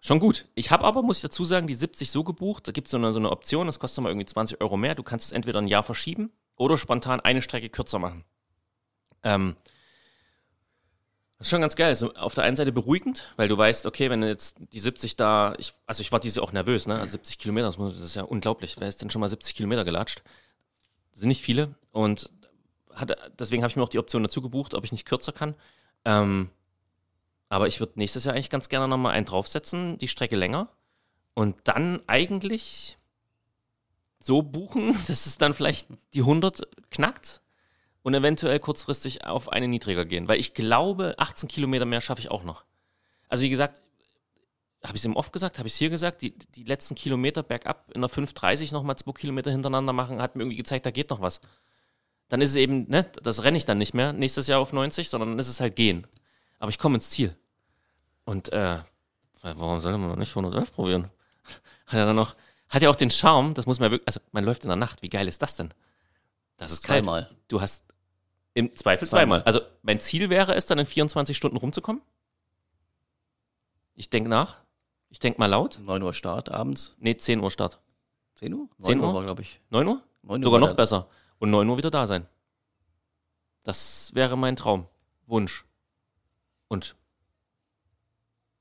[0.00, 0.46] schon gut.
[0.54, 2.68] Ich habe aber, muss ich dazu sagen, die 70 so gebucht.
[2.68, 4.94] Da gibt es so eine, so eine Option, das kostet mal irgendwie 20 Euro mehr.
[4.94, 8.24] Du kannst es entweder ein Jahr verschieben oder spontan eine Strecke kürzer machen.
[9.22, 9.56] Ähm,
[11.38, 11.94] das ist schon ganz geil.
[11.94, 15.54] So auf der einen Seite beruhigend, weil du weißt, okay, wenn jetzt die 70 da,
[15.58, 16.94] ich, also ich war diese auch nervös, ne?
[16.94, 18.76] Also 70 Kilometer, das, ist ja unglaublich.
[18.78, 20.22] Wer ist denn schon mal 70 Kilometer gelatscht?
[21.12, 21.74] Das sind nicht viele.
[21.90, 22.30] Und
[22.94, 25.54] hatte, deswegen habe ich mir auch die Option dazu gebucht, ob ich nicht kürzer kann.
[26.06, 26.50] Ähm,
[27.48, 30.68] aber ich würde nächstes Jahr eigentlich ganz gerne nochmal einen draufsetzen, die Strecke länger.
[31.34, 32.96] Und dann eigentlich
[34.20, 37.42] so buchen, dass es dann vielleicht die 100 knackt
[38.02, 40.28] und eventuell kurzfristig auf eine niedriger gehen.
[40.28, 42.64] Weil ich glaube, 18 Kilometer mehr schaffe ich auch noch.
[43.28, 43.82] Also wie gesagt,
[44.84, 47.42] habe ich es im Off gesagt, habe ich es hier gesagt, die, die letzten Kilometer
[47.42, 51.10] bergab in der 5.30 nochmal zwei Kilometer hintereinander machen, hat mir irgendwie gezeigt, da geht
[51.10, 51.40] noch was.
[52.28, 55.08] Dann ist es eben, ne, das renne ich dann nicht mehr nächstes Jahr auf 90,
[55.08, 56.06] sondern dann ist es halt gehen.
[56.58, 57.36] Aber ich komme ins Ziel.
[58.24, 58.78] Und äh,
[59.42, 61.10] warum soll man noch nicht 111 probieren?
[61.86, 62.34] Hat ja dann noch,
[62.68, 64.76] hat ja auch den Charme, das muss man ja wirklich, also man läuft in der
[64.76, 65.72] Nacht, wie geil ist das denn?
[66.56, 67.04] Das ist kalt.
[67.04, 67.28] Zweimal.
[67.46, 67.84] Du hast
[68.54, 69.40] im Zweifel Zweimal.
[69.40, 69.42] zweimal.
[69.42, 72.02] Also mein Ziel wäre es, dann in 24 Stunden rumzukommen.
[73.94, 74.62] Ich denke nach.
[75.10, 75.78] Ich denke mal laut.
[75.80, 76.96] 9 Uhr Start abends.
[76.98, 77.80] Nee, 10 Uhr Start.
[78.36, 78.68] 10 Uhr?
[78.80, 79.14] 10 9 Uhr?
[79.14, 79.60] war, glaube ich.
[79.70, 80.02] 9 Uhr?
[80.22, 81.08] 9 Uhr Sogar noch besser.
[81.38, 82.26] Und 9 Uhr wieder da sein.
[83.62, 84.86] Das wäre mein Traum.
[85.26, 85.65] Wunsch.
[86.68, 86.96] Und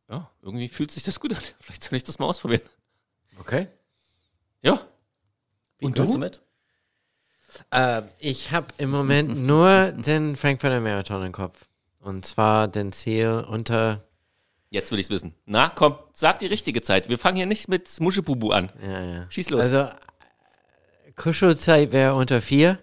[0.10, 1.42] ja, irgendwie fühlt sich das gut an.
[1.60, 2.62] Vielleicht soll ich das mal ausprobieren.
[3.40, 3.68] Okay.
[4.62, 4.80] Ja.
[5.80, 6.18] Wie Und fährst du?
[6.18, 6.42] mit?
[7.72, 11.68] Äh, ich habe im Moment nur den Frankfurter Marathon im Kopf.
[12.00, 14.04] Und zwar den Ziel unter.
[14.70, 15.34] Jetzt will ich's wissen.
[15.46, 17.10] Na, komm, sag die richtige Zeit.
[17.10, 18.72] Wir fangen hier nicht mit Muschebubu an.
[18.82, 19.32] Ja, ja.
[19.32, 19.62] Schieß los.
[19.62, 22.80] Also, äh, Kuschelzeit wäre unter vier.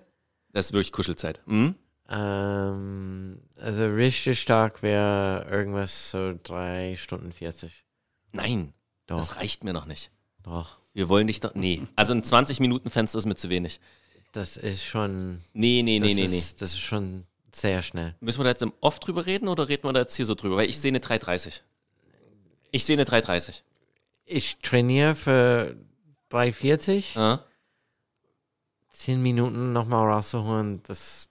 [0.52, 1.40] das ist wirklich Kuschelzeit.
[1.46, 1.76] Mhm.
[2.12, 7.72] Ähm, also richtig stark wäre irgendwas so drei Stunden 40.
[8.32, 8.74] Nein,
[9.06, 10.10] Doch, das reicht mir noch nicht.
[10.42, 10.78] doch.
[10.94, 11.54] Wir wollen dich doch.
[11.54, 11.80] Nee.
[11.96, 13.80] Also ein 20-Minuten-Fenster ist mir zu wenig.
[14.32, 15.40] Das ist schon.
[15.54, 16.36] Nee, nee, nee, nee, nee.
[16.36, 18.14] ist, Das ist schon sehr schnell.
[18.20, 20.34] Müssen wir da jetzt im Off drüber reden oder reden wir da jetzt hier so
[20.34, 20.56] drüber?
[20.56, 21.62] Weil ich sehe eine 330.
[22.72, 23.64] Ich sehe eine 330.
[24.26, 25.76] Ich trainiere für
[26.28, 27.14] 340.
[27.14, 27.42] Ja?
[28.90, 31.30] Zehn Minuten nochmal rauszuholen, das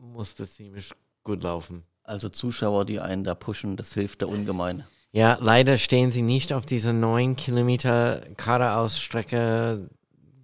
[0.00, 0.92] musste ziemlich
[1.24, 1.84] gut laufen.
[2.02, 4.84] Also Zuschauer, die einen da pushen, das hilft da ungemein.
[5.12, 9.90] Ja, leider stehen sie nicht auf dieser 9 Kilometer Geradeausstrecke,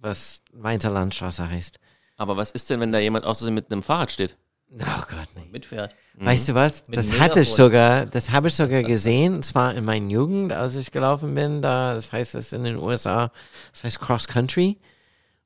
[0.01, 1.79] was Mainzer Landstraße heißt.
[2.17, 4.37] Aber was ist denn, wenn da jemand außerdem mit einem Fahrrad steht?
[4.73, 5.47] Oh Gott, nee.
[5.51, 5.95] Mitfährt.
[6.15, 6.87] Weißt du was?
[6.87, 10.51] Mit Das hatte ich sogar, das habe ich sogar gesehen, und zwar in meiner Jugend,
[10.51, 13.31] als ich gelaufen bin, da, das heißt das in den USA,
[13.71, 14.77] das heißt Cross Country.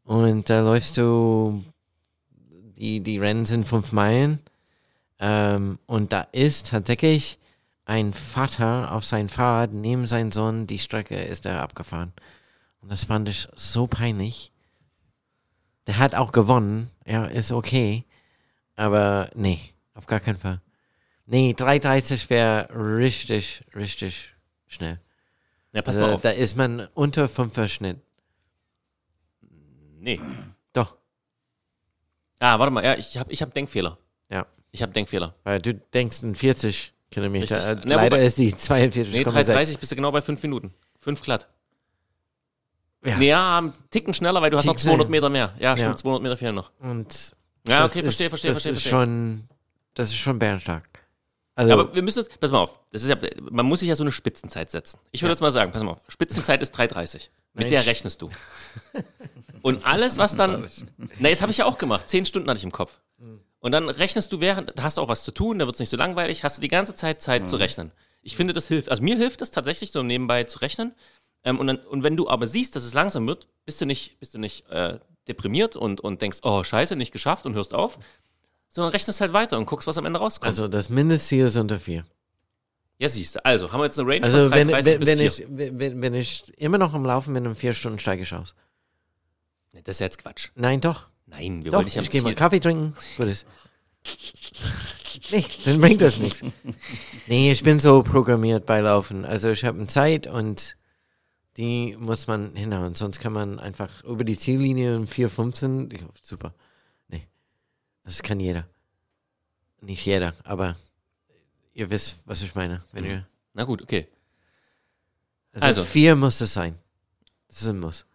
[0.03, 1.63] Und da läufst du,
[2.81, 4.39] die, die Rennen sind fünf Meilen.
[5.19, 7.37] Ähm, und da ist tatsächlich
[7.85, 12.11] ein Vater auf sein Fahrrad neben seinem Sohn, die Strecke ist er abgefahren.
[12.81, 14.51] Und das fand ich so peinlich.
[15.87, 18.05] Der hat auch gewonnen, ja, ist okay.
[18.75, 19.59] Aber nee,
[19.93, 20.61] auf gar keinen Fall.
[21.27, 22.67] Nee, 3,30 wäre
[22.97, 24.33] richtig, richtig
[24.67, 24.99] schnell.
[25.73, 26.21] Ja, pass Also, mal auf.
[26.21, 27.99] Da ist man unter 5er Schnitt.
[29.99, 30.19] Nee.
[32.41, 32.83] Doch, Ah, warte mal.
[32.83, 33.97] Ja, ich habe ich hab Denkfehler.
[34.29, 34.45] ja.
[34.73, 35.35] Ich habe Denkfehler.
[35.43, 37.55] Weil du denkst in 40 Kilometer.
[37.71, 39.11] Äh, Na, Leider wobei- ist die 42,6.
[39.11, 40.73] Nee, 330 bist du genau bei 5 Minuten.
[41.01, 41.47] 5 glatt.
[43.05, 43.17] Ja.
[43.17, 45.09] Nee, ja, einen Ticken schneller, weil du hast noch Ticken 200 schneller.
[45.09, 45.53] Meter mehr.
[45.59, 45.95] Ja, stimmt, Ja.
[45.97, 46.71] 200 Meter fehlen noch.
[46.79, 47.33] Und
[47.67, 48.71] Ja, okay, ist, verstehe, verstehe, das verstehe.
[48.71, 48.91] ist verstehe.
[48.91, 49.47] schon,
[49.95, 50.87] das ist schon bärenstark.
[51.55, 53.17] Also, Ja, aber wir müssen uns, pass mal auf, das ist ja,
[53.51, 54.99] man muss sich ja so eine Spitzenzeit setzen.
[55.11, 57.29] Ich würde jetzt mal sagen, pass mal auf, Spitzenzeit ist 3,30.
[57.53, 57.69] Mit Mensch.
[57.71, 58.29] der rechnest du.
[59.61, 60.67] Und alles, was dann,
[61.19, 62.99] na, das habe ich ja auch gemacht, 10 Stunden hatte ich im Kopf.
[63.59, 65.79] Und dann rechnest du während, da hast du auch was zu tun, da wird es
[65.79, 67.91] nicht so langweilig, hast du die ganze Zeit Zeit zu rechnen.
[68.23, 68.89] Ich finde, das hilft.
[68.89, 70.93] Also mir hilft es tatsächlich, so nebenbei zu rechnen.
[71.43, 74.19] Ähm, und, dann, und wenn du aber siehst, dass es langsam wird, bist du nicht,
[74.19, 77.99] bist du nicht äh, deprimiert und, und denkst, oh, scheiße, nicht geschafft und hörst auf,
[78.67, 80.47] sondern rechnest halt weiter und guckst, was am Ende rauskommt.
[80.47, 82.03] also das Mindestziel ist unter 4.
[82.99, 83.45] Ja, siehst du.
[83.45, 85.27] Also, haben wir jetzt eine Range Also von wenn, 3,30 wenn, wenn, 4.
[85.27, 88.53] ich, wenn, wenn ich immer noch am Laufen bin, um vier Stunden steige ich aus.
[89.83, 90.49] Das ist jetzt Quatsch.
[90.55, 91.07] Nein, doch.
[91.27, 92.35] Nein, wir Doch, wollen dich am ich gehe mal Ziel.
[92.37, 92.93] Kaffee trinken.
[93.17, 93.45] Gut ist.
[95.31, 96.41] Nee, dann bringt das nichts.
[97.27, 99.23] Nee, ich bin so programmiert bei Laufen.
[99.25, 100.75] Also ich habe eine Zeit und
[101.57, 102.95] die muss man hinhauen.
[102.95, 105.93] Sonst kann man einfach über die Ziellinie um 4,15.
[105.93, 106.53] Ja, Super.
[107.07, 107.27] Nee.
[108.03, 108.67] Das kann jeder.
[109.81, 110.75] Nicht jeder, aber
[111.73, 112.83] ihr wisst, was ich meine.
[112.91, 114.07] Wenn ihr, Na gut, okay.
[115.53, 115.83] also, Also.
[115.83, 116.77] vier muss es sein.
[117.47, 118.05] Das ist ein Muss.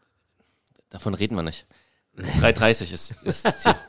[0.91, 1.67] Davon reden wir nicht.
[2.17, 3.75] 3,30 ist, ist das Ziel.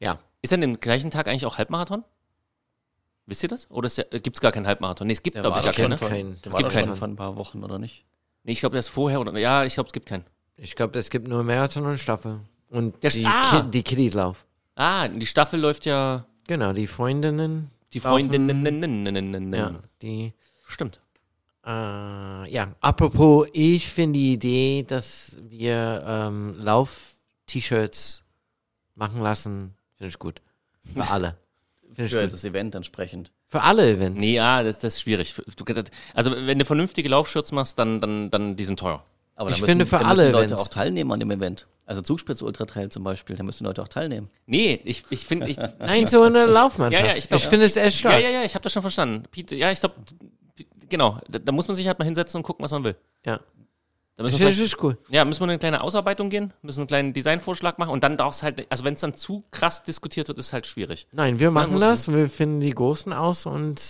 [0.00, 0.18] Ja.
[0.42, 2.04] Ist an dem gleichen Tag eigentlich auch Halbmarathon?
[3.26, 3.70] Wisst ihr das?
[3.70, 5.06] Oder gibt es gar keinen Halbmarathon?
[5.06, 5.96] Nee, es gibt, glaube ich, gar keinen.
[5.96, 6.36] von, Ne?
[6.44, 6.94] Es gibt keinen.
[6.94, 8.04] vor ein paar Wochen, oder nicht?
[8.42, 9.20] Nee, ich glaube, ist vorher.
[9.20, 10.24] Oder, ja, ich glaube, es gibt keinen.
[10.56, 12.40] Ich glaube, es gibt nur Marathon und Staffel.
[12.68, 13.62] Und Der- die, ah!
[13.62, 14.44] Ki die Kiddies-Lauf.
[14.74, 16.26] Ah, die Staffel läuft ja.
[16.46, 17.70] Genau, die Freundinnen.
[17.94, 19.54] Die Laufen- Freundinnen.
[19.54, 20.34] Ja, die.
[20.66, 21.00] Stimmt.
[21.66, 21.70] Äh,
[22.52, 28.24] ja, apropos, ich finde die Idee, dass wir ähm, Lauf-T-Shirts
[28.94, 30.40] machen lassen, finde ich gut.
[30.94, 31.36] Für alle.
[31.94, 32.32] Finde ich Für gut.
[32.32, 33.30] das Event entsprechend.
[33.46, 34.20] Für alle Events.
[34.20, 35.32] Nee, ja, das, das ist schwierig.
[35.56, 35.64] Du,
[36.12, 39.04] also, wenn du vernünftige Laufshirts machst, dann, dann, dann die sind teuer.
[39.36, 40.62] Aber Ich da finde, müssen, für da alle müssen Leute Events.
[40.64, 41.68] auch teilnehmen an dem Event.
[41.86, 44.28] Also Zugspitze Ultra Trail zum Beispiel, da müssen Leute auch teilnehmen.
[44.46, 45.46] Nee, ich, ich finde.
[45.48, 47.04] Ich, Nein, so eine Laufmannschaft.
[47.04, 48.14] Ja, ja, ich glaub- finde es echt stark.
[48.14, 49.22] ja, ja, ja, ich habe das schon verstanden.
[49.30, 49.94] Pete, ja, ich glaube,
[50.88, 51.20] genau.
[51.28, 52.96] Da, da muss man sich halt mal hinsetzen und gucken, was man will.
[53.24, 53.38] Ja.
[54.16, 54.96] Da Ich müssen vielleicht, es cool.
[55.08, 58.34] ja, müssen wir eine kleine Ausarbeitung gehen, müssen einen kleinen Designvorschlag machen und dann darf
[58.34, 61.08] es halt, also wenn es dann zu krass diskutiert wird, ist es halt schwierig.
[61.10, 63.82] Nein, wir machen das, wir finden die Großen aus und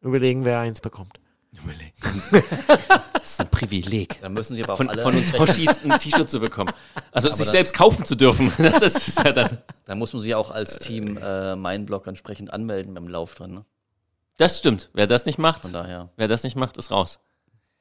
[0.00, 1.18] überlegen, wer eins bekommt.
[3.14, 4.20] Das ist ein Privileg.
[4.20, 6.70] Da müssen sich aber auch Von, alle von uns Hoshis ein T-Shirt zu bekommen.
[7.10, 8.52] Also sich dann- selbst kaufen zu dürfen.
[8.58, 9.58] Das ist, ist ja dann.
[9.86, 13.52] Da muss man sich auch als Team äh, Mindblock entsprechend anmelden beim Lauf drin.
[13.54, 13.64] Ne?
[14.36, 14.90] Das stimmt.
[14.94, 16.10] Wer das nicht macht, Von daher.
[16.16, 17.18] wer das nicht macht, ist raus.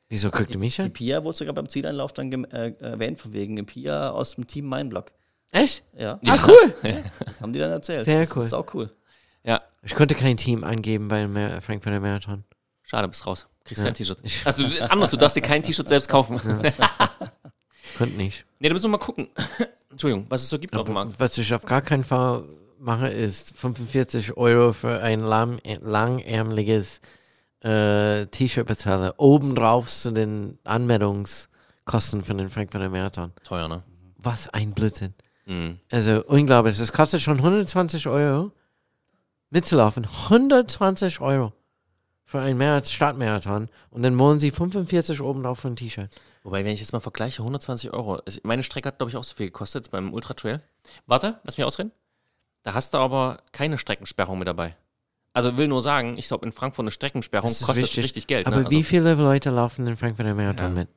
[0.09, 0.93] Wieso guckt ihr mich Die an?
[0.93, 4.65] Pia wurde sogar beim Zieleinlauf dann äh, erwähnt, von wegen eine Pia aus dem Team
[4.67, 5.11] Mainblock.
[5.51, 5.83] Echt?
[5.97, 6.75] Ja, Ah, cool.
[7.25, 8.05] das haben die dann erzählt.
[8.05, 8.43] Sehr das cool.
[8.45, 8.91] ist auch cool.
[9.43, 12.43] Ja, Ich konnte kein Team angeben beim Mar- Frankfurter Marathon.
[12.83, 13.47] schade, bist raus.
[13.63, 13.87] Kriegst Ja.
[13.87, 14.19] kein T-Shirt.
[14.45, 16.39] Also du, anders, du darfst dir kein T-Shirt selbst kaufen.
[17.97, 18.45] Konnte nicht.
[18.59, 19.29] nee, da müssen wir mal gucken.
[19.89, 21.19] Entschuldigung, was es so gibt auf dem Markt.
[21.19, 22.45] Was ich auf gar keinen Fall
[22.83, 27.01] mache, ist 45 Euro für ein lang, langärmeliges
[27.61, 29.13] äh, T-Shirt bezahle.
[29.17, 33.31] Obendrauf zu den Anmeldungskosten für den Frankfurter Marathon.
[33.43, 33.83] Teuer, ne?
[34.17, 35.13] Was ein Blödsinn.
[35.45, 35.79] Mhm.
[35.91, 36.77] Also unglaublich.
[36.77, 38.51] Das kostet schon 120 Euro
[39.49, 40.05] mitzulaufen.
[40.05, 41.53] 120 Euro
[42.25, 43.69] für einen Marath Startmarathon.
[43.89, 46.09] Und dann wollen sie 45 obendrauf für ein T-Shirt.
[46.43, 48.15] Wobei, wenn ich jetzt mal vergleiche, 120 Euro.
[48.25, 50.61] Also meine Strecke hat, glaube ich, auch so viel gekostet beim Ultra Trail.
[51.05, 51.91] Warte, lass mich ausreden.
[52.63, 54.75] Da hast du aber keine Streckensperrung mit dabei.
[55.33, 58.03] Also will nur sagen, ich glaube, in Frankfurt eine Streckensperrung kostet wichtig.
[58.03, 58.47] richtig Geld.
[58.47, 58.69] Aber ne?
[58.69, 60.81] wie also, viele Leute laufen den Frankfurter Marathon Ja.
[60.81, 60.89] mit?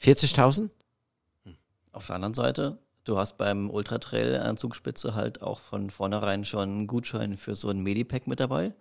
[0.00, 0.70] 40.000?
[1.92, 6.44] Auf der anderen Seite, du hast beim Ultra Trail an Zugspitze halt auch von vornherein
[6.44, 8.72] schon einen Gutschein für so ein Medipack mit dabei.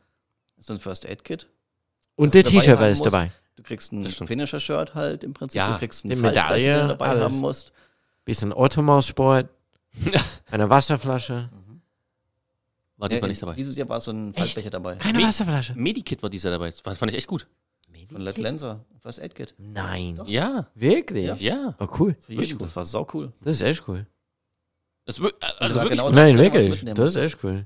[0.59, 1.49] So ein First Aid Kit.
[2.15, 3.05] Und der T-Shirt ist musst.
[3.05, 3.31] dabei.
[3.55, 4.07] Du kriegst ein.
[4.07, 5.57] Finisher-Shirt halt im Prinzip.
[5.57, 7.23] Ja, du kriegst die ein Faltblatt, Medaille, den du dabei alles.
[7.23, 7.73] haben musst.
[8.25, 9.49] Bisschen Automosport.
[10.51, 11.49] eine Wasserflasche.
[13.03, 13.53] war diesmal Ja, nicht dabei.
[13.55, 14.95] Dieses Jahr war so ein Faltbecher dabei.
[14.95, 15.75] Keine Me- Wasserflasche.
[15.75, 16.69] Medikit war dieser dabei.
[16.83, 17.47] Das fand ich echt gut.
[18.11, 18.83] Von Let Lenser.
[19.01, 19.53] First Aid Kit.
[19.57, 20.19] Nein.
[20.25, 21.25] Ja, Wirklich?
[21.25, 21.35] Ja.
[21.35, 21.75] ja.
[21.79, 22.15] Oh, cool.
[22.19, 22.57] Für jeden.
[22.59, 23.31] Das war sau cool.
[23.41, 24.05] Das ist echt cool.
[25.05, 26.15] Das, wir- also wirklich, genau gut.
[26.15, 26.83] Nein, wirklich.
[26.95, 27.65] Das ist echt cool.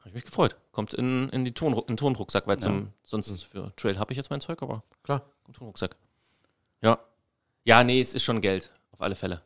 [0.00, 0.56] Hab ich mich gefreut.
[0.72, 4.16] Kommt in, in, die Ton, in den Tonrucksack, weil zum, sonst für Trail habe ich
[4.16, 5.22] jetzt mein Zeug, aber Klar.
[5.48, 5.96] im Tonrucksack.
[6.82, 6.98] Ja.
[7.64, 8.70] Ja, nee, es ist schon Geld.
[8.92, 9.42] Auf alle Fälle.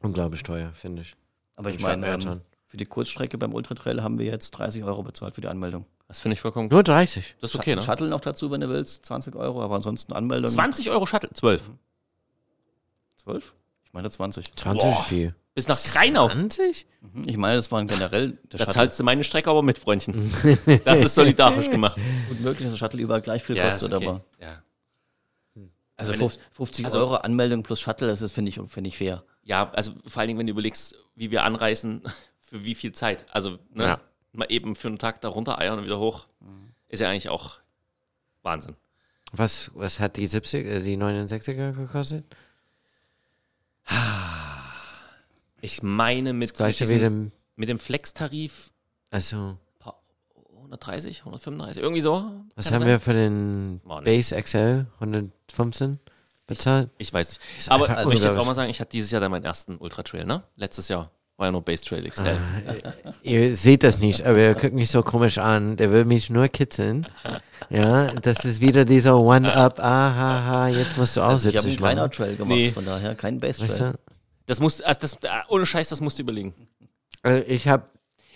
[0.00, 1.14] Unglaublich teuer, finde ich.
[1.56, 2.40] Aber ich Ein meine, ähm.
[2.68, 5.86] Für die Kurzstrecke beim Ultra Trail haben wir jetzt 30 Euro bezahlt für die Anmeldung.
[6.06, 7.36] Das finde ich vollkommen Nur 30.
[7.40, 7.82] Das ist okay, ne?
[7.82, 11.30] Shuttle noch dazu, wenn du willst, 20 Euro, aber ansonsten Anmeldung 20 Euro Shuttle.
[11.32, 11.70] 12.
[13.16, 13.54] 12?
[13.84, 14.54] Ich meine 20.
[14.54, 15.34] 20 ist viel.
[15.54, 16.28] Bis nach Kreinau.
[16.28, 16.86] 20?
[17.26, 18.74] Ich meine, das waren generell der Da Shuttle.
[18.74, 20.14] zahlst du meine Strecke aber mit, Freundchen.
[20.84, 21.98] Das ist solidarisch gemacht.
[22.28, 24.06] Gut möglich, dass der Shuttle überall gleich viel Ja, kostet, okay.
[24.06, 24.62] aber Ja.
[25.96, 28.96] also Wenn 50, 50 also- Euro Anmeldung plus Shuttle, das ist, finde ich, finde ich
[28.98, 29.24] fair.
[29.42, 32.02] ja, also vor allen Dingen, wenn du überlegst, wie wir anreisen,
[32.48, 33.24] für wie viel Zeit.
[33.32, 34.00] Also, ne, Ja.
[34.32, 36.26] mal eben für einen Tag da runter eiern und wieder hoch.
[36.88, 37.56] Ist ja eigentlich auch
[38.42, 38.76] Wahnsinn.
[39.32, 42.24] Was, was hat die 70, äh, die 69er gekostet?
[45.60, 48.72] Ich meine, mit, mit, dem, mit dem Flex-Tarif
[49.10, 50.00] also, paar-
[50.54, 52.30] 130, 135, irgendwie so.
[52.54, 52.86] was haben sein?
[52.88, 54.16] wir für den Boah, nee.
[54.18, 55.98] Base XL 115
[56.46, 56.90] bezahlt?
[56.98, 57.40] Ich weiß nicht.
[57.58, 59.78] Ist Aber soll ich jetzt auch mal sagen, ich hatte dieses Jahr dann meinen ersten
[59.78, 60.44] Ultra Trail, ne?
[60.54, 62.36] Letztes Jahr war ja nur Base Trail XL.
[63.22, 65.76] Ihr seht das nicht, aber ihr guckt mich so komisch an.
[65.76, 67.06] Der will mich nur kitzeln.
[67.70, 69.78] Ja, das ist wieder dieser One-Up.
[69.78, 72.12] Ahaha, jetzt musst du auch Also ich habe 70 einen Kleiner machen.
[72.12, 72.70] Trail gemacht, Nee.
[72.72, 73.68] von daher kein Base Trail.
[73.70, 73.92] Weißt du?
[74.46, 76.54] Das muss, also das, äh, ohne Scheiß, das musst du überlegen.
[77.24, 77.84] Äh, Ich habe,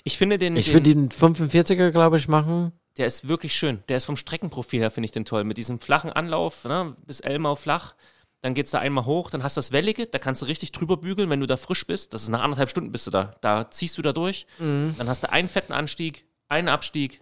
[0.04, 2.70] Ich finde den, ich würde den 45er, glaube ich, machen.
[2.98, 3.82] der ist wirklich schön.
[3.88, 5.42] Der ist vom Streckenprofil her, finde ich den toll.
[5.42, 7.94] Mit diesem flachen Anlauf, ne, bis Elmau flach.
[8.42, 10.96] Dann geht's da einmal hoch, dann hast du das Wellige, da kannst du richtig drüber
[10.96, 12.12] bügeln, wenn du da frisch bist.
[12.12, 13.34] Das ist nach anderthalb Stunden bist du da.
[13.40, 14.46] Da ziehst du da durch.
[14.58, 14.94] Mhm.
[14.98, 17.20] Dann hast du einen fetten Anstieg, einen Abstieg.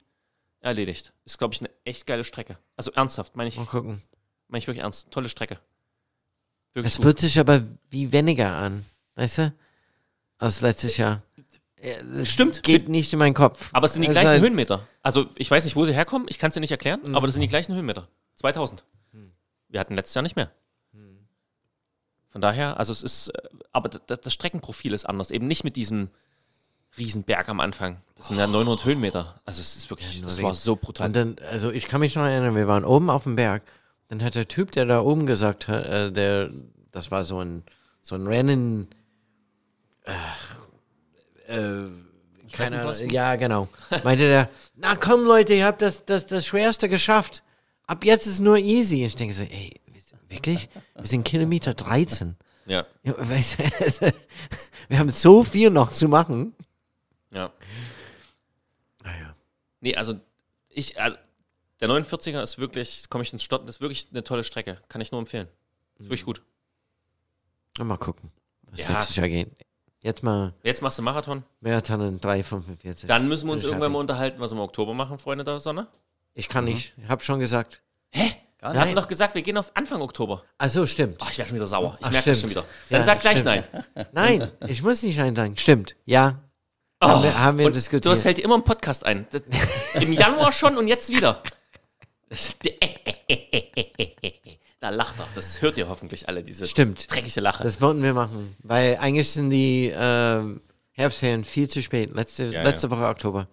[0.63, 1.15] Erledigt.
[1.25, 2.59] Ist, glaube ich, eine echt geile Strecke.
[2.77, 4.03] Also ernsthaft, meine ich, Mal gucken.
[4.49, 5.11] meine ich wirklich ernst.
[5.11, 5.59] Tolle Strecke.
[6.75, 7.05] Wirklich Es gut.
[7.07, 8.85] fühlt sich aber wie weniger an.
[9.15, 9.55] Weißt du?
[10.39, 11.23] Als letztes Jahr.
[11.83, 12.63] Ja, das Stimmt.
[12.63, 13.71] Geht nicht in meinen Kopf.
[13.73, 14.87] Aber es sind die Es gleichen halt- Höhenmeter.
[15.03, 17.35] Also ich weiß nicht, wo sie herkommen, ich kann es dir nicht erklären, aber das
[17.35, 18.07] sind die gleichen Höhenmeter.
[18.37, 18.85] 2000.
[19.69, 20.51] Wir hatten letztes Jahr nicht mehr.
[22.31, 25.31] Von daher, also es ist, äh, aber das, das Streckenprofil ist anders.
[25.31, 26.11] Eben nicht mit diesem
[26.99, 27.99] Riesenberg am Anfang.
[28.17, 29.41] Das sind ja 900 Höhenmeter.
[29.45, 31.07] Also es ist wirklich, das war so brutal.
[31.09, 33.63] Und dann, also ich kann mich noch erinnern, wir waren oben auf dem Berg.
[34.09, 36.51] Dann hat der Typ, der da oben gesagt hat, äh, der,
[36.91, 37.63] das war so ein,
[38.03, 38.89] so ein Rennen,
[40.05, 40.13] äh,
[41.57, 41.89] äh,
[42.53, 43.69] keine Ahnung, ja, genau.
[44.03, 47.45] Meinte der, na komm Leute, ihr habt das, das, das Schwerste geschafft.
[47.87, 49.05] Ab jetzt ist nur easy.
[49.05, 49.80] Ich denke so, ey,
[50.31, 50.69] wirklich?
[50.97, 52.37] Wir sind Kilometer 13.
[52.67, 53.59] Ja, Ja, weißt
[54.03, 54.13] du,
[54.89, 56.55] wir haben so viel noch zu machen.
[57.33, 57.53] ja.
[59.03, 59.35] Naja.
[59.81, 60.15] Nee, also
[60.69, 61.17] ich, also,
[61.81, 64.81] der 49er ist wirklich, komme ich ins Stotten, das ist wirklich eine tolle Strecke.
[64.89, 65.49] Kann ich nur empfehlen.
[65.99, 66.43] Ist wirklich gut.
[67.79, 68.31] Mal gucken,
[68.71, 69.01] was Ja.
[69.23, 69.51] Jahr geht.
[70.03, 71.45] Jetzt mal Jetzt machst du Marathon.
[71.61, 73.07] Marathon in 3,45.
[73.07, 75.89] Dann müssen wir uns irgendwann mal unterhalten, was wir im Oktober machen, Freunde der Sonne.
[76.35, 76.95] Ich kann nicht.
[76.97, 77.83] Ich habe schon gesagt.
[78.11, 78.33] Hä?
[78.61, 80.43] Gar Wir haben doch gesagt, wir gehen auf Anfang Oktober.
[80.59, 81.17] Ach so, stimmt.
[81.21, 81.97] Ach, ich werde schon wieder sauer.
[82.01, 82.65] Ich Ach, merke das schon wieder.
[82.91, 83.65] Dann Ja, sag gleich stimmt.
[83.95, 84.07] nein.
[84.13, 85.57] Nein, ich muss nicht Nein sagen.
[85.57, 85.97] Stimmt.
[86.05, 86.43] Ja.
[87.03, 88.05] haben wir, haben wir diskutiert.
[88.05, 89.27] sowas fällt dir immer im Podcast ein.
[89.31, 89.43] Das,
[90.03, 91.43] Im Januar schon und jetzt wieder.
[92.29, 92.55] Das,
[94.81, 95.27] da lacht er.
[95.35, 97.11] Das hört ihr hoffentlich alle, diese Stimmt.
[97.13, 97.63] dreckige Lache.
[97.63, 100.61] Das wollten wir machen, weil eigentlich sind die ähm,
[100.93, 102.13] Herbstferien viel zu spät.
[102.15, 103.49] Letzte, Ja, letzte Woche Oktober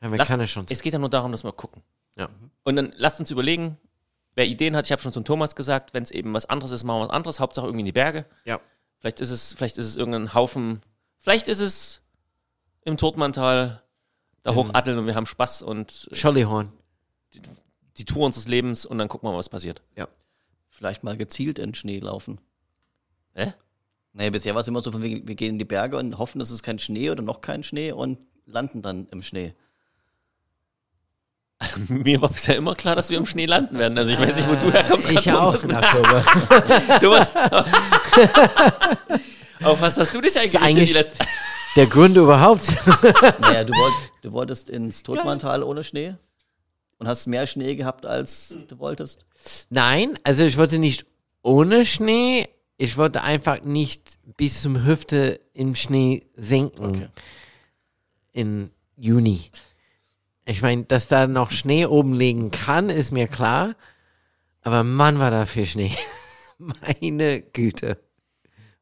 [0.00, 0.72] haben wir Lass- keine Chance.
[0.72, 1.82] Es geht ja nur darum, dass wir gucken.
[2.16, 2.28] Ja.
[2.62, 3.76] Und dann lasst uns überlegen,
[4.34, 4.86] wer Ideen hat.
[4.86, 7.14] Ich habe schon zum Thomas gesagt, wenn es eben was anderes ist, machen wir was
[7.14, 7.40] anderes.
[7.40, 8.26] Hauptsache irgendwie in die Berge.
[8.44, 8.60] Ja.
[8.98, 10.80] Vielleicht ist es, vielleicht ist es irgendein Haufen.
[11.18, 12.02] Vielleicht ist es
[12.82, 13.82] im Todmantal
[14.42, 16.72] da hochatteln und wir haben Spaß und Schollyhorn.
[17.96, 19.82] die Tour unseres Lebens und dann gucken wir mal, was passiert.
[19.96, 20.08] Ja.
[20.68, 22.40] Vielleicht mal gezielt in Schnee laufen.
[23.34, 23.54] Hä?
[24.12, 26.40] Naja, bisher war es immer so von wegen, wir gehen in die Berge und hoffen,
[26.40, 29.54] es ist kein Schnee oder noch kein Schnee und landen dann im Schnee.
[31.88, 33.96] Mir war bisher immer klar, dass wir im Schnee landen werden.
[33.98, 35.10] Also ich weiß nicht, wo du herkommst.
[35.10, 36.26] Ich grad, auch Thomas.
[37.00, 37.28] Thomas.
[39.62, 41.24] Auf was hast du dich eigentlich, eigentlich- die letzte
[41.76, 42.64] Der Grund überhaupt.
[43.40, 46.14] Naja, du, wollt, du wolltest ins Todmantal ohne Schnee
[46.98, 49.24] und hast mehr Schnee gehabt, als du wolltest.
[49.70, 51.06] Nein, also ich wollte nicht
[51.42, 52.48] ohne Schnee.
[52.76, 57.08] Ich wollte einfach nicht bis zum Hüfte im Schnee sinken.
[58.32, 59.50] In Juni.
[60.46, 63.74] Ich meine, dass da noch Schnee oben liegen kann, ist mir klar.
[64.62, 65.92] Aber Mann, war da viel Schnee.
[66.58, 67.98] Meine Güte.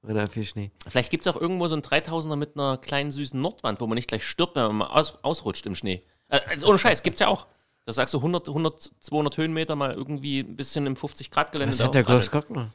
[0.03, 0.73] War da viel Schnee.
[0.89, 3.95] Vielleicht gibt es auch irgendwo so einen 3000er mit einer kleinen süßen Nordwand, wo man
[3.95, 6.03] nicht gleich stirbt, wenn man mal aus, ausrutscht im Schnee.
[6.29, 7.47] Äh, also ohne Scheiß, gibt's ja auch.
[7.85, 11.73] Da sagst du 100, 100, 200 Höhenmeter mal irgendwie ein bisschen im 50-Grad-Gelände.
[11.73, 12.05] Was hat der.
[12.05, 12.73] Groß Glockner?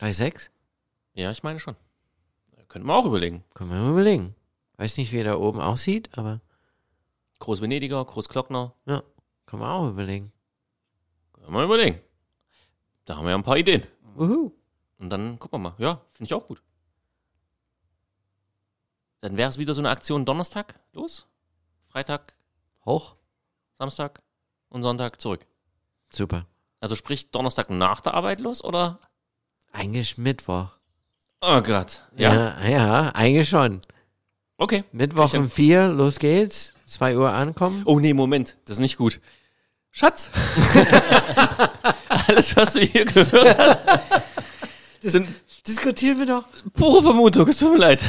[0.00, 0.48] 3,6?
[1.14, 1.76] Ja, ich meine schon.
[2.68, 3.44] Könnte man auch überlegen.
[3.54, 4.34] Können wir mal überlegen.
[4.76, 6.40] Weiß nicht, wie er da oben aussieht, aber
[7.40, 8.74] Groß-Venediger, Groß-Glockner.
[8.86, 9.02] ja,
[9.46, 10.32] können wir auch überlegen.
[11.32, 12.00] Können wir überlegen.
[13.04, 13.86] Da haben wir ja ein paar Ideen.
[14.16, 14.52] Uhu.
[14.98, 15.74] Und dann gucken wir mal.
[15.78, 16.62] Ja, finde ich auch gut.
[19.22, 21.26] Dann wäre es wieder so eine Aktion Donnerstag los.
[21.88, 22.36] Freitag,
[22.84, 23.16] Hoch.
[23.74, 24.22] Samstag
[24.68, 25.46] und Sonntag zurück.
[26.10, 26.46] Super.
[26.80, 29.00] Also sprich Donnerstag nach der Arbeit los oder?
[29.72, 30.68] Eigentlich Mittwoch.
[31.40, 32.04] Oh Gott.
[32.16, 32.60] Ja.
[32.60, 33.80] Ja, ja, eigentlich schon.
[34.58, 34.84] Okay.
[34.92, 36.74] Mittwoch um vier, los geht's.
[36.90, 37.82] 2 Uhr ankommen.
[37.84, 38.56] Oh nee, Moment.
[38.64, 39.20] Das ist nicht gut.
[39.90, 40.30] Schatz.
[42.26, 43.82] Alles, was du hier gehört hast,
[45.00, 45.28] sind
[45.66, 46.44] Diskutieren wir doch.
[46.72, 47.46] pure Vermutung.
[47.48, 48.00] Es tut mir leid.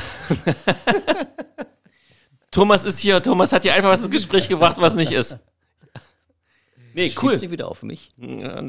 [2.52, 3.22] Thomas ist hier.
[3.22, 5.40] Thomas hat hier einfach was ins Gespräch gebracht, was nicht ist.
[6.94, 7.32] Nee, cool.
[7.32, 8.12] Schiebt sich wieder auf mich.
[8.18, 8.64] Ja,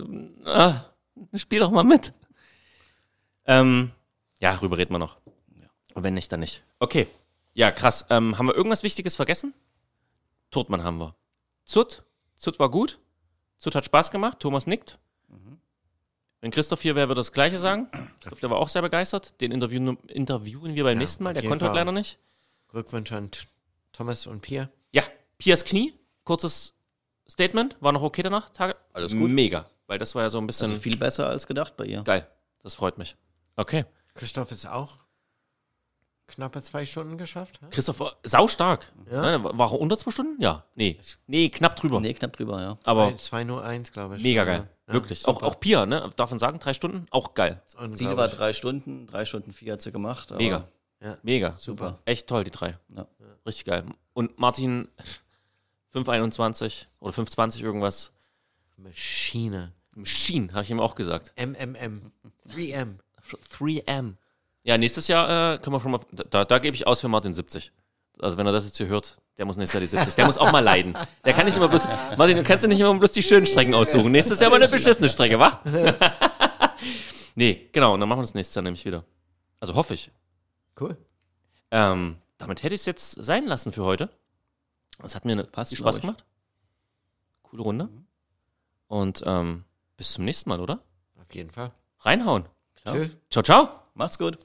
[0.44, 0.84] ah,
[1.34, 2.12] spiel doch mal mit.
[3.46, 3.90] Ähm,
[4.40, 5.16] ja, rüber reden wir noch.
[5.94, 6.62] Und wenn nicht, dann nicht.
[6.78, 7.06] Okay.
[7.54, 8.06] Ja, krass.
[8.10, 9.54] Ähm, haben wir irgendwas Wichtiges vergessen?
[10.52, 11.16] Todmann haben wir.
[11.64, 12.04] Zut.
[12.36, 13.00] Zut war gut.
[13.58, 14.38] Zut hat Spaß gemacht.
[14.38, 14.98] Thomas nickt.
[16.40, 17.88] Wenn Christoph hier wäre, würde er das Gleiche sagen.
[18.20, 19.40] Ich glaube, der war auch sehr begeistert.
[19.40, 21.34] Den interviewen, interviewen wir beim nächsten Mal.
[21.34, 22.18] Der konnte heute leider nicht.
[22.68, 23.30] Glückwunsch an
[23.92, 24.68] Thomas und Pia.
[24.90, 25.04] Ja,
[25.38, 25.94] Pias Knie.
[26.24, 26.74] Kurzes
[27.30, 27.76] Statement.
[27.80, 28.50] War noch okay danach?
[28.50, 28.76] Tage?
[28.92, 29.30] Alles gut.
[29.30, 29.70] Mega.
[29.86, 32.02] Weil das war ja so ein bisschen Also viel besser als gedacht bei ihr.
[32.02, 32.26] geil.
[32.64, 33.16] Das freut mich.
[33.54, 33.84] Okay.
[34.14, 34.98] Christoph ist auch
[36.26, 37.60] knappe zwei Stunden geschafft.
[37.60, 37.66] hä?
[37.70, 38.92] Christoph war saustark.
[39.10, 39.38] Ja.
[39.38, 40.40] Ne, war er unter zwei Stunden?
[40.40, 40.64] Ja.
[40.74, 40.98] Nee.
[41.26, 42.00] Nee, knapp drüber.
[42.00, 42.78] Nee, knapp drüber, ja.
[42.84, 44.22] Aber 201, glaube ich.
[44.22, 44.68] mega geil.
[44.88, 45.26] Ja, Wirklich.
[45.26, 45.46] Auch, super.
[45.46, 46.10] auch Pia, ne?
[46.16, 47.06] Darf man sagen, drei Stunden?
[47.10, 47.62] Auch geil.
[47.94, 50.32] Ziel war drei Stunden, drei Stunden vier hat sie gemacht.
[50.32, 50.68] aber Mega.
[51.00, 51.16] Ja.
[51.22, 51.56] Mega.
[51.56, 51.98] Super.
[52.04, 52.78] Echt toll, die drei.
[52.94, 53.06] Ja.
[53.46, 53.84] Richtig geil.
[54.12, 54.88] Und Martin
[55.90, 58.12] 521 oder 520 irgendwas.
[58.76, 59.72] Maschine.
[59.94, 61.32] Machine, habe ich ihm auch gesagt.
[61.36, 62.12] MMM.
[62.48, 62.98] 3M.
[63.50, 64.14] 3M.
[64.64, 66.00] Ja, nächstes Jahr äh, können wir schon mal.
[66.30, 67.72] Da, da gebe ich aus für Martin 70.
[68.20, 70.14] Also, wenn er das jetzt hier hört, der muss nächstes Jahr die 70.
[70.14, 70.96] Der muss auch mal leiden.
[71.24, 71.88] Der kann nicht immer bloß.
[72.16, 74.12] Martin, du kannst ja nicht immer bloß die schönen Strecken aussuchen.
[74.12, 75.60] Nächstes Jahr mal eine beschissene Strecke, wa?
[77.34, 77.94] nee, genau.
[77.94, 79.04] Und dann machen wir das nächstes Jahr nämlich wieder.
[79.58, 80.10] Also hoffe ich.
[80.78, 80.96] Cool.
[81.70, 84.10] Ähm, damit hätte ich es jetzt sein lassen für heute.
[85.02, 86.00] Es hat mir eine, Passt, Spaß ich.
[86.02, 86.24] gemacht.
[87.42, 87.88] Coole Runde.
[88.86, 89.64] Und ähm,
[89.96, 90.80] bis zum nächsten Mal, oder?
[91.20, 91.72] Auf jeden Fall.
[92.00, 92.44] Reinhauen.
[92.84, 92.92] Ja.
[92.92, 93.16] Tschüss.
[93.30, 93.68] Ciao, ciao.
[93.94, 94.38] Macht's gut.